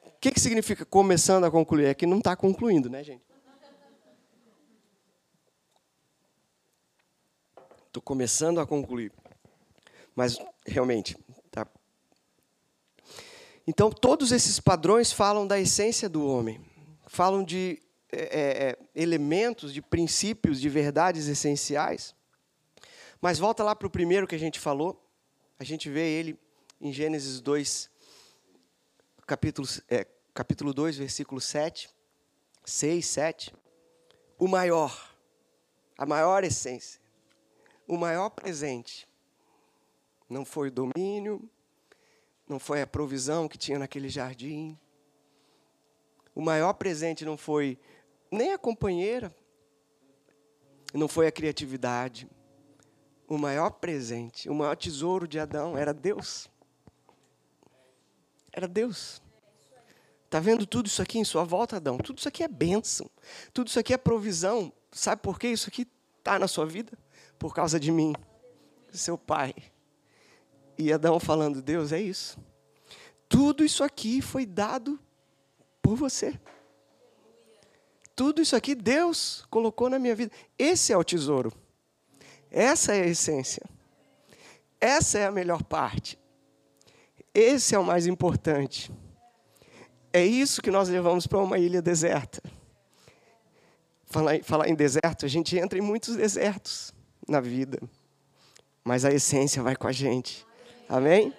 O 0.06 0.20
que, 0.20 0.32
que 0.32 0.40
significa 0.40 0.86
começando 0.86 1.46
a 1.46 1.52
concluir? 1.52 1.86
É 1.86 1.94
que 1.94 2.06
não 2.06 2.18
está 2.18 2.36
concluindo, 2.36 2.90
né, 2.90 3.04
gente? 3.04 3.24
Estou 7.88 8.02
começando 8.02 8.60
a 8.60 8.68
concluir. 8.68 9.12
Mas, 10.16 10.38
realmente, 10.66 11.18
tá? 11.50 11.66
Então, 13.68 13.90
todos 13.90 14.32
esses 14.32 14.60
padrões 14.60 15.12
falam 15.12 15.48
da 15.48 15.60
essência 15.60 16.10
do 16.10 16.28
homem. 16.28 16.60
Falam 17.08 17.44
de 17.44 17.82
é, 18.12 18.20
é, 18.20 18.70
é 18.70 18.78
elementos, 18.96 19.74
de 19.74 19.82
princípios, 19.82 20.60
de 20.60 20.70
verdades 20.70 21.28
essenciais. 21.28 22.14
Mas 23.22 23.40
volta 23.40 23.64
lá 23.64 23.76
para 23.76 23.88
o 23.88 23.90
primeiro 23.90 24.28
que 24.28 24.36
a 24.36 24.40
gente 24.40 24.60
falou. 24.60 25.02
A 25.58 25.64
gente 25.64 25.90
vê 25.90 26.08
ele 26.08 26.38
em 26.80 26.92
Gênesis 26.92 27.40
2, 27.40 27.90
capítulo, 29.26 29.68
é, 29.90 30.06
capítulo 30.34 30.74
2, 30.74 30.98
versículo 30.98 31.42
7, 31.42 31.90
6, 32.64 33.06
7. 33.06 33.54
O 34.38 34.48
maior, 34.48 35.16
a 35.98 36.06
maior 36.06 36.44
essência 36.44 37.06
o 37.88 37.98
maior 37.98 38.30
presente 38.30 39.08
não 40.30 40.44
foi 40.44 40.70
o 40.70 40.72
domínio, 40.72 41.48
não 42.48 42.60
foi 42.60 42.82
a 42.82 42.88
provisão 42.88 43.48
que 43.48 43.58
tinha 43.58 43.78
naquele 43.78 44.10
jardim. 44.10 44.78
O 46.34 46.42
maior 46.42 46.74
presente 46.74 47.24
não 47.24 47.38
foi 47.38 47.80
nem 48.32 48.54
a 48.54 48.58
companheira, 48.58 49.34
não 50.94 51.08
foi 51.08 51.28
a 51.28 51.32
criatividade. 51.32 52.28
O 53.28 53.38
maior 53.38 53.72
presente, 53.72 54.50
o 54.50 54.54
maior 54.54 54.76
tesouro 54.76 55.28
de 55.28 55.40
Adão 55.40 55.78
era 55.78 55.94
Deus. 55.94 56.50
Era 58.56 58.68
Deus. 58.68 59.22
Está 60.24 60.40
vendo 60.40 60.66
tudo 60.66 60.88
isso 60.88 61.02
aqui 61.02 61.20
em 61.20 61.24
sua 61.24 61.44
volta, 61.44 61.76
Adão? 61.76 61.98
Tudo 61.98 62.20
isso 62.20 62.28
aqui 62.28 62.44
é 62.44 62.48
bênção. 62.48 63.10
Tudo 63.54 63.68
isso 63.68 63.80
aqui 63.80 63.94
é 63.94 63.98
provisão. 63.98 64.72
Sabe 64.92 65.22
por 65.22 65.38
que 65.38 65.48
isso 65.48 65.68
aqui 65.70 65.88
está 66.20 66.40
na 66.40 66.48
sua 66.48 66.66
vida? 66.66 66.98
por 67.38 67.54
causa 67.54 67.80
de 67.80 67.92
mim, 67.92 68.14
seu 68.92 69.18
pai. 69.18 69.54
E 70.78 70.92
Adão 70.92 71.20
falando: 71.20 71.62
Deus, 71.62 71.92
é 71.92 72.02
isso. 72.02 72.38
Tudo 73.28 73.64
isso 73.64 73.84
aqui 73.84 74.22
foi 74.22 74.46
dado 74.46 75.00
por 75.82 75.96
você. 75.96 76.40
Tudo 78.16 78.42
isso 78.42 78.56
aqui 78.56 78.76
Deus 78.76 79.46
colocou 79.50 79.90
na 79.90 80.00
minha 80.00 80.16
vida. 80.16 80.34
Esse 80.58 80.94
é 80.94 80.98
o 80.98 81.04
tesouro. 81.04 81.52
Essa 82.50 82.96
é 82.96 83.02
a 83.02 83.08
essência. 83.08 83.64
Essa 84.80 85.20
é 85.20 85.26
a 85.26 85.32
melhor 85.32 85.64
parte. 85.64 86.18
Esse 87.36 87.76
é 87.76 87.80
o 87.80 87.84
mais 87.84 88.08
importante. 88.08 88.90
É 90.14 90.26
isso 90.26 90.62
que 90.62 90.72
nós 90.72 90.88
levamos 90.88 91.28
para 91.28 91.40
uma 91.40 91.60
ilha 91.60 91.82
deserta. 91.82 92.42
Falar, 94.06 94.42
falar 94.42 94.70
em 94.70 94.74
deserto, 94.74 95.26
a 95.26 95.28
gente 95.28 95.58
entra 95.58 95.78
em 95.78 95.82
muitos 95.82 96.16
desertos 96.16 96.94
na 97.28 97.42
vida. 97.42 97.78
Mas 98.86 99.04
a 99.04 99.12
essência 99.12 99.62
vai 99.62 99.76
com 99.76 99.86
a 99.86 99.92
gente. 99.92 100.48
Amém? 100.88 101.34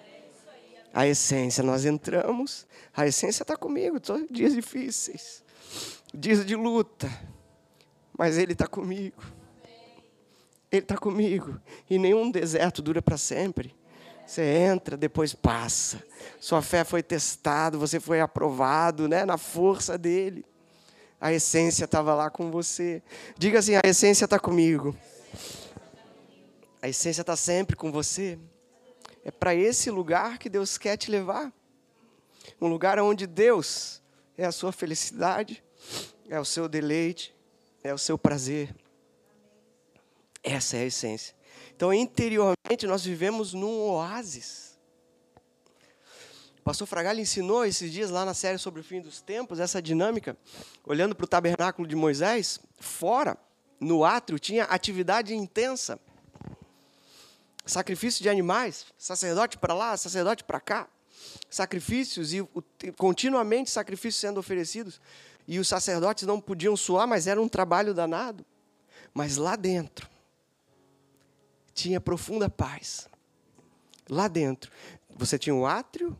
A 0.93 1.07
essência, 1.07 1.63
nós 1.63 1.85
entramos, 1.85 2.67
a 2.95 3.07
essência 3.07 3.41
está 3.41 3.57
comigo, 3.57 3.97
dias 4.29 4.53
difíceis, 4.53 5.43
dias 6.13 6.45
de 6.45 6.55
luta, 6.55 7.09
mas 8.15 8.37
Ele 8.37 8.53
está 8.53 8.67
comigo. 8.67 9.23
Ele 10.71 10.83
está 10.83 10.97
comigo. 10.97 11.59
E 11.89 11.97
nenhum 11.97 12.29
deserto 12.29 12.81
dura 12.81 13.01
para 13.01 13.17
sempre. 13.17 13.76
Você 14.27 14.41
entra, 14.41 14.97
depois 14.97 15.33
passa. 15.33 16.03
Sua 16.37 16.61
fé 16.61 16.83
foi 16.83 17.01
testada, 17.01 17.77
você 17.77 17.97
foi 17.97 18.19
aprovado 18.19 19.07
né, 19.07 19.23
na 19.23 19.37
força 19.37 19.97
dele. 19.97 20.45
A 21.19 21.31
essência 21.31 21.85
estava 21.85 22.13
lá 22.13 22.29
com 22.29 22.51
você. 22.51 23.01
Diga 23.37 23.59
assim: 23.59 23.75
a 23.75 23.87
essência 23.87 24.25
está 24.25 24.37
comigo. 24.37 24.93
A 26.81 26.89
essência 26.89 27.21
está 27.21 27.37
sempre 27.37 27.77
com 27.77 27.89
você. 27.89 28.37
É 29.23 29.31
para 29.31 29.55
esse 29.55 29.89
lugar 29.89 30.37
que 30.37 30.49
Deus 30.49 30.77
quer 30.77 30.97
te 30.97 31.09
levar. 31.09 31.51
Um 32.59 32.67
lugar 32.67 32.99
onde 32.99 33.25
Deus 33.25 34.01
é 34.37 34.45
a 34.45 34.51
sua 34.51 34.73
felicidade, 34.73 35.63
é 36.29 36.37
o 36.37 36.45
seu 36.45 36.67
deleite, 36.67 37.33
é 37.81 37.93
o 37.93 37.97
seu 37.97 38.17
prazer. 38.17 38.75
Essa 40.43 40.75
é 40.75 40.81
a 40.81 40.85
essência. 40.85 41.36
Então, 41.77 41.93
interiormente, 41.93 42.87
nós 42.87 43.05
vivemos 43.05 43.53
num 43.53 43.81
oásis. 43.81 44.79
O 46.57 46.63
pastor 46.63 46.87
Fragalho 46.87 47.19
ensinou 47.19 47.63
esses 47.63 47.91
dias 47.91 48.09
lá 48.09 48.25
na 48.25 48.33
série 48.33 48.57
sobre 48.57 48.81
o 48.81 48.83
fim 48.83 48.99
dos 48.99 49.21
tempos, 49.21 49.59
essa 49.59 49.79
dinâmica, 49.79 50.35
olhando 50.83 51.13
para 51.13 51.25
o 51.25 51.27
tabernáculo 51.27 51.87
de 51.87 51.95
Moisés, 51.95 52.59
fora, 52.79 53.37
no 53.79 54.03
átrio, 54.03 54.39
tinha 54.39 54.63
atividade 54.63 55.35
intensa 55.35 55.99
sacrifício 57.63 58.23
de 58.23 58.29
animais, 58.29 58.87
sacerdote 58.97 59.59
para 59.59 59.75
lá, 59.75 59.95
sacerdote 59.95 60.43
para 60.43 60.59
cá, 60.59 60.87
sacrifícios 61.47 62.33
e 62.33 62.41
continuamente 62.97 63.69
sacrifícios 63.69 64.19
sendo 64.19 64.39
oferecidos. 64.39 64.99
E 65.47 65.59
os 65.59 65.67
sacerdotes 65.67 66.25
não 66.25 66.41
podiam 66.41 66.75
suar, 66.75 67.05
mas 67.05 67.27
era 67.27 67.39
um 67.39 67.47
trabalho 67.47 67.93
danado. 67.93 68.43
Mas 69.13 69.37
lá 69.37 69.55
dentro 69.55 70.16
tinha 71.77 72.01
profunda 72.01 72.49
paz. 72.49 73.07
Lá 74.09 74.27
dentro 74.27 74.71
você 75.15 75.37
tinha 75.37 75.55
o 75.55 75.65
átrio, 75.65 76.17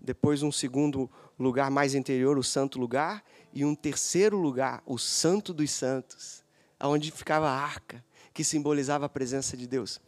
depois 0.00 0.42
um 0.42 0.52
segundo 0.52 1.10
lugar 1.38 1.70
mais 1.70 1.94
interior, 1.94 2.38
o 2.38 2.42
santo 2.42 2.78
lugar, 2.78 3.24
e 3.52 3.64
um 3.64 3.74
terceiro 3.74 4.36
lugar, 4.36 4.82
o 4.86 4.98
santo 4.98 5.52
dos 5.52 5.70
santos, 5.70 6.44
aonde 6.78 7.10
ficava 7.10 7.48
a 7.48 7.60
arca, 7.60 8.04
que 8.32 8.44
simbolizava 8.44 9.06
a 9.06 9.08
presença 9.08 9.56
de 9.56 9.66
Deus 9.66 10.00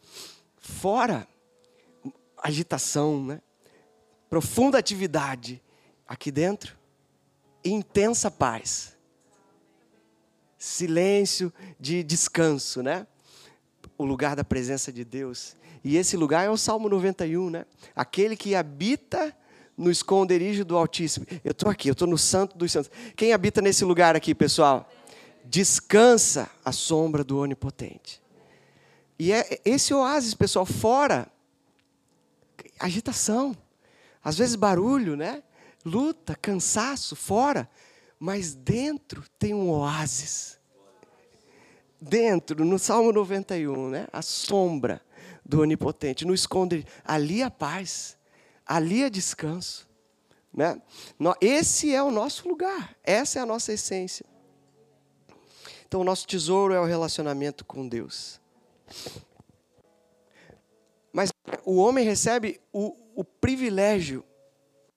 fora 0.61 1.27
agitação, 2.37 3.23
né? 3.25 3.41
profunda 4.29 4.77
atividade. 4.77 5.61
Aqui 6.07 6.31
dentro, 6.31 6.77
intensa 7.63 8.29
paz. 8.29 8.95
silêncio, 10.57 11.51
de 11.79 12.03
descanso, 12.03 12.83
né? 12.83 13.07
O 14.01 14.05
lugar 14.05 14.35
da 14.35 14.43
presença 14.43 14.91
de 14.91 15.03
Deus. 15.03 15.55
E 15.83 15.97
esse 15.97 16.15
lugar 16.15 16.45
é 16.45 16.49
o 16.49 16.57
Salmo 16.57 16.89
91, 16.89 17.49
né? 17.49 17.65
Aquele 17.95 18.35
que 18.35 18.55
habita 18.55 19.35
no 19.77 19.89
esconderijo 19.89 20.63
do 20.63 20.77
Altíssimo. 20.77 21.25
Eu 21.43 21.51
estou 21.51 21.69
aqui, 21.69 21.87
eu 21.89 21.93
estou 21.93 22.07
no 22.07 22.17
Santo 22.17 22.57
dos 22.57 22.71
Santos. 22.71 22.91
Quem 23.15 23.33
habita 23.33 23.61
nesse 23.61 23.83
lugar 23.83 24.15
aqui, 24.15 24.35
pessoal? 24.35 24.89
Descansa 25.45 26.49
a 26.63 26.71
sombra 26.71 27.23
do 27.23 27.39
Onipotente. 27.39 28.21
E 29.17 29.31
é 29.31 29.59
esse 29.65 29.93
oásis, 29.93 30.33
pessoal, 30.33 30.65
fora 30.65 31.27
agitação, 32.81 33.55
às 34.23 34.37
vezes 34.37 34.55
barulho, 34.55 35.15
né? 35.15 35.43
Luta, 35.85 36.35
cansaço, 36.35 37.15
fora, 37.15 37.69
mas 38.19 38.53
dentro 38.53 39.23
tem 39.39 39.53
um 39.53 39.69
oásis. 39.69 40.59
Dentro, 42.01 42.65
no 42.65 42.79
Salmo 42.79 43.11
91, 43.11 43.89
né? 43.89 44.07
A 44.11 44.23
sombra 44.23 45.01
do 45.45 45.61
Onipotente, 45.61 46.25
no 46.25 46.33
esconde, 46.33 46.85
ali 47.05 47.43
a 47.43 47.51
paz, 47.51 48.17
ali 48.65 49.03
a 49.03 49.09
descanso. 49.09 49.87
Né? 50.53 50.81
Esse 51.39 51.93
é 51.93 52.01
o 52.01 52.11
nosso 52.11 52.47
lugar, 52.47 52.95
essa 53.03 53.39
é 53.39 53.41
a 53.41 53.45
nossa 53.45 53.71
essência. 53.71 54.25
Então, 55.87 56.01
o 56.01 56.03
nosso 56.03 56.25
tesouro 56.25 56.73
é 56.73 56.79
o 56.79 56.85
relacionamento 56.85 57.65
com 57.65 57.87
Deus. 57.87 58.39
Mas 61.11 61.31
o 61.65 61.75
homem 61.75 62.05
recebe 62.05 62.61
o, 62.71 62.95
o 63.13 63.23
privilégio 63.23 64.23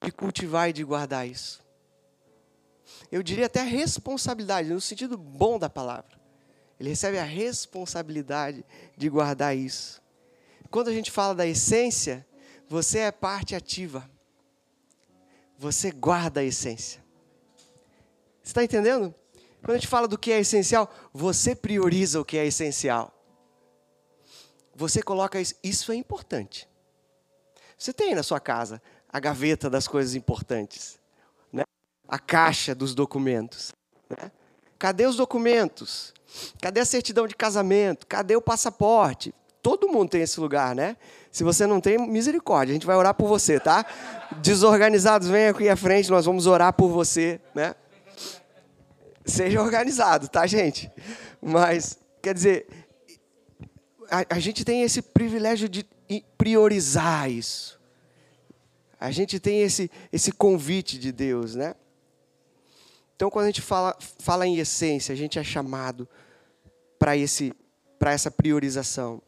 de 0.00 0.12
cultivar 0.12 0.70
e 0.70 0.72
de 0.72 0.84
guardar 0.84 1.26
isso. 1.26 1.64
Eu 3.10 3.22
diria 3.22 3.46
até 3.46 3.62
responsabilidade, 3.62 4.72
no 4.72 4.80
sentido 4.80 5.18
bom 5.18 5.58
da 5.58 5.68
palavra. 5.68 6.23
Ele 6.78 6.88
recebe 6.90 7.18
a 7.18 7.24
responsabilidade 7.24 8.64
de 8.96 9.08
guardar 9.08 9.56
isso. 9.56 10.02
Quando 10.70 10.88
a 10.88 10.92
gente 10.92 11.10
fala 11.10 11.34
da 11.34 11.46
essência, 11.46 12.26
você 12.68 13.00
é 13.00 13.12
parte 13.12 13.54
ativa. 13.54 14.08
Você 15.58 15.90
guarda 15.90 16.40
a 16.40 16.44
essência. 16.44 17.02
Você 18.42 18.50
está 18.50 18.64
entendendo? 18.64 19.14
Quando 19.60 19.76
a 19.76 19.78
gente 19.78 19.88
fala 19.88 20.08
do 20.08 20.18
que 20.18 20.32
é 20.32 20.40
essencial, 20.40 20.92
você 21.12 21.54
prioriza 21.54 22.20
o 22.20 22.24
que 22.24 22.36
é 22.36 22.46
essencial. 22.46 23.14
Você 24.74 25.02
coloca 25.02 25.40
isso. 25.40 25.54
Isso 25.62 25.92
é 25.92 25.94
importante. 25.94 26.68
Você 27.78 27.92
tem 27.92 28.14
na 28.14 28.22
sua 28.22 28.40
casa 28.40 28.82
a 29.08 29.20
gaveta 29.20 29.68
das 29.68 29.86
coisas 29.86 30.14
importantes, 30.14 30.98
né? 31.52 31.64
a 32.08 32.18
caixa 32.18 32.74
dos 32.74 32.94
documentos. 32.94 33.72
Né? 34.08 34.32
Cadê 34.78 35.06
os 35.06 35.16
documentos? 35.16 36.13
Cadê 36.60 36.80
a 36.80 36.84
certidão 36.84 37.26
de 37.26 37.34
casamento? 37.34 38.06
Cadê 38.06 38.36
o 38.36 38.42
passaporte? 38.42 39.34
Todo 39.62 39.88
mundo 39.88 40.10
tem 40.10 40.22
esse 40.22 40.38
lugar, 40.38 40.74
né? 40.74 40.96
Se 41.32 41.42
você 41.42 41.66
não 41.66 41.80
tem, 41.80 41.98
misericórdia, 41.98 42.72
a 42.72 42.74
gente 42.74 42.86
vai 42.86 42.96
orar 42.96 43.14
por 43.14 43.26
você, 43.26 43.58
tá? 43.58 43.84
Desorganizados, 44.42 45.28
venham 45.28 45.50
aqui 45.50 45.68
à 45.68 45.76
frente, 45.76 46.10
nós 46.10 46.26
vamos 46.26 46.46
orar 46.46 46.72
por 46.72 46.90
você, 46.90 47.40
né? 47.54 47.74
Seja 49.24 49.62
organizado, 49.62 50.28
tá, 50.28 50.46
gente? 50.46 50.90
Mas, 51.40 51.98
quer 52.20 52.34
dizer, 52.34 52.66
a, 54.10 54.36
a 54.36 54.38
gente 54.38 54.64
tem 54.64 54.82
esse 54.82 55.00
privilégio 55.00 55.68
de 55.68 55.86
priorizar 56.36 57.30
isso. 57.30 57.80
A 59.00 59.10
gente 59.10 59.40
tem 59.40 59.62
esse, 59.62 59.90
esse 60.12 60.30
convite 60.30 60.98
de 60.98 61.10
Deus, 61.10 61.54
né? 61.54 61.74
Então, 63.16 63.30
quando 63.30 63.44
a 63.44 63.48
gente 63.48 63.62
fala, 63.62 63.96
fala 64.18 64.46
em 64.46 64.58
essência, 64.58 65.12
a 65.12 65.16
gente 65.16 65.38
é 65.38 65.44
chamado 65.44 66.08
para 67.98 68.12
essa 68.12 68.30
priorização. 68.30 69.20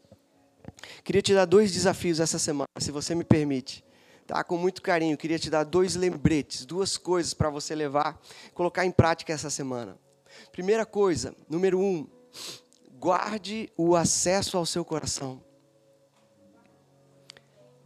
Queria 1.03 1.21
te 1.21 1.33
dar 1.33 1.45
dois 1.45 1.71
desafios 1.71 2.19
essa 2.19 2.39
semana, 2.39 2.67
se 2.79 2.91
você 2.91 3.13
me 3.13 3.23
permite. 3.23 3.85
Tá? 4.25 4.43
Com 4.43 4.57
muito 4.57 4.81
carinho, 4.81 5.15
queria 5.15 5.37
te 5.37 5.49
dar 5.49 5.63
dois 5.63 5.95
lembretes, 5.95 6.65
duas 6.65 6.97
coisas 6.97 7.35
para 7.35 7.51
você 7.51 7.75
levar, 7.75 8.19
colocar 8.53 8.83
em 8.83 8.91
prática 8.91 9.31
essa 9.31 9.49
semana. 9.51 9.97
Primeira 10.51 10.85
coisa, 10.85 11.35
número 11.47 11.79
um, 11.79 12.07
guarde 12.97 13.71
o 13.77 13.95
acesso 13.95 14.57
ao 14.57 14.65
seu 14.65 14.83
coração. 14.83 15.41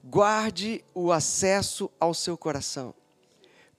Guarde 0.04 0.84
o 0.96 1.12
acesso 1.12 1.92
ao 2.00 2.14
seu 2.14 2.38
coração. 2.38 2.96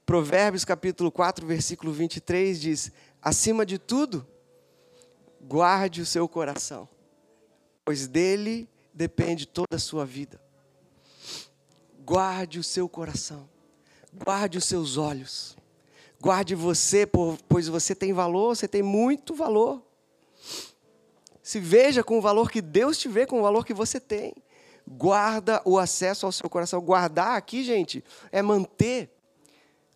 Provérbios 0.05 0.65
capítulo 0.65 1.11
4, 1.11 1.47
versículo 1.47 1.91
23 1.91 2.61
diz: 2.61 2.93
Acima 3.21 3.67
de 3.67 3.79
tudo, 3.79 4.27
guarde 5.43 6.01
o 6.01 6.07
seu 6.07 6.29
coração, 6.29 6.89
pois 7.85 8.07
dele 8.07 8.69
depende 8.95 9.47
toda 9.47 9.77
a 9.77 9.79
sua 9.79 10.07
vida. 10.07 10.41
Guarde 12.05 12.59
o 12.59 12.65
seu 12.65 12.89
coração, 12.89 13.49
guarde 14.13 14.59
os 14.59 14.65
seus 14.65 14.97
olhos, 14.97 15.57
guarde 16.21 16.55
você, 16.55 17.07
pois 17.49 17.69
você 17.69 17.95
tem 17.95 18.13
valor, 18.13 18.57
você 18.57 18.69
tem 18.69 18.83
muito 18.83 19.35
valor. 19.35 19.83
Se 21.43 21.59
veja 21.59 22.05
com 22.05 22.19
o 22.19 22.21
valor 22.21 22.51
que 22.51 22.61
Deus 22.61 22.97
te 22.97 23.09
vê, 23.09 23.27
com 23.27 23.41
o 23.41 23.43
valor 23.43 23.67
que 23.67 23.75
você 23.75 23.99
tem. 23.99 24.33
Guarda 24.87 25.61
o 25.65 25.79
acesso 25.79 26.25
ao 26.27 26.33
seu 26.33 26.49
coração. 26.49 26.81
Guardar 26.81 27.37
aqui, 27.37 27.65
gente, 27.65 28.05
é 28.31 28.41
manter. 28.41 29.11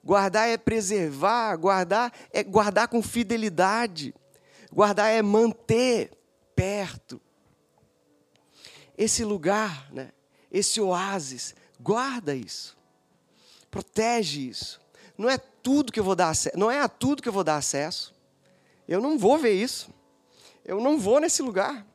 Guardar 0.05 0.49
é 0.49 0.57
preservar. 0.57 1.57
Guardar 1.57 2.13
é 2.33 2.43
guardar 2.43 2.89
com 2.89 3.01
fidelidade. 3.01 4.15
Guardar 4.77 5.11
é 5.11 5.23
manter 5.23 6.11
perto. 6.55 7.19
Esse 8.99 9.25
lugar, 9.25 9.91
né? 9.91 10.13
esse 10.53 10.83
oásis, 10.83 11.55
guarda 11.81 12.35
isso. 12.35 12.77
Protege 13.71 14.51
isso. 14.51 14.79
Não 15.17 15.31
é 15.31 15.39
tudo 15.39 15.91
que 15.91 15.99
eu 15.99 16.05
vou 16.05 16.15
dar 16.15 16.35
não 16.55 16.71
é 16.71 16.79
a 16.79 16.91
tudo 16.91 17.23
que 17.23 17.29
eu 17.29 17.33
vou 17.33 17.43
dar 17.43 17.57
acesso. 17.57 18.15
Eu 18.87 19.01
não 19.01 19.17
vou 19.17 19.39
ver 19.39 19.55
isso. 19.55 19.89
Eu 20.63 20.79
não 20.79 20.99
vou 20.99 21.21
nesse 21.21 21.41
lugar. 21.41 21.87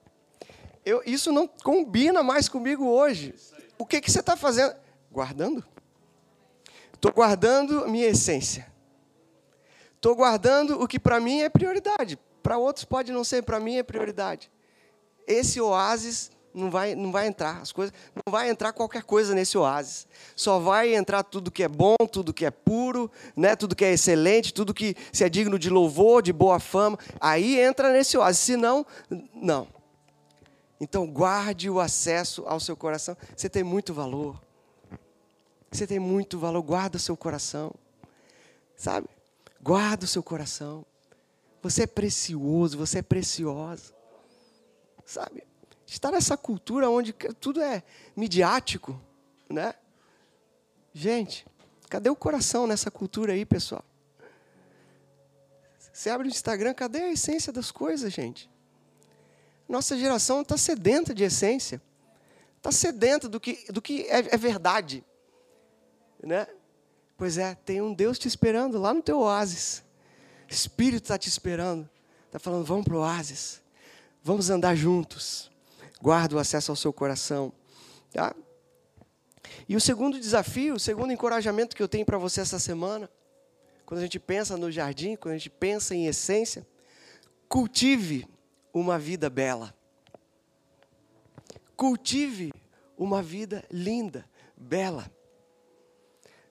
Eu, 0.83 1.03
isso 1.05 1.31
não 1.31 1.47
combina 1.47 2.23
mais 2.23 2.49
comigo 2.49 2.87
hoje. 2.87 3.35
O 3.77 3.85
que, 3.85 4.01
que 4.01 4.09
você 4.09 4.21
está 4.21 4.35
fazendo? 4.35 4.75
Guardando. 5.11 5.63
Estou 6.95 7.13
guardando 7.13 7.87
minha 7.87 8.07
essência. 8.07 8.73
Estou 9.95 10.15
guardando 10.15 10.81
o 10.81 10.87
que 10.87 10.99
para 10.99 11.19
mim 11.19 11.41
é 11.41 11.49
prioridade. 11.49 12.17
Para 12.41 12.57
outros 12.57 12.85
pode 12.85 13.11
não 13.11 13.23
ser, 13.23 13.43
para 13.43 13.59
mim 13.59 13.77
é 13.77 13.83
prioridade. 13.83 14.51
Esse 15.27 15.61
oásis 15.61 16.31
não 16.53 16.69
vai, 16.69 16.95
não 16.95 17.11
vai 17.11 17.27
entrar 17.27 17.61
as 17.61 17.71
coisas, 17.71 17.93
não 18.25 18.31
vai 18.31 18.49
entrar 18.49 18.73
qualquer 18.73 19.03
coisa 19.03 19.33
nesse 19.33 19.57
oásis. 19.57 20.07
Só 20.35 20.59
vai 20.59 20.93
entrar 20.93 21.23
tudo 21.23 21.51
que 21.51 21.63
é 21.63 21.67
bom, 21.67 21.95
tudo 22.11 22.33
que 22.33 22.45
é 22.45 22.51
puro, 22.51 23.09
né? 23.35 23.55
Tudo 23.55 23.75
que 23.75 23.85
é 23.85 23.93
excelente, 23.93 24.53
tudo 24.53 24.73
que 24.73 24.95
se 25.11 25.23
é 25.23 25.29
digno 25.29 25.57
de 25.57 25.69
louvor, 25.69 26.21
de 26.21 26.33
boa 26.33 26.59
fama. 26.59 26.97
Aí 27.19 27.59
entra 27.59 27.91
nesse 27.91 28.17
oásis. 28.17 28.41
Se 28.41 28.57
não, 28.57 28.85
não. 29.33 29.67
Então 30.79 31.07
guarde 31.07 31.69
o 31.69 31.79
acesso 31.79 32.43
ao 32.47 32.59
seu 32.59 32.75
coração. 32.75 33.15
Você 33.35 33.47
tem 33.47 33.63
muito 33.63 33.93
valor. 33.93 34.41
Você 35.71 35.87
tem 35.87 35.99
muito 35.99 36.37
valor. 36.37 36.61
Guarda 36.61 36.97
o 36.97 36.99
seu 36.99 37.15
coração. 37.15 37.73
Sabe? 38.75 39.07
Guarda 39.61 40.05
o 40.05 40.07
seu 40.07 40.23
coração. 40.23 40.83
Você 41.61 41.83
é 41.83 41.87
precioso, 41.87 42.77
você 42.77 42.99
é 42.99 43.01
preciosa. 43.01 43.93
Sabe? 45.05 45.43
está 45.95 46.09
nessa 46.09 46.37
cultura 46.37 46.89
onde 46.89 47.11
tudo 47.11 47.61
é 47.61 47.83
midiático, 48.15 48.99
né? 49.49 49.73
Gente, 50.93 51.45
cadê 51.89 52.09
o 52.09 52.15
coração 52.15 52.65
nessa 52.65 52.89
cultura 52.89 53.33
aí, 53.33 53.45
pessoal? 53.45 53.83
Você 55.91 56.09
abre 56.09 56.27
o 56.27 56.31
Instagram, 56.31 56.73
cadê 56.73 57.01
a 57.01 57.11
essência 57.11 57.51
das 57.51 57.71
coisas, 57.71 58.11
gente? 58.13 58.49
Nossa 59.67 59.97
geração 59.97 60.41
está 60.41 60.57
sedenta 60.57 61.13
de 61.13 61.23
essência, 61.23 61.81
está 62.57 62.71
sedenta 62.71 63.27
do 63.27 63.39
que, 63.39 63.65
do 63.71 63.81
que 63.81 64.03
é, 64.03 64.33
é 64.33 64.37
verdade, 64.37 65.03
né? 66.23 66.47
Pois 67.17 67.37
é, 67.37 67.53
tem 67.53 67.81
um 67.81 67.93
Deus 67.93 68.17
te 68.17 68.27
esperando 68.27 68.79
lá 68.79 68.93
no 68.93 69.01
teu 69.01 69.19
oásis. 69.19 69.83
Espírito 70.51 71.03
está 71.03 71.17
te 71.17 71.29
esperando, 71.29 71.89
está 72.25 72.37
falando, 72.37 72.65
vamos 72.65 72.85
para 72.85 72.95
o 72.95 72.99
oásis, 72.99 73.61
vamos 74.23 74.49
andar 74.49 74.75
juntos 74.75 75.51
guarda 76.01 76.35
o 76.35 76.39
acesso 76.39 76.71
ao 76.71 76.75
seu 76.75 76.91
coração. 76.91 77.53
Tá? 78.11 78.35
E 79.69 79.75
o 79.75 79.81
segundo 79.81 80.19
desafio, 80.19 80.75
o 80.75 80.79
segundo 80.79 81.13
encorajamento 81.13 81.75
que 81.75 81.83
eu 81.83 81.87
tenho 81.87 82.05
para 82.05 82.17
você 82.17 82.41
essa 82.41 82.59
semana, 82.59 83.09
quando 83.85 83.99
a 83.99 84.03
gente 84.03 84.19
pensa 84.19 84.57
no 84.57 84.71
jardim, 84.71 85.15
quando 85.15 85.35
a 85.35 85.37
gente 85.37 85.49
pensa 85.49 85.93
em 85.93 86.07
essência, 86.07 86.65
cultive 87.47 88.27
uma 88.73 88.97
vida 88.97 89.29
bela. 89.29 89.73
Cultive 91.75 92.51
uma 92.97 93.21
vida 93.21 93.63
linda, 93.71 94.25
bela. 94.55 95.11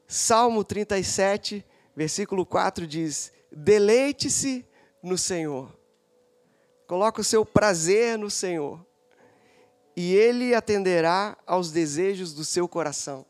Salmo 0.07 0.65
37, 0.65 1.65
versículo 1.95 2.45
4 2.45 2.87
diz: 2.87 3.33
Deleite-se 3.51 4.65
no 5.03 5.19
Senhor, 5.19 5.77
coloca 6.87 7.21
o 7.21 7.25
seu 7.25 7.45
prazer 7.45 8.19
no 8.19 8.31
Senhor, 8.31 8.85
e 9.97 10.15
Ele 10.15 10.55
atenderá 10.55 11.37
aos 11.47 11.71
desejos 11.71 12.33
do 12.33 12.45
seu 12.45 12.69
coração. 12.69 13.27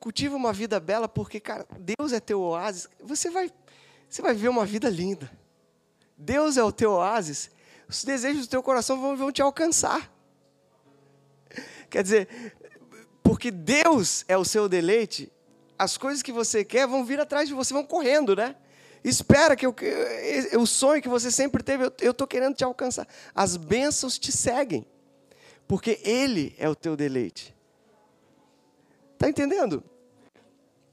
Cultiva 0.00 0.36
uma 0.36 0.52
vida 0.52 0.78
bela, 0.78 1.08
porque, 1.08 1.40
cara, 1.40 1.66
Deus 1.78 2.12
é 2.12 2.20
teu 2.20 2.40
oásis. 2.40 2.88
Você 3.02 3.30
vai, 3.30 3.50
você 4.08 4.20
vai 4.20 4.34
ver 4.34 4.48
uma 4.48 4.66
vida 4.66 4.90
linda. 4.90 5.30
Deus 6.16 6.56
é 6.56 6.62
o 6.62 6.72
teu 6.72 6.92
oásis. 6.92 7.50
Os 7.88 8.04
desejos 8.04 8.46
do 8.46 8.50
teu 8.50 8.62
coração 8.62 9.00
vão, 9.00 9.16
vão 9.16 9.32
te 9.32 9.40
alcançar. 9.40 10.12
Quer 11.88 12.02
dizer, 12.02 12.54
porque 13.22 13.50
Deus 13.50 14.24
é 14.28 14.36
o 14.36 14.44
seu 14.44 14.68
deleite, 14.68 15.32
as 15.78 15.96
coisas 15.96 16.22
que 16.22 16.32
você 16.32 16.64
quer 16.64 16.86
vão 16.86 17.04
vir 17.04 17.20
atrás 17.20 17.48
de 17.48 17.54
você, 17.54 17.72
vão 17.72 17.84
correndo, 17.84 18.34
né? 18.34 18.56
Espera 19.02 19.54
que 19.54 19.66
eu, 19.66 19.74
o 20.58 20.66
sonho 20.66 21.02
que 21.02 21.08
você 21.08 21.30
sempre 21.30 21.62
teve, 21.62 21.92
eu 22.00 22.12
estou 22.12 22.26
querendo 22.26 22.54
te 22.54 22.64
alcançar. 22.64 23.06
As 23.34 23.56
bênçãos 23.56 24.18
te 24.18 24.32
seguem, 24.32 24.86
porque 25.68 26.00
Ele 26.02 26.54
é 26.58 26.68
o 26.68 26.74
teu 26.74 26.96
deleite. 26.96 27.54
Está 29.12 29.28
entendendo? 29.28 29.84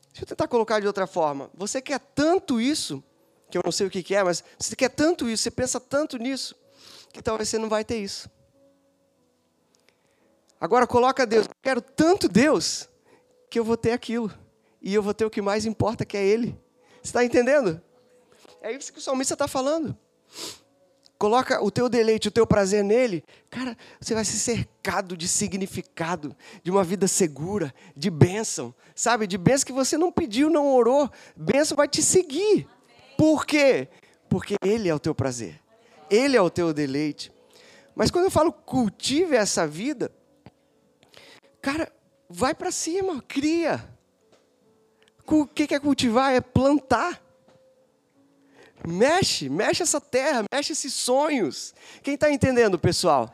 Deixa 0.10 0.24
eu 0.24 0.28
tentar 0.28 0.48
colocar 0.50 0.82
de 0.82 0.88
outra 0.88 1.08
forma. 1.08 1.50
Você 1.54 1.82
quer 1.82 2.00
tanto 2.00 2.60
isso, 2.60 3.02
que 3.50 3.58
eu 3.58 3.62
não 3.64 3.72
sei 3.72 3.88
o 3.88 3.90
que 3.90 4.14
é, 4.14 4.24
mas 4.24 4.44
você 4.60 4.76
quer 4.76 4.90
tanto 4.90 5.30
isso, 5.30 5.44
você 5.44 5.52
pensa 5.52 5.80
tanto 5.80 6.18
nisso, 6.18 6.54
que 7.14 7.22
talvez 7.22 7.48
você 7.48 7.58
não 7.58 7.70
vai 7.70 7.86
ter 7.86 7.98
isso. 7.98 8.30
Agora 10.60 10.86
coloca 10.86 11.26
Deus, 11.26 11.46
eu 11.48 11.56
quero 11.62 11.82
tanto 11.82 12.28
Deus, 12.28 12.90
que 13.50 13.58
eu 13.58 13.64
vou 13.64 13.78
ter 13.78 13.94
aquilo. 13.94 14.32
E 14.82 14.94
eu 14.94 15.04
vou 15.04 15.14
ter 15.14 15.26
o 15.26 15.30
que 15.30 15.42
mais 15.42 15.66
importa, 15.66 16.06
que 16.06 16.18
é 16.18 16.26
Ele. 16.26 16.58
Você 17.02 17.10
está 17.10 17.24
entendendo? 17.24 17.82
É 18.62 18.72
isso 18.72 18.92
que 18.92 19.00
o 19.00 19.02
salmista 19.02 19.34
está 19.34 19.48
falando. 19.48 19.98
Coloca 21.22 21.64
o 21.64 21.70
teu 21.70 21.88
deleite, 21.88 22.30
o 22.30 22.32
teu 22.32 22.48
prazer 22.48 22.84
nele, 22.84 23.24
cara, 23.48 23.78
você 24.00 24.16
vai 24.16 24.26
ser 24.26 24.38
cercado 24.38 25.16
de 25.16 25.28
significado, 25.28 26.36
de 26.64 26.72
uma 26.72 26.84
vida 26.84 27.08
segura, 27.08 27.72
de 27.96 28.10
bênção, 28.10 28.74
sabe? 28.96 29.28
De 29.28 29.38
bênção 29.38 29.68
que 29.68 29.72
você 29.72 30.00
não 30.00 30.12
pediu, 30.12 30.50
não 30.50 30.74
orou. 30.74 31.08
Bênção 31.36 31.78
vai 31.78 31.88
te 31.88 32.02
seguir. 32.02 32.68
Por 33.20 33.46
quê? 33.46 33.88
Porque 34.28 34.56
ele 34.64 34.90
é 34.90 34.96
o 34.96 35.00
teu 35.00 35.14
prazer, 35.14 35.62
ele 36.10 36.36
é 36.36 36.42
o 36.42 36.50
teu 36.50 36.74
deleite. 36.74 37.32
Mas 37.94 38.10
quando 38.10 38.26
eu 38.26 38.32
falo 38.32 38.52
cultive 38.52 39.36
essa 39.36 39.68
vida, 39.68 40.12
cara, 41.62 41.92
vai 42.28 42.56
para 42.56 42.72
cima, 42.72 43.24
cria. 43.28 43.88
O 45.26 45.46
que 45.46 45.74
é 45.74 45.80
cultivar? 45.80 46.34
É 46.34 46.42
plantar. 46.42 47.22
Mexe, 48.88 49.48
mexe 49.48 49.84
essa 49.84 50.02
terra, 50.02 50.44
mexe 50.52 50.74
esses 50.74 50.94
sonhos. 50.94 51.74
Quem 52.02 52.16
está 52.16 52.32
entendendo, 52.32 52.80
pessoal? 52.80 53.34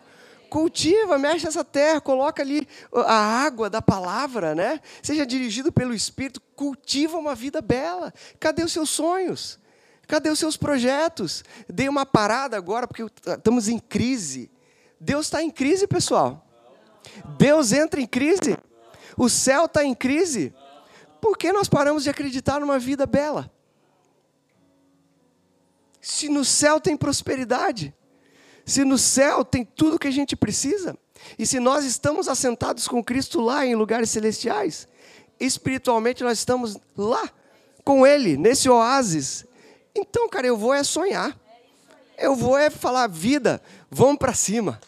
Cultiva, 0.50 1.18
mexe 1.18 1.48
essa 1.48 1.64
terra, 1.64 2.00
coloca 2.02 2.42
ali 2.42 2.68
a 2.94 3.44
água 3.44 3.70
da 3.70 3.82
palavra, 3.82 4.54
né? 4.54 4.80
Seja 5.02 5.26
dirigido 5.26 5.72
pelo 5.72 5.94
Espírito, 5.94 6.42
cultiva 6.56 7.18
uma 7.18 7.36
vida 7.36 7.62
bela. 7.62 8.14
Cadê 8.40 8.64
os 8.64 8.72
seus 8.72 8.90
sonhos? 8.90 9.60
Cadê 10.08 10.30
os 10.30 10.40
seus 10.40 10.56
projetos? 10.56 11.44
Dei 11.68 11.90
uma 11.90 12.06
parada 12.06 12.56
agora, 12.56 12.88
porque 12.88 13.04
estamos 13.04 13.68
em 13.68 13.78
crise. 13.78 14.50
Deus 15.00 15.28
está 15.28 15.44
em 15.44 15.52
crise, 15.52 15.86
pessoal. 15.86 16.46
Deus 17.38 17.72
entra 17.72 18.00
em 18.00 18.08
crise. 18.08 18.58
O 19.18 19.30
céu 19.30 19.66
está 19.66 19.84
em 19.84 19.94
crise. 19.94 20.54
Por 21.28 21.38
que 21.38 21.52
nós 21.52 21.68
paramos 21.68 22.06
de 22.06 22.10
acreditar 22.10 22.62
numa 22.62 22.80
vida 22.80 23.06
bela? 23.06 23.52
Se 26.00 26.30
no 26.30 26.46
céu 26.46 26.80
tem 26.80 26.96
prosperidade, 26.96 27.94
se 28.66 28.86
no 28.86 28.98
céu 28.98 29.44
tem 29.44 29.66
tudo 29.66 30.00
que 30.00 30.08
a 30.08 30.12
gente 30.12 30.38
precisa, 30.38 30.98
e 31.38 31.46
se 31.46 31.60
nós 31.60 31.84
estamos 31.84 32.30
assentados 32.30 32.88
com 32.88 33.04
Cristo 33.04 33.42
lá 33.42 33.66
em 33.66 33.76
lugares 33.76 34.10
celestiais, 34.10 34.88
espiritualmente 35.38 36.24
nós 36.24 36.38
estamos 36.38 36.78
lá 36.96 37.30
com 37.84 38.08
Ele, 38.08 38.38
nesse 38.38 38.70
oásis. 38.70 39.46
Então, 39.94 40.30
cara, 40.30 40.48
eu 40.48 40.56
vou 40.56 40.74
é 40.74 40.82
sonhar. 40.82 41.38
Eu 42.18 42.38
vou 42.38 42.58
é 42.58 42.70
falar, 42.70 43.08
vida, 43.08 43.62
vamos 43.92 44.18
para 44.18 44.34
cima. 44.34 44.80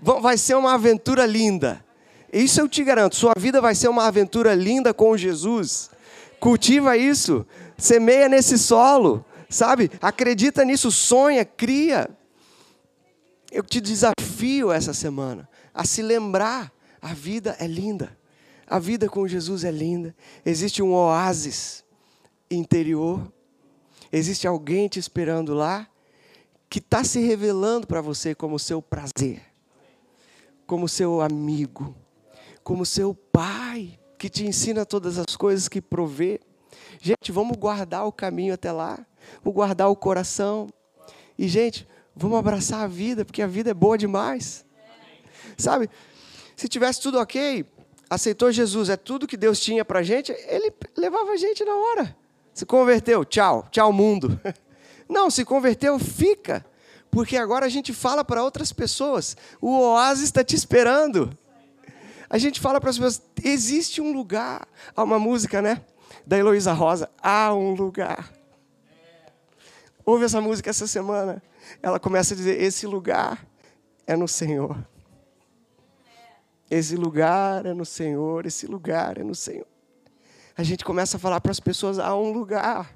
Vai 0.00 0.38
ser 0.38 0.54
uma 0.54 0.74
aventura 0.74 1.26
linda. 1.26 1.84
Isso 2.32 2.60
eu 2.60 2.68
te 2.68 2.84
garanto, 2.84 3.16
sua 3.16 3.32
vida 3.36 3.60
vai 3.60 3.74
ser 3.74 3.88
uma 3.88 4.06
aventura 4.06 4.54
linda 4.54 4.94
com 4.94 5.16
Jesus. 5.16 5.90
Cultiva 6.38 6.96
isso, 6.96 7.46
semeia 7.76 8.28
nesse 8.28 8.58
solo 8.58 9.24
sabe? 9.50 9.90
Acredita 10.00 10.64
nisso, 10.64 10.90
sonha, 10.90 11.44
cria. 11.44 12.08
Eu 13.50 13.64
te 13.64 13.80
desafio 13.80 14.70
essa 14.70 14.94
semana 14.94 15.48
a 15.74 15.84
se 15.84 16.00
lembrar: 16.00 16.72
a 17.02 17.12
vida 17.12 17.56
é 17.58 17.66
linda, 17.66 18.16
a 18.66 18.78
vida 18.78 19.08
com 19.08 19.26
Jesus 19.26 19.64
é 19.64 19.70
linda. 19.70 20.14
Existe 20.46 20.82
um 20.82 20.94
oásis 20.94 21.84
interior, 22.48 23.30
existe 24.10 24.46
alguém 24.46 24.88
te 24.88 24.98
esperando 24.98 25.52
lá 25.52 25.86
que 26.68 26.78
está 26.78 27.02
se 27.02 27.18
revelando 27.18 27.86
para 27.86 28.00
você 28.00 28.32
como 28.32 28.56
seu 28.56 28.80
prazer, 28.80 29.42
como 30.66 30.88
seu 30.88 31.20
amigo, 31.20 31.94
como 32.70 32.86
seu 32.86 33.12
pai 33.12 33.98
que 34.16 34.28
te 34.28 34.46
ensina 34.46 34.86
todas 34.86 35.18
as 35.18 35.34
coisas 35.34 35.66
que 35.66 35.82
provê. 35.82 36.38
Gente, 37.00 37.32
vamos 37.32 37.56
guardar 37.56 38.06
o 38.06 38.12
caminho 38.12 38.54
até 38.54 38.70
lá 38.70 39.04
vamos 39.42 39.56
guardar 39.56 39.88
o 39.88 39.96
coração. 39.96 40.68
E, 41.36 41.48
gente, 41.48 41.84
vamos 42.14 42.38
abraçar 42.38 42.84
a 42.84 42.86
vida, 42.86 43.24
porque 43.24 43.42
a 43.42 43.46
vida 43.48 43.72
é 43.72 43.74
boa 43.74 43.98
demais. 43.98 44.64
Sabe? 45.58 45.90
Se 46.54 46.68
tivesse 46.68 47.00
tudo 47.00 47.18
ok, 47.18 47.66
aceitou 48.08 48.52
Jesus, 48.52 48.88
é 48.88 48.96
tudo 48.96 49.26
que 49.26 49.36
Deus 49.36 49.58
tinha 49.58 49.84
para 49.84 50.04
gente, 50.04 50.30
ele 50.30 50.72
levava 50.96 51.32
a 51.32 51.36
gente 51.36 51.64
na 51.64 51.74
hora. 51.74 52.16
Se 52.54 52.64
converteu, 52.64 53.24
tchau, 53.24 53.66
tchau 53.72 53.92
mundo. 53.92 54.40
Não, 55.10 55.28
se 55.28 55.44
converteu, 55.44 55.98
fica. 55.98 56.64
Porque 57.10 57.36
agora 57.36 57.66
a 57.66 57.68
gente 57.68 57.92
fala 57.92 58.24
para 58.24 58.44
outras 58.44 58.72
pessoas, 58.72 59.36
o 59.60 59.76
oásis 59.76 60.26
está 60.26 60.44
te 60.44 60.54
esperando. 60.54 61.36
A 62.30 62.38
gente 62.38 62.60
fala 62.60 62.80
para 62.80 62.88
as 62.88 62.96
pessoas, 62.96 63.22
existe 63.42 64.00
um 64.00 64.12
lugar. 64.12 64.66
Há 64.96 65.02
uma 65.02 65.18
música, 65.18 65.60
né? 65.60 65.82
Da 66.24 66.38
Heloísa 66.38 66.72
Rosa, 66.72 67.10
há 67.20 67.52
um 67.52 67.74
lugar 67.74 68.32
ouve 70.10 70.24
essa 70.24 70.40
música 70.40 70.70
essa 70.70 70.86
semana. 70.86 71.42
Ela 71.82 71.98
começa 72.00 72.34
a 72.34 72.36
dizer: 72.36 72.60
Esse 72.60 72.86
lugar 72.86 73.46
é 74.06 74.16
no 74.16 74.26
Senhor. 74.28 74.76
Esse 76.70 76.96
lugar 76.96 77.66
é 77.66 77.74
no 77.74 77.84
Senhor, 77.84 78.46
esse 78.46 78.66
lugar 78.66 79.18
é 79.18 79.24
no 79.24 79.34
Senhor. 79.34 79.66
A 80.56 80.62
gente 80.62 80.84
começa 80.84 81.16
a 81.16 81.20
falar 81.20 81.40
para 81.40 81.52
as 81.52 81.60
pessoas: 81.60 81.98
há 81.98 82.14
um 82.14 82.32
lugar, 82.32 82.92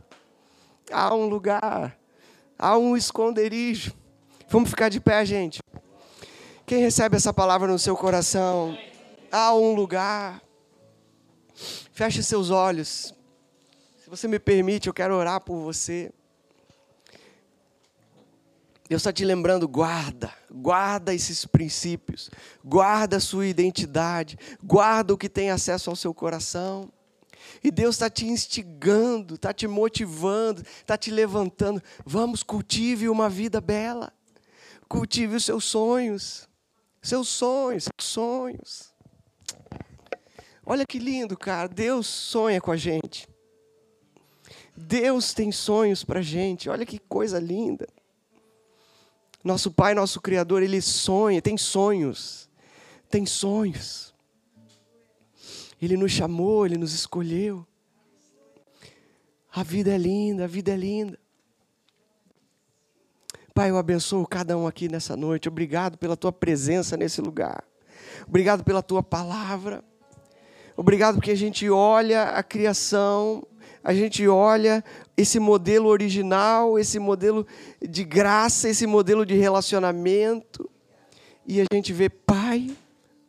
há 0.91 1.14
um 1.14 1.26
lugar, 1.26 1.97
há 2.59 2.76
um 2.76 2.97
esconderijo. 2.97 3.93
Vamos 4.49 4.70
ficar 4.70 4.89
de 4.89 5.01
pé, 5.01 5.24
gente. 5.24 5.61
Quem 6.66 6.80
recebe 6.80 7.16
essa 7.16 7.32
palavra 7.32 7.68
no 7.68 7.78
seu 7.78 7.97
coração? 7.97 8.76
Há 9.37 9.53
um 9.53 9.74
lugar. 9.74 10.41
Feche 11.93 12.22
seus 12.22 12.51
olhos. 12.51 13.12
Se 13.99 14.09
você 14.09 14.28
me 14.28 14.39
permite, 14.39 14.87
eu 14.87 14.95
quero 14.95 15.12
orar 15.12 15.41
por 15.41 15.57
você. 15.57 16.12
Deus 18.89 19.03
está 19.03 19.12
te 19.12 19.24
lembrando, 19.24 19.66
guarda, 19.66 20.32
guarda 20.49 21.12
esses 21.12 21.45
princípios, 21.45 22.30
guarda 22.64 23.16
a 23.16 23.20
sua 23.20 23.49
identidade, 23.49 24.39
guarda 24.62 25.12
o 25.12 25.18
que 25.18 25.28
tem 25.28 25.51
acesso 25.51 25.91
ao 25.91 25.97
seu 25.97 26.14
coração. 26.14 26.89
E 27.61 27.72
Deus 27.72 27.97
está 27.97 28.09
te 28.09 28.26
instigando, 28.26 29.35
está 29.35 29.53
te 29.53 29.66
motivando, 29.66 30.62
está 30.62 30.97
te 30.97 31.11
levantando. 31.11 31.82
Vamos, 32.07 32.45
cultive 32.45 33.09
uma 33.09 33.28
vida 33.28 33.61
bela. 33.61 34.12
Cultive 34.89 35.35
os 35.35 35.45
seus 35.45 35.64
sonhos. 35.64 36.49
Seus 37.03 37.26
sonhos, 37.26 37.82
seus 37.82 38.07
sonhos. 38.09 38.93
Olha 40.66 40.86
que 40.86 40.99
lindo, 40.99 41.36
cara. 41.36 41.68
Deus 41.68 42.07
sonha 42.07 42.61
com 42.61 42.70
a 42.70 42.76
gente. 42.76 43.28
Deus 44.76 45.34
tem 45.34 45.53
sonhos 45.53 46.03
para 46.03 46.22
gente. 46.22 46.68
Olha 46.68 46.86
que 46.86 46.99
coisa 46.99 47.38
linda. 47.38 47.86
Nosso 49.42 49.70
Pai, 49.70 49.95
nosso 49.95 50.20
Criador, 50.20 50.62
Ele 50.62 50.80
sonha, 50.80 51.42
tem 51.42 51.57
sonhos. 51.59 52.49
Tem 53.11 53.26
sonhos. 53.26 54.14
Ele 55.80 55.97
nos 55.97 56.12
chamou, 56.12 56.64
Ele 56.64 56.78
nos 56.78 56.95
escolheu. 56.95 57.66
A 59.53 59.62
vida 59.62 59.95
é 59.95 59.99
linda, 59.99 60.45
a 60.45 60.49
vida 60.49 60.72
é 60.72 60.76
linda. 60.76 61.18
Pai, 63.55 63.70
eu 63.70 63.76
abençoo 63.76 64.26
cada 64.26 64.57
um 64.57 64.66
aqui 64.66 64.88
nessa 64.88 65.16
noite. 65.16 65.47
Obrigado 65.47 65.97
pela 65.97 66.16
tua 66.16 66.32
presença 66.32 66.97
nesse 66.97 67.20
lugar. 67.20 67.62
Obrigado 68.27 68.64
pela 68.64 68.83
tua 68.83 69.03
palavra. 69.03 69.83
Obrigado 70.77 71.16
porque 71.16 71.31
a 71.31 71.37
gente 71.37 71.70
olha 71.70 72.25
a 72.31 72.43
criação, 72.43 73.47
a 73.83 73.95
gente 73.95 74.27
olha 74.27 74.83
esse 75.16 75.39
modelo 75.39 75.89
original, 75.89 76.79
esse 76.79 76.99
modelo 76.99 77.47
de 77.81 78.03
graça, 78.03 78.68
esse 78.68 78.87
modelo 78.87 79.25
de 79.25 79.35
relacionamento. 79.35 80.68
E 81.47 81.61
a 81.61 81.64
gente 81.72 81.93
vê, 81.93 82.09
Pai, 82.09 82.75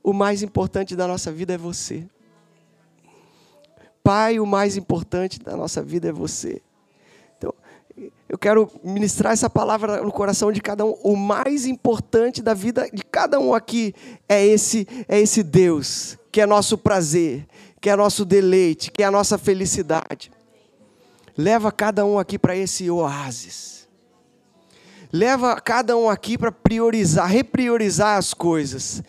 o 0.01 0.13
mais 0.13 0.41
importante 0.41 0.95
da 0.95 1.07
nossa 1.07 1.31
vida 1.31 1.53
é 1.53 1.57
você. 1.57 2.07
Pai, 4.03 4.39
o 4.39 4.45
mais 4.45 4.77
importante 4.77 5.39
da 5.39 5.55
nossa 5.57 5.81
vida 5.83 6.09
é 6.09 6.11
você. 6.11 6.61
Eu 8.27 8.37
quero 8.37 8.69
ministrar 8.83 9.33
essa 9.33 9.49
palavra 9.49 10.01
no 10.01 10.11
coração 10.11 10.51
de 10.51 10.59
cada 10.59 10.83
um. 10.83 10.97
O 11.03 11.15
mais 11.15 11.65
importante 11.65 12.41
da 12.41 12.53
vida 12.53 12.89
de 12.91 13.03
cada 13.03 13.39
um 13.39 13.53
aqui 13.53 13.93
é 14.27 14.45
esse, 14.45 14.87
é 15.07 15.19
esse 15.19 15.43
Deus, 15.43 16.17
que 16.31 16.41
é 16.41 16.45
nosso 16.45 16.77
prazer, 16.77 17.45
que 17.79 17.89
é 17.89 17.95
nosso 17.95 18.25
deleite, 18.25 18.91
que 18.91 19.03
é 19.03 19.05
a 19.05 19.11
nossa 19.11 19.37
felicidade. 19.37 20.31
Leva 21.37 21.71
cada 21.71 22.03
um 22.05 22.17
aqui 22.17 22.39
para 22.39 22.55
esse 22.55 22.89
oásis. 22.89 23.87
Leva 25.13 25.59
cada 25.61 25.95
um 25.95 26.09
aqui 26.09 26.37
para 26.37 26.51
priorizar, 26.51 27.27
repriorizar 27.27 28.17
as 28.17 28.33
coisas. 28.33 29.03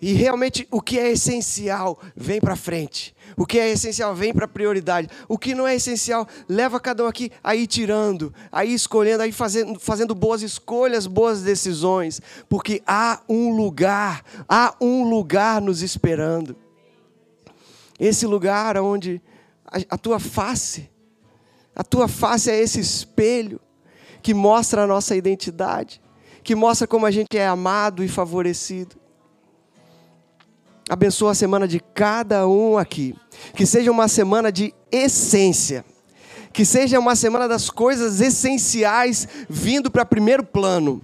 E 0.00 0.12
realmente 0.12 0.68
o 0.70 0.80
que 0.80 0.98
é 0.98 1.10
essencial 1.10 1.98
vem 2.14 2.40
para 2.40 2.54
frente. 2.54 3.14
O 3.38 3.46
que 3.46 3.58
é 3.58 3.70
essencial 3.70 4.14
vem 4.14 4.34
para 4.34 4.48
prioridade. 4.48 5.08
O 5.28 5.38
que 5.38 5.54
não 5.54 5.66
é 5.66 5.76
essencial 5.76 6.26
leva 6.48 6.80
cada 6.80 7.04
um 7.04 7.06
aqui 7.06 7.30
a 7.42 7.54
ir 7.54 7.66
tirando, 7.66 8.34
a 8.50 8.64
ir 8.64 8.74
escolhendo, 8.74 9.22
a 9.22 9.26
ir 9.26 9.32
fazendo, 9.32 9.78
fazendo 9.78 10.14
boas 10.14 10.42
escolhas, 10.42 11.06
boas 11.06 11.42
decisões. 11.42 12.20
Porque 12.48 12.82
há 12.86 13.20
um 13.28 13.56
lugar, 13.56 14.24
há 14.48 14.74
um 14.80 15.08
lugar 15.08 15.62
nos 15.62 15.82
esperando. 15.82 16.56
Esse 17.98 18.26
lugar 18.26 18.76
onde 18.76 19.22
a, 19.64 19.78
a 19.94 19.98
tua 19.98 20.18
face 20.18 20.90
a 21.78 21.84
tua 21.84 22.08
face 22.08 22.50
é 22.50 22.58
esse 22.58 22.80
espelho 22.80 23.60
que 24.20 24.34
mostra 24.34 24.82
a 24.82 24.86
nossa 24.86 25.14
identidade, 25.14 26.02
que 26.42 26.56
mostra 26.56 26.88
como 26.88 27.06
a 27.06 27.10
gente 27.12 27.38
é 27.38 27.46
amado 27.46 28.02
e 28.02 28.08
favorecido. 28.08 28.96
Abençoa 30.90 31.30
a 31.30 31.34
semana 31.36 31.68
de 31.68 31.78
cada 31.78 32.48
um 32.48 32.76
aqui. 32.76 33.14
Que 33.54 33.66
seja 33.66 33.90
uma 33.90 34.08
semana 34.08 34.50
de 34.50 34.74
essência. 34.90 35.84
Que 36.52 36.64
seja 36.64 36.98
uma 36.98 37.14
semana 37.14 37.46
das 37.46 37.70
coisas 37.70 38.20
essenciais 38.20 39.28
vindo 39.48 39.90
para 39.90 40.04
primeiro 40.04 40.44
plano. 40.44 41.02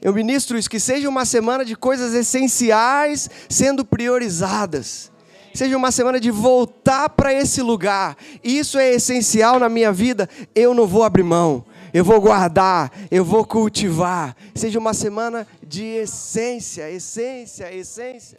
Eu 0.00 0.12
ministro 0.12 0.56
isso, 0.56 0.70
que 0.70 0.78
seja 0.78 1.08
uma 1.08 1.24
semana 1.24 1.64
de 1.64 1.74
coisas 1.74 2.14
essenciais 2.14 3.28
sendo 3.48 3.84
priorizadas 3.84 5.10
seja 5.56 5.76
uma 5.76 5.90
semana 5.90 6.20
de 6.20 6.30
voltar 6.30 7.08
para 7.08 7.32
esse 7.32 7.62
lugar. 7.62 8.16
Isso 8.44 8.78
é 8.78 8.92
essencial 8.92 9.58
na 9.58 9.68
minha 9.68 9.90
vida. 9.90 10.28
Eu 10.54 10.74
não 10.74 10.86
vou 10.86 11.02
abrir 11.02 11.22
mão. 11.22 11.64
Eu 11.92 12.04
vou 12.04 12.20
guardar, 12.20 12.92
eu 13.10 13.24
vou 13.24 13.44
cultivar. 13.44 14.36
Seja 14.54 14.78
uma 14.78 14.92
semana 14.92 15.46
de 15.66 15.82
essência, 15.82 16.90
essência, 16.90 17.74
essência. 17.74 18.38